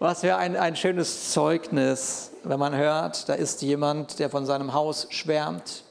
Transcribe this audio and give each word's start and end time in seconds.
Was 0.00 0.20
für 0.20 0.36
ein, 0.36 0.54
ein 0.56 0.76
schönes 0.76 1.32
Zeugnis, 1.32 2.30
wenn 2.44 2.60
man 2.60 2.72
hört, 2.72 3.28
da 3.28 3.34
ist 3.34 3.62
jemand, 3.62 4.20
der 4.20 4.30
von 4.30 4.46
seinem 4.46 4.72
Haus 4.72 5.08
schwärmt 5.10 5.82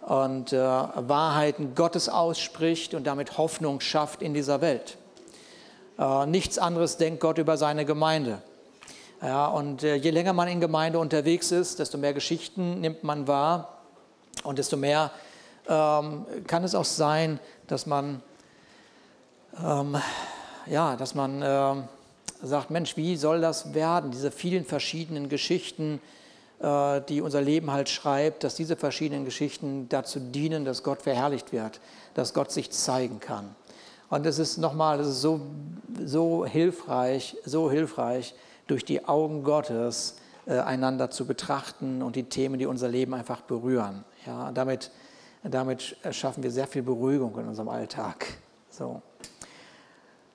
und 0.00 0.54
äh, 0.54 0.56
Wahrheiten 0.56 1.74
Gottes 1.74 2.08
ausspricht 2.08 2.94
und 2.94 3.06
damit 3.06 3.36
Hoffnung 3.36 3.80
schafft 3.80 4.22
in 4.22 4.32
dieser 4.32 4.62
Welt. 4.62 4.96
Äh, 5.98 6.24
nichts 6.24 6.58
anderes 6.58 6.96
denkt 6.96 7.20
Gott 7.20 7.36
über 7.36 7.58
seine 7.58 7.84
Gemeinde. 7.84 8.40
Ja, 9.20 9.48
und 9.48 9.82
äh, 9.82 9.96
je 9.96 10.08
länger 10.08 10.32
man 10.32 10.48
in 10.48 10.58
Gemeinde 10.58 10.98
unterwegs 10.98 11.52
ist, 11.52 11.80
desto 11.80 11.98
mehr 11.98 12.14
Geschichten 12.14 12.80
nimmt 12.80 13.04
man 13.04 13.28
wahr 13.28 13.80
und 14.44 14.58
desto 14.58 14.78
mehr 14.78 15.10
ähm, 15.68 16.24
kann 16.46 16.64
es 16.64 16.74
auch 16.74 16.86
sein, 16.86 17.38
dass 17.66 17.84
man, 17.84 18.22
ähm, 19.62 19.98
ja, 20.64 20.96
dass 20.96 21.14
man 21.14 21.42
ähm, 21.44 21.84
sagt, 22.42 22.70
Mensch, 22.70 22.96
wie 22.96 23.16
soll 23.16 23.40
das 23.40 23.74
werden, 23.74 24.10
diese 24.10 24.30
vielen 24.30 24.64
verschiedenen 24.64 25.28
Geschichten, 25.28 26.00
äh, 26.60 27.00
die 27.08 27.20
unser 27.20 27.40
Leben 27.40 27.70
halt 27.70 27.88
schreibt, 27.88 28.44
dass 28.44 28.54
diese 28.54 28.76
verschiedenen 28.76 29.24
Geschichten 29.24 29.88
dazu 29.88 30.20
dienen, 30.20 30.64
dass 30.64 30.82
Gott 30.82 31.02
verherrlicht 31.02 31.52
wird, 31.52 31.80
dass 32.14 32.34
Gott 32.34 32.50
sich 32.50 32.70
zeigen 32.70 33.20
kann. 33.20 33.54
Und 34.10 34.24
es 34.26 34.38
ist 34.38 34.58
nochmal, 34.58 35.00
es 35.00 35.08
ist 35.08 35.20
so, 35.20 35.40
so 36.04 36.46
hilfreich, 36.46 37.36
so 37.44 37.70
hilfreich, 37.70 38.34
durch 38.66 38.84
die 38.84 39.04
Augen 39.06 39.44
Gottes 39.44 40.16
äh, 40.46 40.58
einander 40.58 41.10
zu 41.10 41.26
betrachten 41.26 42.02
und 42.02 42.16
die 42.16 42.24
Themen, 42.24 42.58
die 42.58 42.66
unser 42.66 42.88
Leben 42.88 43.14
einfach 43.14 43.42
berühren. 43.42 44.04
Ja, 44.26 44.50
damit, 44.52 44.90
damit 45.42 45.96
schaffen 46.10 46.42
wir 46.42 46.50
sehr 46.50 46.66
viel 46.66 46.82
Beruhigung 46.82 47.38
in 47.38 47.48
unserem 47.48 47.68
Alltag. 47.68 48.26
So. 48.70 49.02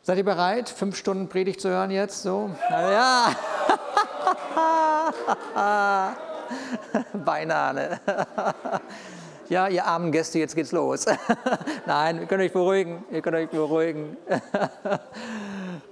Seid 0.06 0.18
ihr 0.18 0.26
bereit, 0.26 0.68
fünf 0.68 0.98
Stunden 0.98 1.30
Predigt 1.30 1.62
zu 1.62 1.70
hören 1.70 1.90
jetzt? 1.90 2.24
So? 2.24 2.50
Ja. 2.70 3.34
Beinahe. 7.26 7.74
Ne? 7.74 8.00
Ja, 9.48 9.70
ihr 9.70 9.86
armen 9.86 10.12
Gäste, 10.12 10.40
jetzt 10.40 10.56
geht's 10.56 10.74
los. 10.74 11.06
Nein, 11.86 12.20
ihr 12.20 12.26
könnt 12.26 12.44
euch 12.44 12.52
beruhigen. 12.52 13.06
Ihr 13.12 13.22
könnt 13.22 13.38
euch 13.38 13.50
beruhigen. 13.50 14.18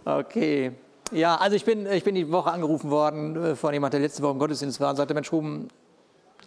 Okay. 0.03 0.71
Ja, 1.11 1.35
also 1.35 1.55
ich 1.55 1.63
bin, 1.63 1.85
ich 1.85 2.03
bin 2.03 2.15
die 2.15 2.31
Woche 2.31 2.51
angerufen 2.51 2.89
worden 2.89 3.35
äh, 3.35 3.55
von 3.55 3.71
jemand, 3.71 3.93
der 3.93 3.99
letzte 3.99 4.23
Woche 4.23 4.31
im 4.31 4.39
Gottesdienst 4.39 4.79
war 4.79 4.89
und 4.89 4.95
sagte, 4.95 5.13
Mensch, 5.13 5.31
Ruben, 5.31 5.67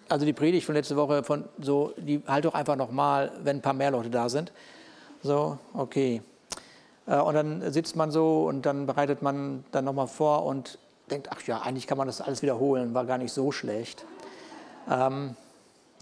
also 0.09 0.27
die 0.27 0.33
Predigt 0.33 0.67
von 0.67 0.75
letzte 0.75 0.97
Woche, 0.97 1.23
von 1.23 1.45
so, 1.61 1.95
die 1.97 2.21
halt 2.27 2.45
doch 2.45 2.55
einfach 2.55 2.75
nochmal, 2.75 3.31
wenn 3.43 3.59
ein 3.59 3.63
paar 3.63 3.73
mehr 3.73 3.93
Leute 3.93 4.11
da 4.11 4.29
sind. 4.29 4.53
So, 5.23 5.59
okay. 5.73 6.21
Äh, 7.07 7.19
und 7.19 7.35
dann 7.35 7.73
sitzt 7.73 7.97
man 7.97 8.11
so 8.11 8.45
und 8.47 8.67
dann 8.67 8.87
bereitet 8.87 9.23
man 9.23 9.65
dann 9.73 9.85
nochmal 9.85 10.09
vor 10.09 10.45
und 10.45 10.79
denkt, 11.11 11.29
ach 11.31 11.43
ja, 11.43 11.61
eigentlich 11.61 11.87
kann 11.87 11.99
man 11.99 12.07
das 12.07 12.21
alles 12.21 12.43
wiederholen, 12.43 12.95
war 12.95 13.05
gar 13.05 13.19
nicht 13.19 13.33
so 13.33 13.53
schlecht. 13.53 14.05
Ähm, 14.91 15.37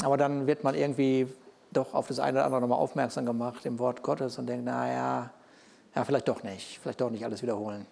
aber 0.02 0.16
dann 0.16 0.46
wird 0.46 0.64
man 0.64 0.74
irgendwie 0.74 1.28
doch 1.72 1.94
auf 1.94 2.08
das 2.08 2.18
eine 2.18 2.38
oder 2.38 2.44
andere 2.44 2.60
nochmal 2.60 2.78
aufmerksam 2.78 3.26
gemacht 3.26 3.64
im 3.66 3.78
Wort 3.78 4.02
Gottes 4.02 4.38
und 4.38 4.46
denkt, 4.46 4.64
naja, 4.64 5.30
ja, 5.94 6.04
vielleicht 6.04 6.28
doch 6.28 6.42
nicht, 6.42 6.78
vielleicht 6.82 7.00
doch 7.00 7.10
nicht 7.10 7.24
alles 7.24 7.42
wiederholen. 7.42 7.86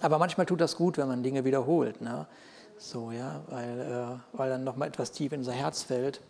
Aber 0.00 0.18
manchmal 0.18 0.46
tut 0.46 0.60
das 0.60 0.76
gut, 0.76 0.98
wenn 0.98 1.08
man 1.08 1.22
Dinge 1.22 1.44
wiederholt. 1.44 2.00
Ne? 2.00 2.26
So, 2.76 3.10
ja, 3.10 3.40
weil, 3.48 3.80
äh, 3.80 4.36
weil 4.36 4.50
dann 4.50 4.64
nochmal 4.64 4.88
etwas 4.88 5.10
tief 5.10 5.32
in 5.32 5.40
unser 5.40 5.52
Herz 5.52 5.82
fällt. 5.82 6.20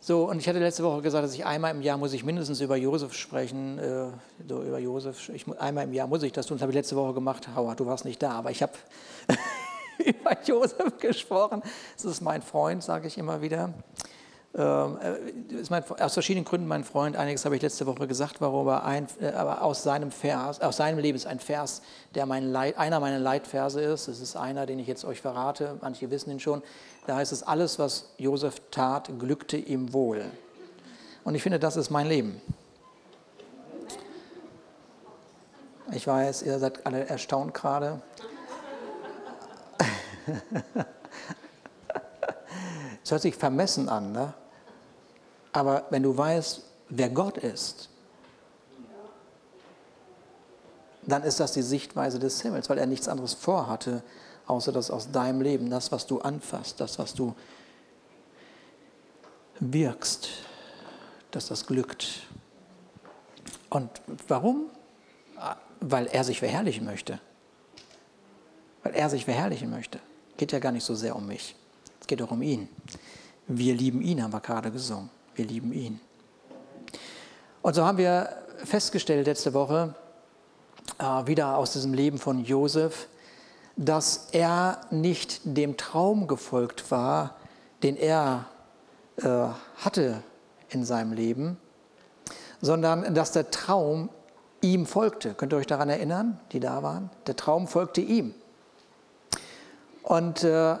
So, 0.00 0.30
und 0.30 0.38
ich 0.38 0.48
hatte 0.48 0.60
letzte 0.60 0.84
Woche 0.84 1.02
gesagt, 1.02 1.24
dass 1.24 1.34
ich 1.34 1.44
einmal 1.44 1.74
im 1.74 1.82
Jahr 1.82 1.98
muss 1.98 2.12
ich 2.12 2.24
mindestens 2.24 2.60
über 2.60 2.76
Josef 2.76 3.14
sprechen, 3.14 3.78
äh, 3.78 4.06
so 4.48 4.62
über 4.62 4.78
Josef. 4.78 5.28
Ich, 5.30 5.44
einmal 5.58 5.84
im 5.84 5.92
Jahr 5.92 6.06
muss 6.06 6.22
ich 6.22 6.32
das 6.32 6.46
tun. 6.46 6.56
Das 6.56 6.62
habe 6.62 6.70
ich 6.70 6.76
letzte 6.76 6.94
Woche 6.94 7.14
gemacht. 7.14 7.48
Howard, 7.56 7.80
du 7.80 7.86
warst 7.86 8.04
nicht 8.04 8.22
da, 8.22 8.30
aber 8.30 8.52
ich 8.52 8.62
habe 8.62 8.72
über 9.98 10.36
Josef 10.44 10.98
gesprochen. 10.98 11.62
Das 11.96 12.04
ist 12.04 12.20
mein 12.20 12.42
Freund, 12.42 12.84
sage 12.84 13.08
ich 13.08 13.18
immer 13.18 13.42
wieder. 13.42 13.74
Ähm, 14.54 14.98
äh, 15.02 15.60
ist 15.60 15.70
mein, 15.70 15.84
aus 16.00 16.14
verschiedenen 16.14 16.44
Gründen 16.44 16.66
mein 16.66 16.82
Freund. 16.82 17.16
Einiges 17.16 17.44
habe 17.44 17.56
ich 17.56 17.62
letzte 17.62 17.86
Woche 17.86 18.06
gesagt, 18.06 18.40
warum 18.40 18.66
er 18.68 18.84
ein, 18.84 19.06
äh, 19.20 19.28
aber 19.28 19.62
aus 19.62 19.82
seinem 19.82 20.10
Vers, 20.10 20.60
aus 20.60 20.78
seinem 20.78 20.98
Leben 20.98 21.16
ist 21.16 21.26
ein 21.26 21.38
Vers, 21.38 21.82
der 22.14 22.24
mein 22.24 22.50
Leit, 22.50 22.78
einer 22.78 22.98
meiner 22.98 23.18
Leitverse 23.18 23.80
ist. 23.80 24.08
Es 24.08 24.20
ist 24.20 24.36
einer, 24.36 24.64
den 24.64 24.78
ich 24.78 24.86
jetzt 24.86 25.04
euch 25.04 25.20
verrate. 25.20 25.76
Manche 25.82 26.10
wissen 26.10 26.30
ihn 26.30 26.40
schon. 26.40 26.62
Da 27.08 27.16
heißt 27.16 27.32
es, 27.32 27.42
alles, 27.42 27.78
was 27.78 28.10
Josef 28.18 28.60
tat, 28.70 29.08
glückte 29.18 29.56
ihm 29.56 29.94
wohl. 29.94 30.26
Und 31.24 31.34
ich 31.34 31.42
finde, 31.42 31.58
das 31.58 31.78
ist 31.78 31.88
mein 31.88 32.06
Leben. 32.06 32.38
Ich 35.90 36.06
weiß, 36.06 36.42
ihr 36.42 36.58
seid 36.58 36.84
alle 36.84 37.06
erstaunt 37.06 37.54
gerade. 37.54 38.02
Es 43.02 43.10
hört 43.10 43.22
sich 43.22 43.36
vermessen 43.36 43.88
an, 43.88 44.12
ne? 44.12 44.34
aber 45.54 45.86
wenn 45.88 46.02
du 46.02 46.14
weißt, 46.14 46.62
wer 46.90 47.08
Gott 47.08 47.38
ist, 47.38 47.88
dann 51.06 51.22
ist 51.22 51.40
das 51.40 51.52
die 51.52 51.62
Sichtweise 51.62 52.18
des 52.18 52.42
Himmels, 52.42 52.68
weil 52.68 52.76
er 52.76 52.84
nichts 52.84 53.08
anderes 53.08 53.32
vorhatte, 53.32 54.02
außer 54.48 54.72
das 54.72 54.90
aus 54.90 55.12
deinem 55.12 55.40
Leben, 55.40 55.70
das, 55.70 55.92
was 55.92 56.06
du 56.06 56.20
anfasst, 56.20 56.80
das, 56.80 56.98
was 56.98 57.14
du 57.14 57.34
wirkst, 59.60 60.28
dass 61.30 61.48
das 61.48 61.66
glückt. 61.66 62.26
Und 63.70 63.90
warum? 64.26 64.66
Weil 65.80 66.06
er 66.06 66.24
sich 66.24 66.38
verherrlichen 66.38 66.84
möchte. 66.84 67.20
Weil 68.82 68.94
er 68.94 69.10
sich 69.10 69.24
verherrlichen 69.24 69.70
möchte. 69.70 70.00
Geht 70.36 70.52
ja 70.52 70.58
gar 70.58 70.72
nicht 70.72 70.84
so 70.84 70.94
sehr 70.94 71.14
um 71.14 71.26
mich. 71.26 71.54
Es 72.00 72.06
geht 72.06 72.22
auch 72.22 72.30
um 72.30 72.42
ihn. 72.42 72.68
Wir 73.46 73.74
lieben 73.74 74.00
ihn, 74.02 74.22
haben 74.22 74.32
wir 74.32 74.40
gerade 74.40 74.70
gesungen. 74.70 75.10
Wir 75.34 75.44
lieben 75.44 75.72
ihn. 75.72 76.00
Und 77.60 77.74
so 77.74 77.84
haben 77.84 77.98
wir 77.98 78.34
festgestellt 78.64 79.26
letzte 79.26 79.52
Woche, 79.52 79.94
äh, 80.98 81.26
wieder 81.26 81.56
aus 81.56 81.72
diesem 81.72 81.92
Leben 81.92 82.18
von 82.18 82.44
Josef, 82.44 83.08
dass 83.78 84.28
er 84.32 84.80
nicht 84.90 85.40
dem 85.44 85.76
Traum 85.76 86.26
gefolgt 86.26 86.90
war, 86.90 87.36
den 87.84 87.96
er 87.96 88.46
äh, 89.18 89.46
hatte 89.76 90.22
in 90.68 90.84
seinem 90.84 91.12
Leben, 91.12 91.56
sondern 92.60 93.14
dass 93.14 93.30
der 93.30 93.52
Traum 93.52 94.10
ihm 94.60 94.84
folgte. 94.84 95.32
Könnt 95.34 95.52
ihr 95.52 95.58
euch 95.58 95.68
daran 95.68 95.88
erinnern, 95.88 96.40
die 96.50 96.58
da 96.58 96.82
waren? 96.82 97.08
Der 97.28 97.36
Traum 97.36 97.68
folgte 97.68 98.00
ihm. 98.00 98.34
Und 100.02 100.42
äh, 100.42 100.76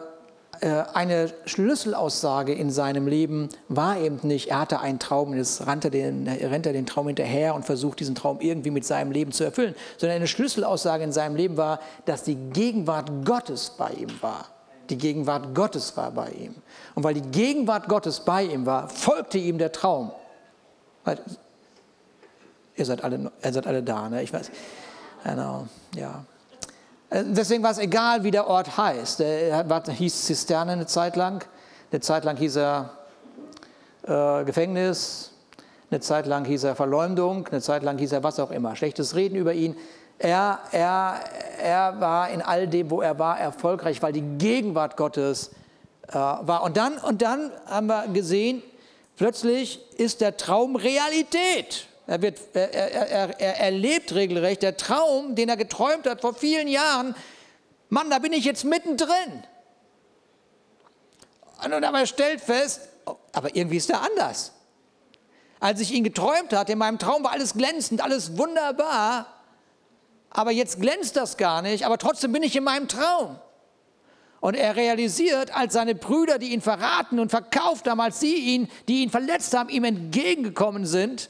eine 0.64 1.32
Schlüsselaussage 1.46 2.52
in 2.52 2.70
seinem 2.70 3.06
Leben 3.06 3.48
war 3.68 3.98
eben 3.98 4.18
nicht, 4.22 4.48
er 4.48 4.60
hatte 4.60 4.80
einen 4.80 4.98
Traum, 4.98 5.34
jetzt 5.34 5.66
rennt 5.66 5.84
er, 5.84 5.90
den, 5.90 6.26
rennt 6.28 6.66
er 6.66 6.72
den 6.72 6.86
Traum 6.86 7.06
hinterher 7.06 7.54
und 7.54 7.64
versucht 7.64 8.00
diesen 8.00 8.14
Traum 8.14 8.40
irgendwie 8.40 8.70
mit 8.70 8.84
seinem 8.84 9.12
Leben 9.12 9.32
zu 9.32 9.44
erfüllen, 9.44 9.74
sondern 9.96 10.16
eine 10.16 10.26
Schlüsselaussage 10.26 11.04
in 11.04 11.12
seinem 11.12 11.36
Leben 11.36 11.56
war, 11.56 11.80
dass 12.06 12.22
die 12.22 12.34
Gegenwart 12.34 13.10
Gottes 13.24 13.72
bei 13.76 13.90
ihm 13.90 14.10
war. 14.20 14.46
Die 14.90 14.96
Gegenwart 14.96 15.54
Gottes 15.54 15.96
war 15.96 16.10
bei 16.10 16.30
ihm. 16.30 16.54
Und 16.94 17.04
weil 17.04 17.14
die 17.14 17.20
Gegenwart 17.30 17.88
Gottes 17.88 18.20
bei 18.20 18.44
ihm 18.44 18.64
war, 18.64 18.88
folgte 18.88 19.38
ihm 19.38 19.58
der 19.58 19.70
Traum. 19.70 20.12
Ihr 22.74 22.84
seid 22.84 23.04
alle, 23.04 23.30
ihr 23.42 23.52
seid 23.52 23.66
alle 23.66 23.82
da, 23.82 24.08
ne? 24.08 24.22
Ich 24.22 24.32
weiß. 24.32 24.50
Genau, 25.24 25.66
ja. 25.94 26.24
Äh, 27.10 27.24
deswegen 27.26 27.62
war 27.62 27.70
es 27.70 27.78
egal, 27.78 28.24
wie 28.24 28.30
der 28.30 28.46
Ort 28.46 28.76
heißt. 28.76 29.20
Er 29.20 29.64
hieß 29.88 30.24
Zisterne 30.24 30.72
eine 30.72 30.86
Zeit 30.86 31.16
lang, 31.16 31.44
eine 31.90 32.00
Zeit 32.00 32.24
lang 32.24 32.36
hieß 32.36 32.56
er 32.56 32.90
äh, 34.06 34.44
Gefängnis, 34.44 35.32
eine 35.90 36.00
Zeit 36.00 36.26
lang 36.26 36.44
hieß 36.44 36.64
er 36.64 36.76
Verleumdung, 36.76 37.46
eine 37.48 37.60
Zeit 37.60 37.82
lang 37.82 37.98
hieß 37.98 38.12
er 38.12 38.22
was 38.22 38.38
auch 38.38 38.50
immer. 38.50 38.76
Schlechtes 38.76 39.14
Reden 39.14 39.36
über 39.36 39.54
ihn. 39.54 39.76
Er, 40.18 40.58
er, 40.72 41.20
er 41.62 42.00
war 42.00 42.28
in 42.30 42.42
all 42.42 42.66
dem, 42.66 42.90
wo 42.90 43.00
er 43.00 43.18
war, 43.18 43.38
erfolgreich, 43.38 44.02
weil 44.02 44.12
die 44.12 44.22
Gegenwart 44.38 44.96
Gottes 44.96 45.52
äh, 46.08 46.14
war. 46.14 46.62
Und 46.62 46.76
dann, 46.76 46.98
und 46.98 47.22
dann 47.22 47.52
haben 47.66 47.86
wir 47.86 48.08
gesehen, 48.08 48.62
plötzlich 49.16 49.80
ist 49.96 50.20
der 50.20 50.36
Traum 50.36 50.76
Realität. 50.76 51.86
Er, 52.08 52.22
wird, 52.22 52.38
er, 52.54 52.72
er, 52.72 53.38
er 53.38 53.60
erlebt 53.60 54.14
regelrecht 54.14 54.62
der 54.62 54.78
Traum, 54.78 55.34
den 55.34 55.50
er 55.50 55.58
geträumt 55.58 56.06
hat 56.06 56.22
vor 56.22 56.34
vielen 56.34 56.66
Jahren. 56.66 57.14
Mann, 57.90 58.08
da 58.08 58.18
bin 58.18 58.32
ich 58.32 58.46
jetzt 58.46 58.64
mittendrin. 58.64 59.44
Und 61.62 61.72
aber 61.84 61.98
er 61.98 62.06
stellt 62.06 62.40
fest, 62.40 62.88
oh, 63.04 63.16
aber 63.32 63.54
irgendwie 63.54 63.76
ist 63.76 63.90
er 63.90 64.00
anders. 64.00 64.52
Als 65.60 65.80
ich 65.80 65.92
ihn 65.92 66.02
geträumt 66.02 66.54
hatte, 66.54 66.72
in 66.72 66.78
meinem 66.78 66.98
Traum 66.98 67.24
war 67.24 67.32
alles 67.32 67.52
glänzend, 67.52 68.00
alles 68.00 68.38
wunderbar. 68.38 69.26
Aber 70.30 70.50
jetzt 70.50 70.80
glänzt 70.80 71.14
das 71.14 71.36
gar 71.36 71.60
nicht, 71.60 71.84
aber 71.84 71.98
trotzdem 71.98 72.32
bin 72.32 72.42
ich 72.42 72.56
in 72.56 72.64
meinem 72.64 72.88
Traum. 72.88 73.38
Und 74.40 74.54
er 74.54 74.76
realisiert, 74.76 75.54
als 75.54 75.74
seine 75.74 75.94
Brüder, 75.94 76.38
die 76.38 76.54
ihn 76.54 76.62
verraten 76.62 77.18
und 77.18 77.28
verkauft 77.28 77.86
haben, 77.86 78.00
als 78.00 78.18
sie 78.18 78.36
ihn, 78.36 78.70
die 78.88 79.02
ihn 79.02 79.10
verletzt 79.10 79.54
haben, 79.54 79.68
ihm 79.68 79.84
entgegengekommen 79.84 80.86
sind, 80.86 81.28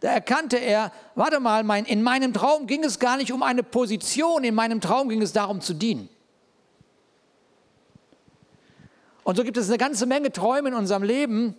Da 0.00 0.12
erkannte 0.12 0.56
er, 0.56 0.92
warte 1.14 1.40
mal, 1.40 1.64
mein, 1.64 1.84
in 1.84 2.02
meinem 2.02 2.32
Traum 2.32 2.66
ging 2.66 2.84
es 2.84 2.98
gar 2.98 3.16
nicht 3.16 3.32
um 3.32 3.42
eine 3.42 3.62
Position, 3.62 4.44
in 4.44 4.54
meinem 4.54 4.80
Traum 4.80 5.08
ging 5.08 5.20
es 5.22 5.32
darum 5.32 5.60
zu 5.60 5.74
dienen. 5.74 6.08
Und 9.24 9.36
so 9.36 9.44
gibt 9.44 9.56
es 9.56 9.68
eine 9.68 9.76
ganze 9.76 10.06
Menge 10.06 10.32
Träume 10.32 10.68
in 10.68 10.74
unserem 10.74 11.02
Leben, 11.02 11.54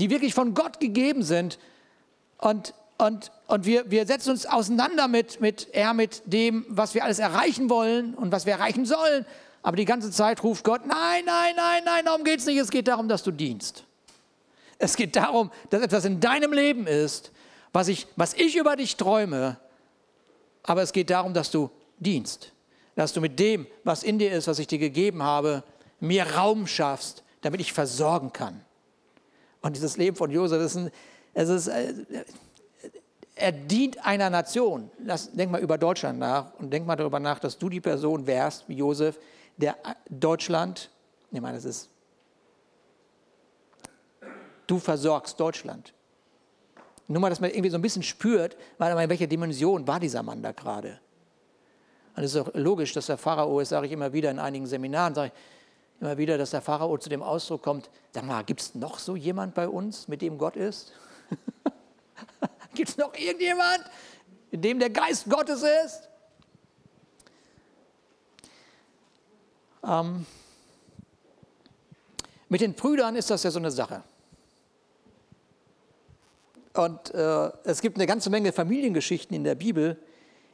die 0.00 0.10
wirklich 0.10 0.34
von 0.34 0.54
Gott 0.54 0.80
gegeben 0.80 1.22
sind. 1.22 1.58
Und, 2.38 2.74
und, 2.98 3.30
und 3.46 3.66
wir, 3.66 3.90
wir 3.90 4.06
setzen 4.06 4.30
uns 4.30 4.46
auseinander 4.46 5.06
mit, 5.06 5.40
mit, 5.40 5.68
eher 5.72 5.94
mit 5.94 6.22
dem, 6.24 6.64
was 6.68 6.94
wir 6.94 7.04
alles 7.04 7.18
erreichen 7.18 7.70
wollen 7.70 8.14
und 8.14 8.32
was 8.32 8.46
wir 8.46 8.54
erreichen 8.54 8.86
sollen. 8.86 9.24
Aber 9.62 9.76
die 9.76 9.84
ganze 9.84 10.10
Zeit 10.10 10.42
ruft 10.42 10.64
Gott, 10.64 10.86
nein, 10.86 11.24
nein, 11.24 11.54
nein, 11.56 11.82
nein, 11.84 12.04
darum 12.04 12.24
geht 12.24 12.40
es 12.40 12.46
nicht. 12.46 12.58
Es 12.58 12.70
geht 12.70 12.88
darum, 12.88 13.06
dass 13.06 13.22
du 13.22 13.30
dienst. 13.30 13.84
Es 14.78 14.96
geht 14.96 15.14
darum, 15.14 15.52
dass 15.70 15.82
etwas 15.82 16.04
in 16.04 16.18
deinem 16.18 16.52
Leben 16.52 16.88
ist, 16.88 17.30
was 17.72 17.88
ich, 17.88 18.06
was 18.16 18.34
ich 18.34 18.56
über 18.56 18.76
dich 18.76 18.96
träume. 18.96 19.58
Aber 20.62 20.82
es 20.82 20.92
geht 20.92 21.10
darum, 21.10 21.34
dass 21.34 21.50
du 21.50 21.70
dienst. 21.98 22.52
Dass 22.94 23.12
du 23.12 23.20
mit 23.20 23.38
dem, 23.38 23.66
was 23.84 24.02
in 24.02 24.18
dir 24.18 24.32
ist, 24.32 24.46
was 24.48 24.58
ich 24.58 24.66
dir 24.66 24.78
gegeben 24.78 25.22
habe, 25.22 25.64
mir 26.00 26.24
Raum 26.34 26.66
schaffst, 26.66 27.24
damit 27.40 27.60
ich 27.60 27.72
versorgen 27.72 28.32
kann. 28.32 28.64
Und 29.62 29.76
dieses 29.76 29.96
Leben 29.96 30.16
von 30.16 30.30
Josef 30.30 30.60
ist 30.60 30.76
ein, 30.76 30.90
es 31.34 31.48
ist, 31.48 31.68
äh, 31.68 31.94
er 33.34 33.52
dient 33.52 34.04
einer 34.04 34.28
Nation. 34.28 34.90
Lass, 34.98 35.32
denk 35.32 35.50
mal 35.50 35.60
über 35.60 35.78
Deutschland 35.78 36.18
nach 36.18 36.54
und 36.58 36.70
denk 36.70 36.86
mal 36.86 36.96
darüber 36.96 37.20
nach, 37.20 37.38
dass 37.38 37.56
du 37.58 37.68
die 37.68 37.80
Person 37.80 38.26
wärst, 38.26 38.68
wie 38.68 38.74
Josef, 38.76 39.18
der 39.56 39.76
Deutschland, 40.10 40.90
ich 41.30 41.40
meine, 41.40 41.56
das 41.56 41.64
ist, 41.64 41.88
du 44.66 44.78
versorgst 44.78 45.38
Deutschland. 45.40 45.94
Nur 47.12 47.20
mal, 47.20 47.28
dass 47.28 47.40
man 47.40 47.50
irgendwie 47.50 47.68
so 47.68 47.76
ein 47.76 47.82
bisschen 47.82 48.02
spürt, 48.02 48.54
in 48.54 49.08
welcher 49.10 49.26
Dimension 49.26 49.86
war 49.86 50.00
dieser 50.00 50.22
Mann 50.22 50.42
da 50.42 50.52
gerade. 50.52 50.98
Und 52.16 52.22
es 52.22 52.34
ist 52.34 52.40
auch 52.40 52.54
logisch, 52.54 52.94
dass 52.94 53.06
der 53.06 53.18
Pharao 53.18 53.60
ist, 53.60 53.68
sage 53.68 53.86
ich 53.86 53.92
immer 53.92 54.14
wieder 54.14 54.30
in 54.30 54.38
einigen 54.38 54.66
Seminaren, 54.66 55.14
sage 55.14 55.30
ich 55.34 56.00
immer 56.00 56.16
wieder, 56.16 56.38
dass 56.38 56.52
der 56.52 56.62
Pharao 56.62 56.96
zu 56.96 57.10
dem 57.10 57.22
Ausdruck 57.22 57.62
kommt, 57.62 57.90
sag 58.12 58.24
mal, 58.24 58.42
gibt 58.44 58.62
es 58.62 58.74
noch 58.74 58.98
so 58.98 59.14
jemand 59.14 59.54
bei 59.54 59.68
uns, 59.68 60.08
mit 60.08 60.22
dem 60.22 60.38
Gott 60.38 60.56
ist? 60.56 60.92
gibt 62.74 62.88
es 62.88 62.96
noch 62.96 63.14
irgendjemand, 63.14 63.84
in 64.50 64.62
dem 64.62 64.78
der 64.78 64.88
Geist 64.88 65.28
Gottes 65.28 65.62
ist? 65.84 66.08
Ähm, 69.84 70.24
mit 72.48 72.62
den 72.62 72.72
Brüdern 72.72 73.16
ist 73.16 73.28
das 73.28 73.42
ja 73.42 73.50
so 73.50 73.58
eine 73.58 73.70
Sache. 73.70 74.02
Und 76.74 77.14
äh, 77.14 77.50
es 77.64 77.82
gibt 77.82 77.96
eine 77.96 78.06
ganze 78.06 78.30
Menge 78.30 78.52
Familiengeschichten 78.52 79.36
in 79.36 79.44
der 79.44 79.54
Bibel, 79.54 79.98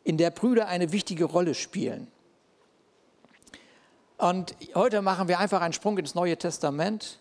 in 0.05 0.17
der 0.19 0.31
Brüder 0.31 0.67
eine 0.67 0.93
wichtige 0.93 1.25
Rolle 1.25 1.55
spielen. 1.55 2.09
Und 4.17 4.56
heute 4.75 5.00
machen 5.00 5.29
wir 5.29 5.38
einfach 5.38 5.61
einen 5.61 5.73
Sprung 5.73 5.97
ins 5.97 6.17
Neue 6.17 6.37
Testament 6.37 7.20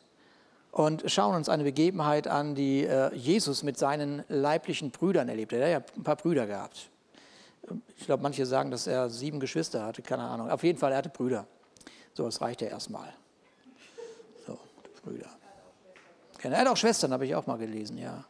und 0.71 1.03
schauen 1.11 1.35
uns 1.35 1.47
eine 1.47 1.63
Begebenheit 1.63 2.27
an, 2.27 2.55
die 2.55 2.85
äh, 2.85 3.13
Jesus 3.15 3.61
mit 3.61 3.77
seinen 3.77 4.23
leiblichen 4.29 4.89
Brüdern 4.89 5.29
erlebt 5.29 5.53
hat. 5.53 5.59
Er 5.59 5.75
hat 5.75 5.89
ja 5.89 5.95
ein 5.95 6.03
paar 6.03 6.15
Brüder 6.15 6.47
gehabt. 6.47 6.89
Ich 7.97 8.05
glaube, 8.05 8.23
manche 8.23 8.45
sagen, 8.45 8.71
dass 8.71 8.87
er 8.87 9.09
sieben 9.09 9.39
Geschwister 9.39 9.85
hatte, 9.85 10.01
keine 10.01 10.23
Ahnung. 10.23 10.49
Auf 10.49 10.63
jeden 10.63 10.79
Fall, 10.79 10.91
er 10.91 10.99
hatte 10.99 11.09
Brüder. 11.09 11.45
So, 12.13 12.25
das 12.25 12.41
reicht 12.41 12.61
ja 12.61 12.69
erstmal. 12.69 13.13
So, 14.47 14.57
Brüder. 15.03 15.29
Er 16.41 16.59
hat 16.59 16.67
auch 16.67 16.77
Schwestern, 16.77 17.11
habe 17.11 17.25
ich 17.25 17.35
auch 17.35 17.45
mal 17.45 17.57
gelesen, 17.57 17.97
ja. 17.97 18.23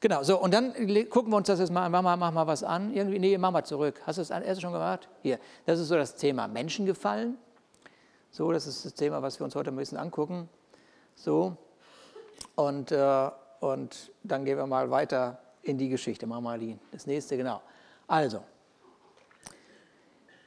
Genau, 0.00 0.22
so, 0.22 0.40
und 0.40 0.52
dann 0.52 0.72
gucken 1.08 1.32
wir 1.32 1.36
uns 1.36 1.46
das 1.46 1.58
jetzt 1.58 1.72
mal 1.72 1.86
an. 1.86 1.92
Mama, 1.92 2.16
mach 2.16 2.32
mal 2.32 2.46
was 2.46 2.62
an. 2.62 2.92
Irgendwie, 2.92 3.18
nee, 3.18 3.38
mach 3.38 3.50
mal 3.50 3.64
zurück. 3.64 4.00
Hast 4.04 4.18
du 4.18 4.22
es 4.22 4.30
erst 4.30 4.60
schon 4.60 4.72
gemacht? 4.72 5.08
Hier, 5.22 5.38
das 5.64 5.80
ist 5.80 5.88
so 5.88 5.96
das 5.96 6.16
Thema 6.16 6.48
Menschengefallen. 6.48 7.38
So, 8.30 8.52
das 8.52 8.66
ist 8.66 8.84
das 8.84 8.94
Thema, 8.94 9.22
was 9.22 9.40
wir 9.40 9.44
uns 9.44 9.54
heute 9.54 9.70
ein 9.70 9.76
bisschen 9.76 9.96
angucken. 9.96 10.48
So, 11.14 11.56
und, 12.54 12.92
äh, 12.92 13.30
und 13.60 14.12
dann 14.22 14.44
gehen 14.44 14.58
wir 14.58 14.66
mal 14.66 14.90
weiter 14.90 15.38
in 15.62 15.78
die 15.78 15.88
Geschichte. 15.88 16.26
Mach 16.26 16.40
mal 16.40 16.58
die, 16.58 16.78
das 16.92 17.06
nächste, 17.06 17.36
genau. 17.36 17.62
Also, 18.06 18.42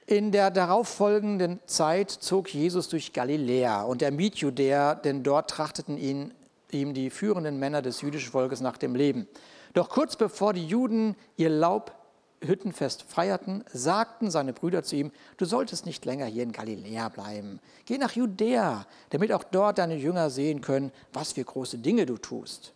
in 0.06 0.32
der 0.32 0.50
darauffolgenden 0.50 1.60
Zeit 1.66 2.10
zog 2.10 2.54
Jesus 2.54 2.90
durch 2.90 3.14
Galiläa 3.14 3.84
und 3.84 4.02
er 4.02 4.12
mied 4.12 4.38
Judäa, 4.38 4.96
denn 4.96 5.24
dort 5.24 5.50
trachteten 5.50 5.98
ihn 5.98 6.34
ihm 6.72 6.94
die 6.94 7.10
führenden 7.10 7.60
Männer 7.60 7.82
des 7.82 8.02
jüdischen 8.02 8.32
Volkes 8.32 8.62
nach 8.62 8.78
dem 8.78 8.96
Leben. 8.96 9.28
Doch 9.74 9.90
kurz 9.90 10.16
bevor 10.16 10.54
die 10.54 10.66
Juden 10.66 11.16
ihr 11.38 11.50
Laubhüttenfest 11.50 13.04
feierten, 13.04 13.64
sagten 13.72 14.32
seine 14.32 14.54
Brüder 14.54 14.84
zu 14.84 14.96
ihm, 14.96 15.12
du 15.38 15.46
solltest 15.46 15.86
nicht 15.86 16.06
länger 16.06 16.26
hier 16.26 16.44
in 16.44 16.52
Galiläa 16.52 17.10
bleiben. 17.10 17.60
Geh 17.86 17.98
nach 17.98 18.14
Judäa, 18.14 18.86
damit 19.10 19.32
auch 19.32 19.44
dort 19.44 19.78
deine 19.78 19.96
Jünger 19.96 20.30
sehen 20.30 20.62
können, 20.62 20.92
was 21.14 21.34
für 21.34 21.44
große 21.44 21.78
Dinge 21.78 22.06
du 22.06 22.18
tust. 22.18 22.74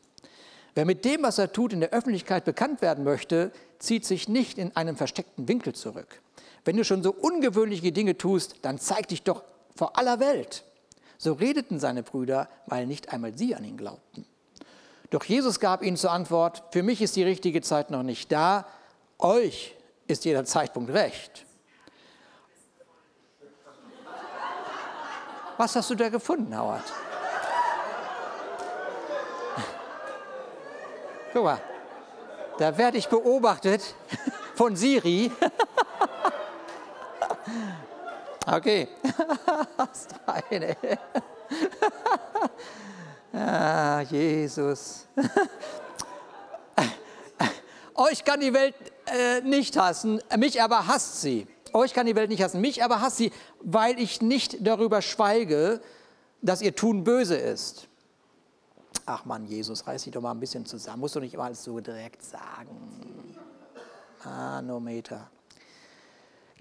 Wer 0.76 0.86
mit 0.86 1.06
dem, 1.06 1.22
was 1.22 1.38
er 1.38 1.52
tut, 1.52 1.74
in 1.74 1.82
der 1.82 1.92
Öffentlichkeit 1.92 2.46
bekannt 2.46 2.82
werden 2.82 3.04
möchte, 3.04 3.52
zieht 3.78 4.06
sich 4.06 4.28
nicht 4.28 4.58
in 4.58 4.76
einem 4.76 4.96
versteckten 4.96 5.48
Winkel 5.48 5.74
zurück. 5.74 6.22
Wenn 6.66 6.78
du 6.78 6.84
schon 6.84 7.04
so 7.04 7.14
ungewöhnliche 7.14 7.92
Dinge 7.92 8.18
tust, 8.18 8.56
dann 8.64 8.80
zeig 8.80 9.08
dich 9.10 9.24
doch 9.24 9.44
vor 9.76 9.98
aller 9.98 10.20
Welt. 10.20 10.64
So 11.24 11.32
redeten 11.32 11.80
seine 11.80 12.04
Brüder, 12.04 12.50
weil 12.66 12.86
nicht 12.86 13.14
einmal 13.14 13.38
sie 13.38 13.56
an 13.56 13.64
ihn 13.64 13.78
glaubten. 13.78 14.26
Doch 15.10 15.24
Jesus 15.24 15.62
gab 15.62 15.82
ihnen 15.82 15.96
zur 15.96 16.12
Antwort, 16.12 16.64
für 16.72 16.84
mich 16.84 17.02
ist 17.02 17.16
die 17.16 17.24
richtige 17.24 17.62
Zeit 17.62 17.92
noch 17.92 18.04
nicht 18.04 18.30
da, 18.30 18.68
euch 19.20 19.74
ist 20.06 20.26
jeder 20.26 20.44
Zeitpunkt 20.44 20.92
recht. 20.92 21.46
Was 25.56 25.78
hast 25.78 25.90
du 25.92 25.96
da 25.96 26.10
gefunden, 26.10 26.60
Howard? 26.60 26.92
Guck 31.32 31.44
mal, 31.46 31.62
da 32.58 32.78
werde 32.78 32.98
ich 32.98 33.08
beobachtet 33.08 33.96
von 34.56 34.76
Siri. 34.76 35.32
Okay. 38.46 38.88
das 39.78 40.08
eine. 40.26 40.78
ah, 43.34 44.02
Jesus. 44.02 45.08
Euch 47.96 48.24
kann 48.24 48.40
die 48.40 48.54
Welt 48.54 48.76
äh, 49.06 49.42
nicht 49.42 49.78
hassen, 49.78 50.20
mich 50.38 50.62
aber 50.62 50.88
hasst 50.88 51.22
sie. 51.22 51.48
Euch 51.74 51.94
kann 51.94 52.06
die 52.06 52.16
Welt 52.16 52.30
nicht 52.30 52.42
hassen, 52.42 52.60
mich 52.62 52.84
aber 52.84 53.02
hasst 53.02 53.18
sie, 53.18 53.32
weil 53.62 54.00
ich 54.00 54.22
nicht 54.22 54.66
darüber 54.66 55.02
schweige, 55.02 55.82
dass 56.42 56.62
ihr 56.62 56.76
Tun 56.76 57.04
böse 57.04 57.36
ist. 57.36 57.88
Ach 59.06 59.26
Mann, 59.26 59.46
Jesus, 59.46 59.86
reiß 59.86 60.04
dich 60.04 60.14
doch 60.14 60.22
mal 60.22 60.32
ein 60.32 60.40
bisschen 60.40 60.66
zusammen. 60.66 61.02
Musst 61.02 61.16
du 61.16 61.20
nicht 61.20 61.34
immer 61.34 61.46
alles 61.46 61.64
so 61.64 61.80
direkt 61.80 62.24
sagen. 62.24 63.36
Manometer. 64.24 65.30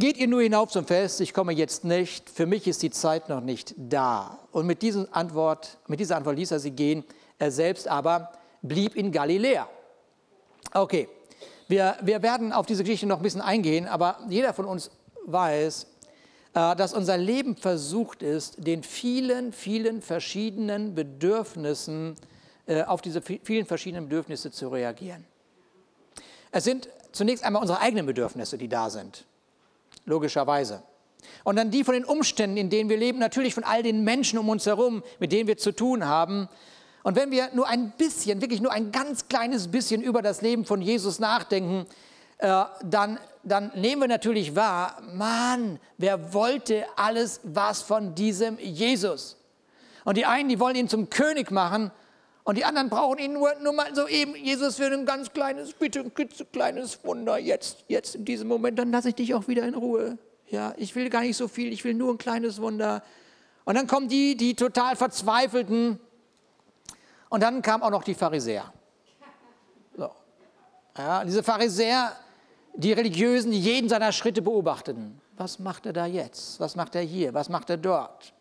Geht 0.02 0.16
ihr 0.16 0.26
nur 0.26 0.42
hinauf 0.42 0.70
zum 0.70 0.84
Fest, 0.84 1.20
ich 1.20 1.32
komme 1.32 1.52
jetzt 1.52 1.84
nicht, 1.84 2.28
für 2.28 2.44
mich 2.44 2.66
ist 2.66 2.82
die 2.82 2.90
Zeit 2.90 3.28
noch 3.28 3.40
nicht 3.40 3.72
da. 3.78 4.40
Und 4.50 4.66
mit, 4.66 4.84
Antwort, 5.12 5.78
mit 5.86 6.00
dieser 6.00 6.16
Antwort 6.16 6.36
ließ 6.36 6.50
er 6.50 6.58
sie 6.58 6.72
gehen, 6.72 7.04
er 7.38 7.52
selbst 7.52 7.86
aber 7.86 8.32
blieb 8.62 8.96
in 8.96 9.12
Galiläa. 9.12 9.68
Okay, 10.74 11.08
wir, 11.68 11.94
wir 12.02 12.20
werden 12.20 12.52
auf 12.52 12.66
diese 12.66 12.82
Geschichte 12.82 13.06
noch 13.06 13.18
ein 13.18 13.22
bisschen 13.22 13.42
eingehen, 13.42 13.86
aber 13.86 14.18
jeder 14.28 14.52
von 14.52 14.64
uns 14.64 14.90
weiß, 15.26 15.86
äh, 16.54 16.74
dass 16.74 16.94
unser 16.94 17.16
Leben 17.16 17.54
versucht 17.54 18.24
ist, 18.24 18.56
den 18.66 18.82
vielen, 18.82 19.52
vielen 19.52 20.02
verschiedenen 20.02 20.96
Bedürfnissen, 20.96 22.16
äh, 22.66 22.82
auf 22.82 23.02
diese 23.02 23.22
vielen 23.22 23.66
verschiedenen 23.66 24.08
Bedürfnisse 24.08 24.50
zu 24.50 24.66
reagieren. 24.66 25.24
Es 26.50 26.64
sind 26.64 26.88
zunächst 27.12 27.44
einmal 27.44 27.62
unsere 27.62 27.78
eigenen 27.78 28.06
Bedürfnisse, 28.06 28.58
die 28.58 28.66
da 28.66 28.90
sind 28.90 29.26
logischerweise. 30.04 30.82
Und 31.44 31.56
dann 31.56 31.70
die 31.70 31.84
von 31.84 31.94
den 31.94 32.04
Umständen, 32.04 32.56
in 32.56 32.70
denen 32.70 32.90
wir 32.90 32.96
leben, 32.96 33.18
natürlich 33.18 33.54
von 33.54 33.64
all 33.64 33.82
den 33.82 34.04
Menschen 34.04 34.38
um 34.38 34.48
uns 34.48 34.66
herum, 34.66 35.02
mit 35.18 35.32
denen 35.32 35.46
wir 35.46 35.56
zu 35.56 35.72
tun 35.72 36.06
haben. 36.06 36.48
Und 37.02 37.16
wenn 37.16 37.30
wir 37.30 37.50
nur 37.52 37.68
ein 37.68 37.92
bisschen, 37.92 38.40
wirklich 38.40 38.60
nur 38.60 38.72
ein 38.72 38.92
ganz 38.92 39.28
kleines 39.28 39.68
bisschen 39.68 40.02
über 40.02 40.22
das 40.22 40.40
Leben 40.42 40.64
von 40.64 40.80
Jesus 40.80 41.18
nachdenken, 41.18 41.86
äh, 42.38 42.64
dann, 42.84 43.18
dann 43.42 43.72
nehmen 43.74 44.02
wir 44.02 44.08
natürlich 44.08 44.54
wahr, 44.54 45.00
Mann, 45.14 45.80
wer 45.98 46.32
wollte 46.32 46.84
alles 46.96 47.40
was 47.44 47.82
von 47.82 48.14
diesem 48.14 48.58
Jesus? 48.58 49.36
Und 50.04 50.16
die 50.16 50.26
einen, 50.26 50.48
die 50.48 50.60
wollen 50.60 50.76
ihn 50.76 50.88
zum 50.88 51.10
König 51.10 51.50
machen 51.50 51.90
und 52.44 52.58
die 52.58 52.64
anderen 52.64 52.88
brauchen 52.88 53.18
ihn 53.18 53.34
nur, 53.34 53.54
nur 53.60 53.72
mal 53.72 53.94
so 53.94 54.08
eben, 54.08 54.34
Jesus, 54.34 54.76
für 54.76 54.86
ein 54.86 55.06
ganz 55.06 55.32
kleines, 55.32 55.72
bitte 55.74 56.00
ein 56.00 56.12
kleines 56.50 57.04
Wunder, 57.04 57.38
jetzt, 57.38 57.84
jetzt 57.86 58.16
in 58.16 58.24
diesem 58.24 58.48
Moment, 58.48 58.78
dann 58.78 58.90
lasse 58.90 59.10
ich 59.10 59.14
dich 59.14 59.34
auch 59.34 59.46
wieder 59.46 59.62
in 59.64 59.74
Ruhe. 59.74 60.18
Ja, 60.48 60.74
ich 60.76 60.94
will 60.96 61.08
gar 61.08 61.20
nicht 61.20 61.36
so 61.36 61.46
viel, 61.46 61.72
ich 61.72 61.84
will 61.84 61.94
nur 61.94 62.12
ein 62.12 62.18
kleines 62.18 62.60
Wunder. 62.60 63.02
Und 63.64 63.76
dann 63.76 63.86
kommen 63.86 64.08
die, 64.08 64.36
die 64.36 64.54
total 64.54 64.96
verzweifelten. 64.96 66.00
Und 67.28 67.42
dann 67.42 67.62
kamen 67.62 67.82
auch 67.82 67.90
noch 67.90 68.02
die 68.02 68.14
Pharisäer. 68.14 68.72
So. 69.96 70.10
Ja, 70.98 71.24
diese 71.24 71.44
Pharisäer, 71.44 72.16
die 72.74 72.92
Religiösen, 72.92 73.52
die 73.52 73.60
jeden 73.60 73.88
seiner 73.88 74.10
Schritte 74.10 74.42
beobachteten. 74.42 75.20
Was 75.36 75.60
macht 75.60 75.86
er 75.86 75.92
da 75.92 76.06
jetzt? 76.06 76.58
Was 76.58 76.74
macht 76.74 76.96
er 76.96 77.02
hier? 77.02 77.32
Was 77.34 77.48
macht 77.48 77.70
er 77.70 77.76
dort? 77.76 78.34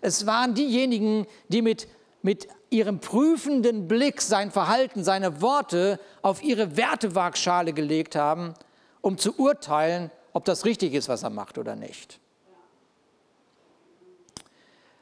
Es 0.00 0.26
waren 0.26 0.54
diejenigen, 0.54 1.26
die 1.48 1.62
mit, 1.62 1.86
mit 2.22 2.48
ihrem 2.74 2.98
prüfenden 2.98 3.88
Blick 3.88 4.20
sein 4.20 4.50
Verhalten, 4.50 5.04
seine 5.04 5.40
Worte 5.40 6.00
auf 6.22 6.42
ihre 6.42 6.76
Wertewaagschale 6.76 7.72
gelegt 7.72 8.16
haben, 8.16 8.54
um 9.00 9.16
zu 9.16 9.38
urteilen, 9.38 10.10
ob 10.32 10.44
das 10.44 10.64
richtig 10.64 10.92
ist, 10.92 11.08
was 11.08 11.22
er 11.22 11.30
macht 11.30 11.56
oder 11.56 11.76
nicht. 11.76 12.18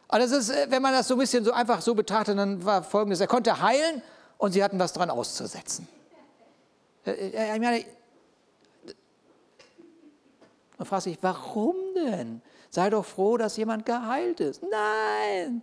Also 0.09 0.37
ist, 0.37 0.50
äh, 0.50 0.67
wenn 0.69 0.83
man 0.83 0.93
das 0.93 1.09
so 1.09 1.14
ein 1.14 1.19
bisschen 1.19 1.43
so 1.43 1.52
einfach 1.52 1.81
so 1.81 1.95
betrachtet, 1.95 2.37
dann 2.37 2.62
war 2.62 2.83
folgendes, 2.83 3.21
er 3.21 3.26
konnte 3.26 3.62
heilen 3.62 4.02
und 4.37 4.52
sie 4.52 4.62
hatten 4.62 4.79
was 4.79 4.93
dran 4.93 5.09
auszusetzen. 5.09 5.88
Äh, 7.07 7.11
äh, 7.12 7.55
ich 7.55 7.61
meine, 7.61 7.85
man 10.76 10.87
fragt 10.87 11.05
sich, 11.05 11.17
warum 11.23 11.76
denn? 11.97 12.43
Sei 12.69 12.91
doch 12.91 13.07
froh, 13.07 13.38
dass 13.38 13.57
jemand 13.57 13.87
geheilt 13.87 14.41
ist. 14.41 14.62
Nein, 14.62 15.62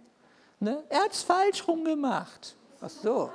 ne? 0.59 0.83
er 0.89 1.03
hat 1.03 1.11
es 1.11 1.23
falsch 1.23 1.67
rumgemacht. 1.67 2.55
Ach 2.81 2.89
so. 2.89 3.31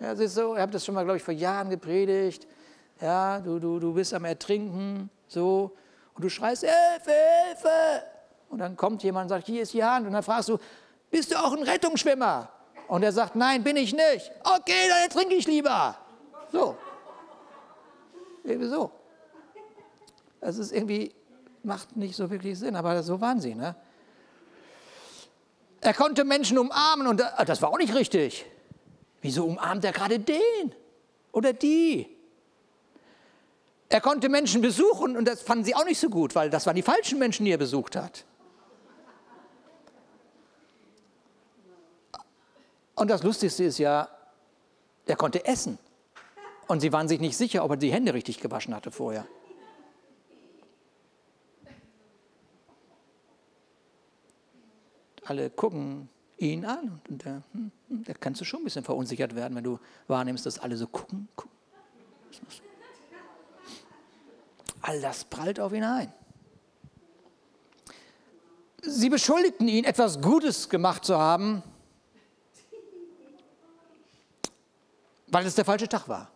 Ja, 0.00 0.12
es 0.12 0.20
ist 0.20 0.34
so, 0.34 0.54
ich 0.54 0.60
habe 0.60 0.72
das 0.72 0.84
schon 0.84 0.94
mal, 0.94 1.04
glaube 1.04 1.18
ich, 1.18 1.22
vor 1.22 1.34
Jahren 1.34 1.68
gepredigt. 1.68 2.46
Ja, 3.00 3.38
du, 3.38 3.58
du, 3.58 3.78
du 3.78 3.92
bist 3.92 4.14
am 4.14 4.24
Ertrinken, 4.24 5.10
so, 5.26 5.72
und 6.14 6.24
du 6.24 6.28
schreist, 6.28 6.62
Hilfe, 6.62 7.12
Hilfe. 7.46 8.02
Und 8.50 8.58
dann 8.58 8.76
kommt 8.76 9.02
jemand 9.02 9.24
und 9.24 9.28
sagt, 9.30 9.46
hier 9.46 9.62
ist 9.62 9.72
die 9.72 9.84
Hand. 9.84 10.06
Und 10.06 10.12
dann 10.12 10.22
fragst 10.22 10.48
du, 10.48 10.58
bist 11.10 11.30
du 11.30 11.36
auch 11.36 11.52
ein 11.52 11.62
Rettungsschwimmer? 11.62 12.48
Und 12.88 13.02
er 13.02 13.12
sagt, 13.12 13.36
nein, 13.36 13.62
bin 13.62 13.76
ich 13.76 13.92
nicht. 13.92 14.32
Okay, 14.42 14.88
dann 14.88 15.02
ertrinke 15.02 15.34
ich 15.34 15.46
lieber. 15.46 15.96
So. 16.50 16.76
Irgendwie 18.42 18.68
so. 18.68 18.90
Das 20.40 20.58
ist 20.58 20.72
irgendwie, 20.72 21.14
macht 21.62 21.96
nicht 21.96 22.16
so 22.16 22.28
wirklich 22.28 22.58
Sinn, 22.58 22.74
aber 22.74 23.02
so 23.02 23.20
waren 23.20 23.40
sie. 23.40 23.54
Ne? 23.54 23.76
Er 25.80 25.94
konnte 25.94 26.24
Menschen 26.24 26.58
umarmen 26.58 27.06
und 27.06 27.20
das 27.20 27.62
war 27.62 27.70
auch 27.70 27.78
nicht 27.78 27.94
richtig. 27.94 28.44
Wieso 29.22 29.46
umarmt 29.46 29.84
er 29.84 29.92
gerade 29.92 30.18
den 30.18 30.74
oder 31.32 31.52
die? 31.52 32.16
Er 33.88 34.00
konnte 34.00 34.28
Menschen 34.28 34.60
besuchen 34.62 35.16
und 35.16 35.26
das 35.26 35.42
fanden 35.42 35.64
sie 35.64 35.74
auch 35.74 35.84
nicht 35.84 35.98
so 35.98 36.08
gut, 36.08 36.34
weil 36.34 36.48
das 36.48 36.66
waren 36.66 36.76
die 36.76 36.82
falschen 36.82 37.18
Menschen, 37.18 37.44
die 37.44 37.52
er 37.52 37.58
besucht 37.58 37.96
hat. 37.96 38.24
Und 42.94 43.08
das 43.08 43.22
Lustigste 43.22 43.64
ist 43.64 43.78
ja, 43.78 44.08
er 45.06 45.16
konnte 45.16 45.44
essen. 45.46 45.78
Und 46.66 46.80
sie 46.80 46.92
waren 46.92 47.08
sich 47.08 47.18
nicht 47.18 47.36
sicher, 47.36 47.64
ob 47.64 47.72
er 47.72 47.76
die 47.78 47.90
Hände 47.90 48.14
richtig 48.14 48.40
gewaschen 48.40 48.74
hatte 48.76 48.90
vorher. 48.90 49.26
Alle 55.30 55.48
gucken 55.48 56.08
ihn 56.38 56.64
an 56.64 57.00
und 57.08 57.24
da, 57.24 57.44
hm, 57.52 57.70
hm, 57.86 58.02
da 58.02 58.14
kannst 58.14 58.40
du 58.40 58.44
schon 58.44 58.62
ein 58.62 58.64
bisschen 58.64 58.82
verunsichert 58.82 59.36
werden, 59.36 59.54
wenn 59.54 59.62
du 59.62 59.78
wahrnimmst, 60.08 60.44
dass 60.44 60.58
alle 60.58 60.76
so 60.76 60.88
gucken. 60.88 61.28
All 64.82 65.00
das 65.00 65.22
prallt 65.22 65.60
auf 65.60 65.72
ihn 65.72 65.84
ein. 65.84 66.12
Sie 68.82 69.08
beschuldigten 69.08 69.68
ihn, 69.68 69.84
etwas 69.84 70.20
Gutes 70.20 70.68
gemacht 70.68 71.04
zu 71.04 71.16
haben, 71.16 71.62
weil 75.28 75.46
es 75.46 75.54
der 75.54 75.64
falsche 75.64 75.86
Tag 75.86 76.08
war. 76.08 76.28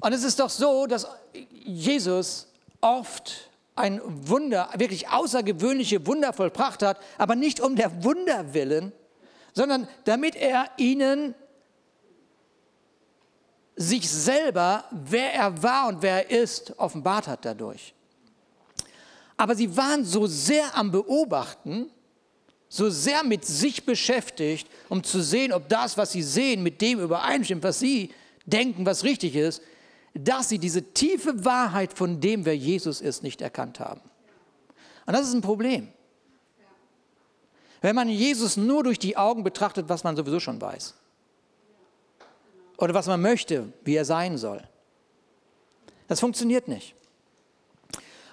Und 0.00 0.14
es 0.14 0.24
ist 0.24 0.40
doch 0.40 0.48
so, 0.48 0.86
dass 0.86 1.06
Jesus 1.34 2.50
oft 2.80 3.49
ein 3.80 4.00
Wunder, 4.04 4.70
wirklich 4.76 5.08
außergewöhnliche 5.08 6.06
Wunder 6.06 6.32
vollbracht 6.32 6.82
hat, 6.82 7.00
aber 7.18 7.34
nicht 7.34 7.60
um 7.60 7.76
der 7.76 8.04
Wunder 8.04 8.54
willen, 8.54 8.92
sondern 9.52 9.88
damit 10.04 10.36
er 10.36 10.70
ihnen 10.76 11.34
sich 13.76 14.08
selber, 14.08 14.84
wer 14.90 15.32
er 15.32 15.62
war 15.62 15.88
und 15.88 16.02
wer 16.02 16.30
er 16.30 16.42
ist, 16.42 16.78
offenbart 16.78 17.26
hat 17.26 17.44
dadurch. 17.44 17.94
Aber 19.36 19.54
sie 19.54 19.74
waren 19.74 20.04
so 20.04 20.26
sehr 20.26 20.76
am 20.76 20.92
Beobachten, 20.92 21.90
so 22.68 22.90
sehr 22.90 23.24
mit 23.24 23.44
sich 23.44 23.86
beschäftigt, 23.86 24.68
um 24.88 25.02
zu 25.02 25.22
sehen, 25.22 25.52
ob 25.52 25.68
das, 25.68 25.96
was 25.96 26.12
sie 26.12 26.22
sehen, 26.22 26.62
mit 26.62 26.80
dem 26.82 27.00
übereinstimmt, 27.00 27.62
was 27.62 27.80
sie 27.80 28.12
denken, 28.44 28.84
was 28.84 29.02
richtig 29.02 29.34
ist, 29.34 29.62
dass 30.14 30.48
sie 30.48 30.58
diese 30.58 30.82
tiefe 30.82 31.44
Wahrheit 31.44 31.92
von 31.92 32.20
dem, 32.20 32.44
wer 32.44 32.56
Jesus 32.56 33.00
ist, 33.00 33.22
nicht 33.22 33.40
erkannt 33.40 33.80
haben. 33.80 34.00
Und 35.06 35.12
das 35.12 35.26
ist 35.26 35.34
ein 35.34 35.40
Problem. 35.40 35.88
Wenn 37.80 37.94
man 37.94 38.08
Jesus 38.08 38.56
nur 38.56 38.82
durch 38.82 38.98
die 38.98 39.16
Augen 39.16 39.42
betrachtet, 39.42 39.88
was 39.88 40.04
man 40.04 40.16
sowieso 40.16 40.40
schon 40.40 40.60
weiß. 40.60 40.94
Oder 42.76 42.94
was 42.94 43.06
man 43.06 43.20
möchte, 43.20 43.72
wie 43.84 43.94
er 43.94 44.04
sein 44.04 44.36
soll. 44.36 44.62
Das 46.08 46.20
funktioniert 46.20 46.68
nicht. 46.68 46.94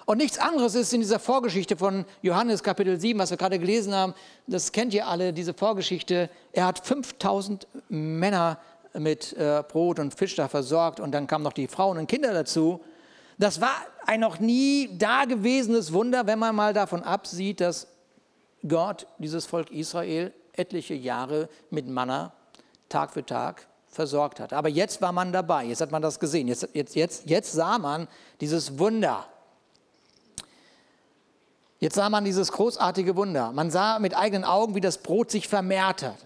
Und 0.08 0.16
nichts 0.16 0.38
anderes 0.38 0.74
ist 0.74 0.94
in 0.94 1.00
dieser 1.00 1.18
Vorgeschichte 1.18 1.76
von 1.76 2.06
Johannes 2.22 2.62
Kapitel 2.62 2.98
7, 2.98 3.18
was 3.18 3.30
wir 3.30 3.36
gerade 3.36 3.58
gelesen 3.58 3.94
haben, 3.94 4.14
das 4.46 4.72
kennt 4.72 4.94
ihr 4.94 5.06
alle, 5.06 5.34
diese 5.34 5.52
Vorgeschichte. 5.52 6.30
Er 6.52 6.64
hat 6.64 6.84
5000 6.86 7.66
Männer 7.90 8.58
mit 8.98 9.32
äh, 9.34 9.62
Brot 9.66 9.98
und 9.98 10.14
Fisch 10.14 10.36
da 10.36 10.48
versorgt 10.48 11.00
und 11.00 11.12
dann 11.12 11.26
kamen 11.26 11.44
noch 11.44 11.52
die 11.52 11.68
Frauen 11.68 11.98
und 11.98 12.06
Kinder 12.06 12.32
dazu. 12.32 12.80
Das 13.38 13.60
war 13.60 13.74
ein 14.06 14.20
noch 14.20 14.40
nie 14.40 14.98
dagewesenes 14.98 15.92
Wunder, 15.92 16.26
wenn 16.26 16.38
man 16.38 16.54
mal 16.54 16.72
davon 16.72 17.02
absieht, 17.02 17.60
dass 17.60 17.86
Gott 18.66 19.06
dieses 19.18 19.46
Volk 19.46 19.70
Israel 19.70 20.32
etliche 20.52 20.94
Jahre 20.94 21.48
mit 21.70 21.86
Manna 21.86 22.32
Tag 22.88 23.12
für 23.12 23.24
Tag 23.24 23.66
versorgt 23.86 24.40
hat. 24.40 24.52
Aber 24.52 24.68
jetzt 24.68 25.00
war 25.00 25.12
man 25.12 25.32
dabei, 25.32 25.64
jetzt 25.64 25.80
hat 25.80 25.90
man 25.90 26.02
das 26.02 26.18
gesehen, 26.18 26.48
jetzt, 26.48 26.68
jetzt, 26.72 26.94
jetzt, 26.94 27.28
jetzt 27.28 27.52
sah 27.52 27.78
man 27.78 28.08
dieses 28.40 28.78
Wunder. 28.78 29.26
Jetzt 31.80 31.94
sah 31.94 32.10
man 32.10 32.24
dieses 32.24 32.50
großartige 32.50 33.14
Wunder. 33.14 33.52
Man 33.52 33.70
sah 33.70 34.00
mit 34.00 34.16
eigenen 34.16 34.44
Augen, 34.44 34.74
wie 34.74 34.80
das 34.80 34.98
Brot 34.98 35.30
sich 35.30 35.46
vermehrt 35.46 36.02
hat. 36.02 36.16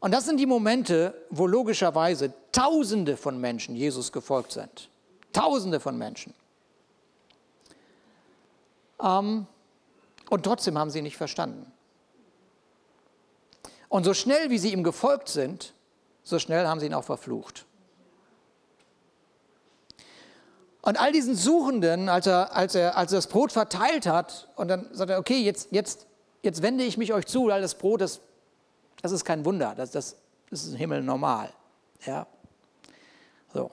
Und 0.00 0.12
das 0.12 0.26
sind 0.26 0.38
die 0.38 0.46
Momente, 0.46 1.14
wo 1.30 1.46
logischerweise 1.46 2.32
Tausende 2.52 3.16
von 3.16 3.40
Menschen 3.40 3.74
Jesus 3.74 4.12
gefolgt 4.12 4.52
sind. 4.52 4.88
Tausende 5.32 5.80
von 5.80 5.98
Menschen. 5.98 6.34
Ähm, 9.02 9.46
und 10.30 10.42
trotzdem 10.44 10.78
haben 10.78 10.90
sie 10.90 11.02
nicht 11.02 11.16
verstanden. 11.16 11.70
Und 13.88 14.04
so 14.04 14.14
schnell, 14.14 14.50
wie 14.50 14.58
sie 14.58 14.72
ihm 14.72 14.84
gefolgt 14.84 15.28
sind, 15.28 15.74
so 16.22 16.38
schnell 16.38 16.66
haben 16.66 16.78
sie 16.78 16.86
ihn 16.86 16.94
auch 16.94 17.04
verflucht. 17.04 17.64
Und 20.82 21.00
all 21.00 21.12
diesen 21.12 21.34
Suchenden, 21.34 22.08
als 22.08 22.26
er, 22.26 22.54
als 22.54 22.74
er, 22.74 22.96
als 22.96 23.12
er 23.12 23.18
das 23.18 23.26
Brot 23.26 23.52
verteilt 23.52 24.06
hat, 24.06 24.48
und 24.56 24.68
dann 24.68 24.88
sagt 24.92 25.10
er, 25.10 25.18
okay, 25.18 25.40
jetzt, 25.40 25.68
jetzt, 25.70 26.06
jetzt 26.42 26.62
wende 26.62 26.84
ich 26.84 26.96
mich 26.96 27.12
euch 27.12 27.26
zu, 27.26 27.48
weil 27.48 27.60
das 27.60 27.76
Brot, 27.76 28.00
das, 28.00 28.20
das 29.02 29.12
ist 29.12 29.24
kein 29.24 29.44
Wunder, 29.44 29.74
das, 29.74 29.90
das, 29.90 30.16
ist 30.50 30.68
im 30.68 30.76
Himmel 30.76 31.02
normal. 31.02 31.52
Ja? 32.06 32.26
So. 33.52 33.70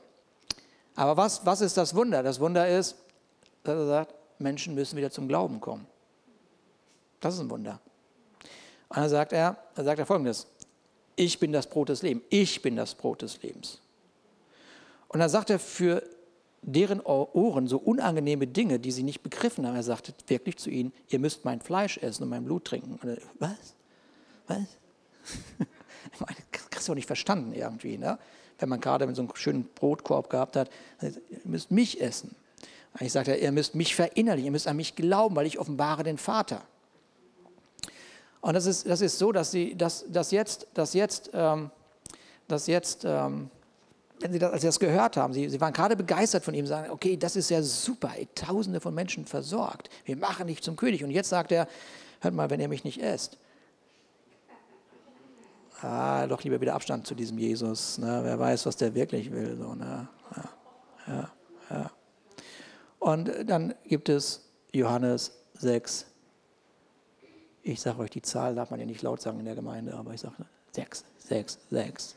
Aber 0.95 1.17
was, 1.17 1.45
was 1.45 1.61
ist 1.61 1.77
das 1.77 1.95
Wunder? 1.95 2.23
Das 2.23 2.39
Wunder 2.39 2.67
ist, 2.67 2.95
dass 3.63 3.75
er 3.75 3.87
sagt, 3.87 4.15
Menschen 4.39 4.75
müssen 4.75 4.97
wieder 4.97 5.11
zum 5.11 5.27
Glauben 5.27 5.59
kommen. 5.59 5.87
Das 7.19 7.33
ist 7.33 7.39
ein 7.39 7.49
Wunder. 7.49 7.79
Und 8.89 8.97
dann 8.97 9.09
sagt 9.09 9.33
er, 9.33 9.57
dann 9.75 9.85
sagt 9.85 9.99
er 9.99 10.05
folgendes, 10.05 10.47
ich 11.15 11.39
bin 11.39 11.51
das 11.51 11.67
Brot 11.67 11.89
des 11.89 12.01
Lebens, 12.01 12.25
ich 12.29 12.61
bin 12.61 12.75
das 12.75 12.93
Brot 12.93 13.21
des 13.21 13.41
Lebens. 13.41 13.79
Und 15.07 15.19
dann 15.19 15.29
sagt 15.29 15.49
er 15.49 15.59
für 15.59 16.03
deren 16.61 16.99
Ohren 17.01 17.67
so 17.67 17.77
unangenehme 17.77 18.47
Dinge, 18.47 18.79
die 18.79 18.91
sie 18.91 19.03
nicht 19.03 19.21
begriffen 19.21 19.65
haben. 19.67 19.75
Er 19.75 19.83
sagte 19.83 20.13
wirklich 20.27 20.57
zu 20.57 20.69
ihnen, 20.69 20.91
ihr 21.09 21.19
müsst 21.19 21.45
mein 21.45 21.61
Fleisch 21.61 21.97
essen 21.99 22.23
und 22.23 22.29
mein 22.29 22.43
Blut 22.43 22.65
trinken. 22.65 22.99
Und 23.01 23.09
er, 23.09 23.17
was? 23.39 23.75
Was? 24.47 24.77
Das 26.19 26.27
kriegst 26.69 26.87
du 26.87 26.91
auch 26.91 26.95
nicht 26.95 27.07
verstanden 27.07 27.53
irgendwie, 27.53 27.97
ne? 27.97 28.17
wenn 28.59 28.69
man 28.69 28.79
gerade 28.79 29.13
so 29.13 29.21
einen 29.21 29.31
schönen 29.35 29.65
Brotkorb 29.75 30.29
gehabt 30.29 30.55
hat. 30.55 30.69
Ihr 31.01 31.13
müsst 31.43 31.71
mich 31.71 32.01
essen. 32.01 32.35
Ich 32.99 33.11
sagte, 33.11 33.35
ihr 33.35 33.51
müsst 33.51 33.75
mich 33.75 33.93
verinnerlichen, 33.95 34.45
ihr 34.45 34.51
müsst 34.51 34.67
an 34.67 34.77
mich 34.77 34.95
glauben, 34.95 35.35
weil 35.35 35.45
ich 35.45 35.59
offenbare 35.59 36.03
den 36.03 36.17
Vater. 36.17 36.61
Und 38.39 38.53
das 38.53 38.65
ist, 38.65 38.87
das 38.87 39.01
ist 39.01 39.17
so, 39.17 39.31
dass, 39.31 39.51
sie, 39.51 39.75
dass, 39.75 40.05
dass 40.07 40.31
jetzt, 40.31 40.67
dass 40.73 40.93
jetzt, 40.93 41.31
ähm, 41.33 41.71
dass 42.47 42.67
jetzt 42.67 43.03
ähm, 43.03 43.49
wenn 44.19 44.31
sie 44.31 44.39
das, 44.39 44.51
als 44.51 44.61
sie 44.61 44.67
das 44.67 44.79
gehört 44.79 45.17
haben, 45.17 45.33
sie, 45.33 45.49
sie 45.49 45.59
waren 45.59 45.73
gerade 45.73 45.95
begeistert 45.95 46.43
von 46.43 46.53
ihm, 46.53 46.65
sagen, 46.65 46.89
okay, 46.89 47.17
das 47.17 47.35
ist 47.35 47.49
ja 47.49 47.61
super, 47.61 48.11
tausende 48.33 48.79
von 48.79 48.93
Menschen 48.93 49.25
versorgt, 49.25 49.89
wir 50.05 50.15
machen 50.15 50.47
dich 50.47 50.61
zum 50.61 50.75
König. 50.75 51.03
Und 51.03 51.11
jetzt 51.11 51.29
sagt 51.29 51.51
er, 51.51 51.67
hört 52.21 52.33
mal, 52.33 52.49
wenn 52.49 52.59
ihr 52.59 52.69
mich 52.69 52.83
nicht 52.83 53.01
esst, 53.01 53.37
ah, 55.85 56.27
doch 56.27 56.43
lieber 56.43 56.59
wieder 56.59 56.73
Abstand 56.73 57.07
zu 57.07 57.15
diesem 57.15 57.37
Jesus. 57.37 57.97
Ne? 57.97 58.21
Wer 58.23 58.39
weiß, 58.39 58.65
was 58.65 58.75
der 58.77 58.93
wirklich 58.93 59.31
will. 59.31 59.55
So, 59.57 59.75
ne? 59.75 60.07
ja, 60.35 60.49
ja, 61.07 61.31
ja. 61.69 61.91
Und 62.99 63.31
dann 63.47 63.75
gibt 63.85 64.09
es 64.09 64.49
Johannes 64.71 65.31
6. 65.53 66.07
Ich 67.61 67.81
sage 67.81 67.99
euch 67.99 68.09
die 68.11 68.21
Zahl, 68.21 68.55
darf 68.55 68.71
man 68.71 68.79
ja 68.79 68.85
nicht 68.85 69.01
laut 69.01 69.21
sagen 69.21 69.39
in 69.39 69.45
der 69.45 69.55
Gemeinde, 69.55 69.93
aber 69.95 70.13
ich 70.13 70.21
sage 70.21 70.35
6, 70.71 71.05
6, 71.19 71.59
6. 71.69 72.15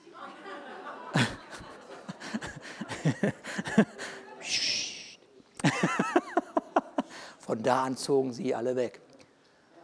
Von 7.38 7.62
da 7.62 7.84
an 7.84 7.96
zogen 7.96 8.32
sie 8.32 8.54
alle 8.54 8.76
weg. 8.76 9.00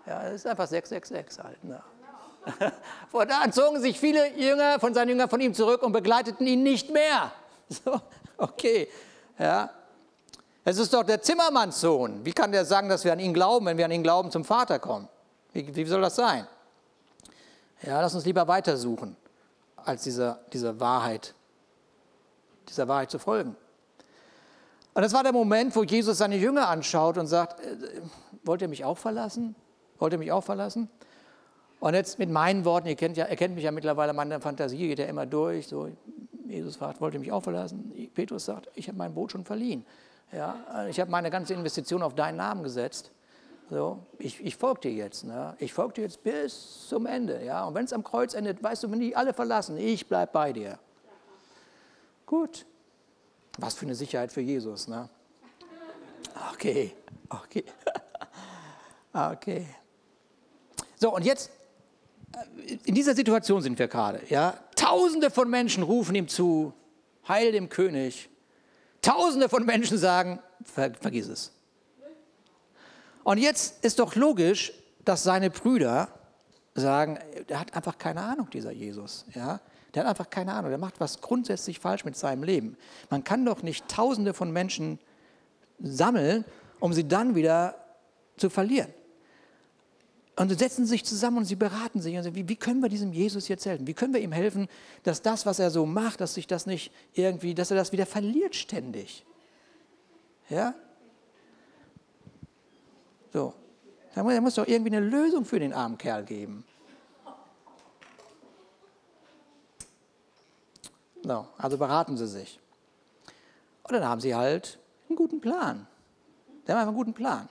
Ja, 0.06 0.22
das 0.24 0.34
ist 0.34 0.46
einfach 0.46 0.66
666 0.66 1.42
halt. 1.42 1.64
Ne? 1.64 1.82
Von 3.10 3.28
da 3.28 3.50
zogen 3.50 3.80
sich 3.80 3.98
viele 3.98 4.36
Jünger 4.36 4.78
von 4.80 4.94
seinen 4.94 5.10
Jüngern 5.10 5.28
von 5.28 5.40
ihm 5.40 5.54
zurück 5.54 5.82
und 5.82 5.92
begleiteten 5.92 6.46
ihn 6.46 6.62
nicht 6.62 6.90
mehr. 6.90 7.32
So, 7.66 7.98
okay. 8.36 8.88
Ja. 9.38 9.70
Es 10.66 10.76
ist 10.76 10.92
doch 10.92 11.02
der 11.02 11.22
Zimmermannssohn. 11.22 12.24
Wie 12.24 12.32
kann 12.32 12.52
der 12.52 12.66
sagen, 12.66 12.90
dass 12.90 13.04
wir 13.04 13.12
an 13.12 13.20
ihn 13.20 13.32
glauben, 13.32 13.64
wenn 13.64 13.78
wir 13.78 13.86
an 13.86 13.90
ihn 13.90 14.02
glauben, 14.02 14.30
zum 14.30 14.44
Vater 14.44 14.78
kommen? 14.78 15.08
Wie, 15.54 15.74
wie 15.74 15.84
soll 15.86 16.02
das 16.02 16.14
sein? 16.14 16.46
Ja, 17.82 18.02
lass 18.02 18.14
uns 18.14 18.26
lieber 18.26 18.46
weitersuchen, 18.46 19.16
als 19.76 20.02
dieser, 20.02 20.40
dieser 20.52 20.78
Wahrheit, 20.78 21.34
dieser 22.68 22.86
Wahrheit 22.86 23.10
zu 23.10 23.18
folgen. 23.18 23.56
Und 24.94 25.02
das 25.02 25.12
war 25.12 25.22
der 25.22 25.32
Moment, 25.32 25.74
wo 25.74 25.82
Jesus 25.82 26.18
seine 26.18 26.36
Jünger 26.36 26.68
anschaut 26.68 27.18
und 27.18 27.26
sagt, 27.26 27.60
äh, 27.60 28.02
wollt 28.44 28.62
ihr 28.62 28.68
mich 28.68 28.84
auch 28.84 28.98
verlassen? 28.98 29.56
Wollt 29.98 30.12
ihr 30.12 30.18
mich 30.18 30.32
auch 30.32 30.44
verlassen? 30.44 30.88
Und 31.84 31.92
jetzt 31.92 32.18
mit 32.18 32.30
meinen 32.30 32.64
Worten, 32.64 32.88
ihr 32.88 32.96
kennt, 32.96 33.18
ja, 33.18 33.26
kennt 33.26 33.54
mich 33.56 33.64
ja 33.64 33.70
mittlerweile, 33.70 34.14
meine 34.14 34.40
Fantasie 34.40 34.88
geht 34.88 35.00
ja 35.00 35.04
immer 35.04 35.26
durch. 35.26 35.66
So, 35.66 35.90
Jesus 36.46 36.76
fragt, 36.76 36.98
wollt 37.02 37.12
ihr 37.12 37.20
mich 37.20 37.30
auch 37.30 37.42
verlassen? 37.42 37.92
Petrus 38.14 38.46
sagt, 38.46 38.70
ich 38.74 38.88
habe 38.88 38.96
mein 38.96 39.12
Boot 39.12 39.32
schon 39.32 39.44
verliehen. 39.44 39.84
Ja, 40.32 40.86
ich 40.88 40.98
habe 40.98 41.10
meine 41.10 41.28
ganze 41.30 41.52
Investition 41.52 42.02
auf 42.02 42.14
deinen 42.14 42.38
Namen 42.38 42.62
gesetzt. 42.62 43.10
So, 43.68 43.98
ich, 44.18 44.42
ich 44.42 44.56
folge 44.56 44.80
dir 44.80 44.92
jetzt. 44.92 45.24
Ne? 45.24 45.56
Ich 45.58 45.74
folge 45.74 45.92
dir 45.92 46.02
jetzt 46.04 46.22
bis 46.22 46.88
zum 46.88 47.04
Ende. 47.04 47.44
Ja? 47.44 47.66
Und 47.66 47.74
wenn 47.74 47.84
es 47.84 47.92
am 47.92 48.02
Kreuz 48.02 48.32
endet, 48.32 48.62
weißt 48.62 48.84
du, 48.84 48.90
wenn 48.90 49.00
die 49.00 49.14
alle 49.14 49.34
verlassen, 49.34 49.76
ich 49.76 50.08
bleibe 50.08 50.32
bei 50.32 50.54
dir. 50.54 50.78
Gut, 52.24 52.64
was 53.58 53.74
für 53.74 53.84
eine 53.84 53.94
Sicherheit 53.94 54.32
für 54.32 54.40
Jesus, 54.40 54.88
ne? 54.88 55.10
Okay, 56.54 56.94
okay. 57.28 57.64
Okay. 59.16 59.64
So, 60.96 61.14
und 61.14 61.24
jetzt, 61.24 61.52
in 62.84 62.94
dieser 62.94 63.14
Situation 63.14 63.62
sind 63.62 63.78
wir 63.78 63.88
gerade. 63.88 64.20
Ja? 64.28 64.58
Tausende 64.76 65.30
von 65.30 65.48
Menschen 65.48 65.82
rufen 65.82 66.14
ihm 66.14 66.28
zu, 66.28 66.72
Heil 67.28 67.52
dem 67.52 67.68
König. 67.68 68.28
Tausende 69.02 69.48
von 69.48 69.64
Menschen 69.64 69.98
sagen, 69.98 70.40
ver, 70.64 70.92
vergiss 71.00 71.28
es. 71.28 71.52
Und 73.22 73.38
jetzt 73.38 73.84
ist 73.84 73.98
doch 73.98 74.14
logisch, 74.14 74.72
dass 75.04 75.22
seine 75.22 75.50
Brüder 75.50 76.08
sagen, 76.74 77.18
der 77.48 77.60
hat 77.60 77.74
einfach 77.74 77.98
keine 77.98 78.22
Ahnung, 78.22 78.50
dieser 78.50 78.72
Jesus. 78.72 79.24
Ja? 79.34 79.60
Der 79.94 80.02
hat 80.02 80.10
einfach 80.10 80.28
keine 80.28 80.52
Ahnung, 80.52 80.70
der 80.70 80.78
macht 80.78 81.00
was 81.00 81.20
grundsätzlich 81.20 81.78
falsch 81.78 82.04
mit 82.04 82.16
seinem 82.16 82.42
Leben. 82.42 82.76
Man 83.10 83.24
kann 83.24 83.44
doch 83.44 83.62
nicht 83.62 83.88
Tausende 83.88 84.34
von 84.34 84.50
Menschen 84.52 84.98
sammeln, 85.80 86.44
um 86.80 86.92
sie 86.92 87.06
dann 87.06 87.34
wieder 87.34 87.76
zu 88.36 88.50
verlieren. 88.50 88.92
Und 90.36 90.48
sie 90.48 90.56
setzen 90.56 90.84
sich 90.84 91.04
zusammen 91.04 91.38
und 91.38 91.44
sie 91.44 91.54
beraten 91.54 92.00
sich. 92.00 92.16
Und 92.16 92.24
sagen, 92.24 92.34
wie, 92.34 92.48
wie, 92.48 92.56
können 92.56 92.80
wir 92.80 92.88
diesem 92.88 93.12
Jesus 93.12 93.46
jetzt 93.46 93.66
helfen? 93.66 93.86
Wie 93.86 93.94
können 93.94 94.12
wir 94.12 94.20
ihm 94.20 94.32
helfen, 94.32 94.68
dass 95.04 95.22
das, 95.22 95.46
was 95.46 95.60
er 95.60 95.70
so 95.70 95.86
macht, 95.86 96.20
dass 96.20 96.34
sich 96.34 96.46
das 96.46 96.66
nicht 96.66 96.92
irgendwie, 97.12 97.54
dass 97.54 97.70
er 97.70 97.76
das 97.76 97.92
wieder 97.92 98.06
verliert 98.06 98.56
ständig? 98.56 99.24
Ja? 100.48 100.74
So. 103.32 103.54
Da 104.14 104.22
muss, 104.22 104.54
doch 104.54 104.66
irgendwie 104.66 104.94
eine 104.94 105.04
Lösung 105.04 105.44
für 105.44 105.58
den 105.58 105.72
armen 105.72 105.98
Kerl 105.98 106.24
geben. 106.24 106.64
No, 111.24 111.48
also 111.58 111.78
beraten 111.78 112.16
sie 112.16 112.28
sich. 112.28 112.60
Und 113.82 113.92
dann 113.92 114.04
haben 114.04 114.20
sie 114.20 114.34
halt 114.34 114.78
einen 115.08 115.16
guten 115.16 115.40
Plan. 115.40 115.86
Sie 116.64 116.70
haben 116.70 116.78
einfach 116.78 116.88
einen 116.88 116.96
guten 116.96 117.14
Plan. 117.14 117.48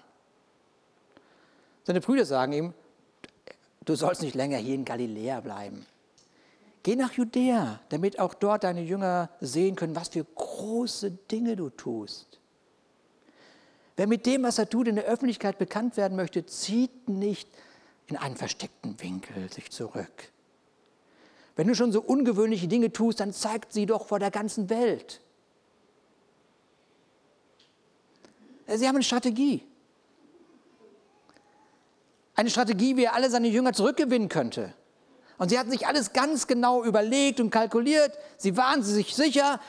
Seine 1.83 2.01
Brüder 2.01 2.25
sagen 2.25 2.53
ihm, 2.53 2.73
du 3.85 3.95
sollst 3.95 4.21
nicht 4.21 4.35
länger 4.35 4.57
hier 4.57 4.75
in 4.75 4.85
Galiläa 4.85 5.41
bleiben. 5.41 5.85
Geh 6.83 6.95
nach 6.95 7.13
Judäa, 7.13 7.79
damit 7.89 8.19
auch 8.19 8.33
dort 8.33 8.63
deine 8.63 8.81
Jünger 8.81 9.29
sehen 9.39 9.75
können, 9.75 9.95
was 9.95 10.09
für 10.09 10.25
große 10.25 11.11
Dinge 11.11 11.55
du 11.55 11.69
tust. 11.69 12.39
Wer 13.95 14.07
mit 14.07 14.25
dem, 14.25 14.43
was 14.43 14.57
er 14.57 14.69
tut, 14.69 14.87
in 14.87 14.95
der 14.95 15.05
Öffentlichkeit 15.05 15.57
bekannt 15.57 15.97
werden 15.97 16.15
möchte, 16.15 16.45
zieht 16.45 17.07
nicht 17.07 17.47
in 18.07 18.17
einen 18.17 18.35
versteckten 18.35 18.99
Winkel 19.01 19.51
sich 19.51 19.71
zurück. 19.71 20.31
Wenn 21.55 21.67
du 21.67 21.75
schon 21.75 21.91
so 21.91 22.01
ungewöhnliche 22.01 22.67
Dinge 22.67 22.91
tust, 22.91 23.19
dann 23.19 23.31
zeigt 23.31 23.71
sie 23.71 23.85
doch 23.85 24.07
vor 24.07 24.19
der 24.19 24.31
ganzen 24.31 24.69
Welt. 24.69 25.21
Sie 28.67 28.87
haben 28.87 28.95
eine 28.95 29.03
Strategie. 29.03 29.63
Eine 32.35 32.49
Strategie, 32.49 32.97
wie 32.97 33.05
er 33.05 33.13
alle 33.13 33.29
seine 33.29 33.47
Jünger 33.47 33.73
zurückgewinnen 33.73 34.29
könnte. 34.29 34.73
Und 35.37 35.49
sie 35.49 35.59
hatten 35.59 35.71
sich 35.71 35.87
alles 35.87 36.13
ganz 36.13 36.47
genau 36.47 36.83
überlegt 36.83 37.39
und 37.39 37.49
kalkuliert. 37.49 38.17
Sie 38.37 38.55
waren 38.57 38.83
sich 38.83 39.15
sicher, 39.15 39.59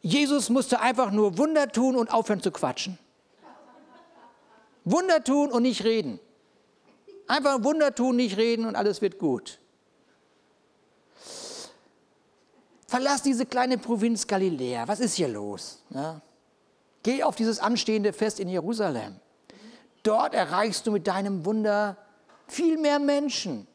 Jesus 0.00 0.50
musste 0.50 0.80
einfach 0.80 1.10
nur 1.10 1.38
Wunder 1.38 1.68
tun 1.68 1.96
und 1.96 2.12
aufhören 2.12 2.42
zu 2.42 2.50
quatschen. 2.50 2.98
Wunder 4.84 5.24
tun 5.24 5.50
und 5.50 5.62
nicht 5.62 5.84
reden. 5.84 6.20
Einfach 7.26 7.64
Wunder 7.64 7.94
tun, 7.94 8.16
nicht 8.16 8.36
reden 8.36 8.66
und 8.66 8.76
alles 8.76 9.00
wird 9.00 9.18
gut. 9.18 9.58
Verlass 12.86 13.22
diese 13.22 13.46
kleine 13.46 13.78
Provinz 13.78 14.26
Galiläa. 14.26 14.86
Was 14.86 15.00
ist 15.00 15.14
hier 15.14 15.28
los? 15.28 15.82
Ja? 15.90 16.20
Geh 17.02 17.22
auf 17.22 17.34
dieses 17.34 17.58
anstehende 17.58 18.12
Fest 18.12 18.38
in 18.38 18.48
Jerusalem. 18.48 19.16
Dort 20.02 20.34
erreichst 20.34 20.86
du 20.86 20.92
mit 20.92 21.06
deinem 21.06 21.46
Wunder 21.46 21.96
viel 22.46 22.78
mehr 22.78 22.98
Menschen. 22.98 23.66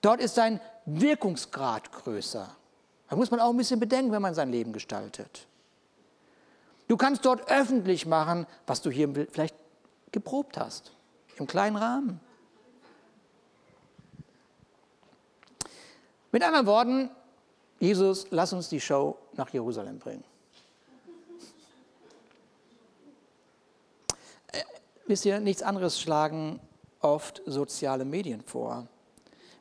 Dort 0.00 0.20
ist 0.20 0.36
dein 0.36 0.60
Wirkungsgrad 0.86 1.92
größer. 1.92 2.54
Da 3.08 3.16
muss 3.16 3.30
man 3.30 3.40
auch 3.40 3.50
ein 3.50 3.56
bisschen 3.56 3.80
bedenken, 3.80 4.12
wenn 4.12 4.22
man 4.22 4.34
sein 4.34 4.50
Leben 4.50 4.72
gestaltet. 4.72 5.46
Du 6.88 6.96
kannst 6.96 7.24
dort 7.24 7.50
öffentlich 7.50 8.06
machen, 8.06 8.46
was 8.66 8.82
du 8.82 8.90
hier 8.90 9.08
vielleicht 9.30 9.54
geprobt 10.12 10.58
hast, 10.58 10.92
im 11.36 11.46
kleinen 11.46 11.76
Rahmen. 11.76 12.20
Mit 16.30 16.42
anderen 16.42 16.66
Worten, 16.66 17.10
Jesus, 17.78 18.26
lass 18.30 18.52
uns 18.52 18.68
die 18.68 18.80
Show 18.80 19.16
nach 19.34 19.50
Jerusalem 19.50 19.98
bringen. 19.98 20.24
Äh, 24.52 24.62
wisst 25.06 25.24
ihr, 25.24 25.40
nichts 25.40 25.62
anderes 25.62 26.00
schlagen 26.00 26.60
oft 27.04 27.42
soziale 27.46 28.04
Medien 28.04 28.42
vor. 28.42 28.88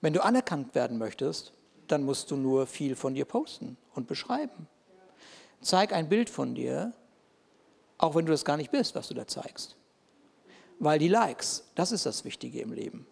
Wenn 0.01 0.13
du 0.13 0.23
anerkannt 0.23 0.73
werden 0.75 0.97
möchtest, 0.97 1.53
dann 1.87 2.03
musst 2.03 2.31
du 2.31 2.35
nur 2.35 2.65
viel 2.65 2.95
von 2.95 3.13
dir 3.13 3.25
posten 3.25 3.77
und 3.93 4.07
beschreiben. 4.07 4.67
Zeig 5.61 5.93
ein 5.93 6.09
Bild 6.09 6.29
von 6.29 6.55
dir, 6.55 6.93
auch 7.97 8.15
wenn 8.15 8.25
du 8.25 8.31
das 8.31 8.45
gar 8.45 8.57
nicht 8.57 8.71
bist, 8.71 8.95
was 8.95 9.07
du 9.07 9.13
da 9.13 9.27
zeigst. 9.27 9.75
Weil 10.79 10.99
die 10.99 11.07
Likes, 11.07 11.63
das 11.75 11.91
ist 11.91 12.05
das 12.05 12.25
Wichtige 12.25 12.61
im 12.61 12.73
Leben. 12.73 13.05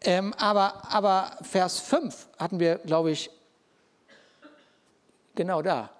Ähm, 0.00 0.32
aber, 0.34 0.82
aber 0.92 1.36
Vers 1.42 1.80
5 1.80 2.28
hatten 2.38 2.60
wir, 2.60 2.78
glaube 2.78 3.10
ich, 3.10 3.30
genau 5.34 5.62
da. 5.62 5.90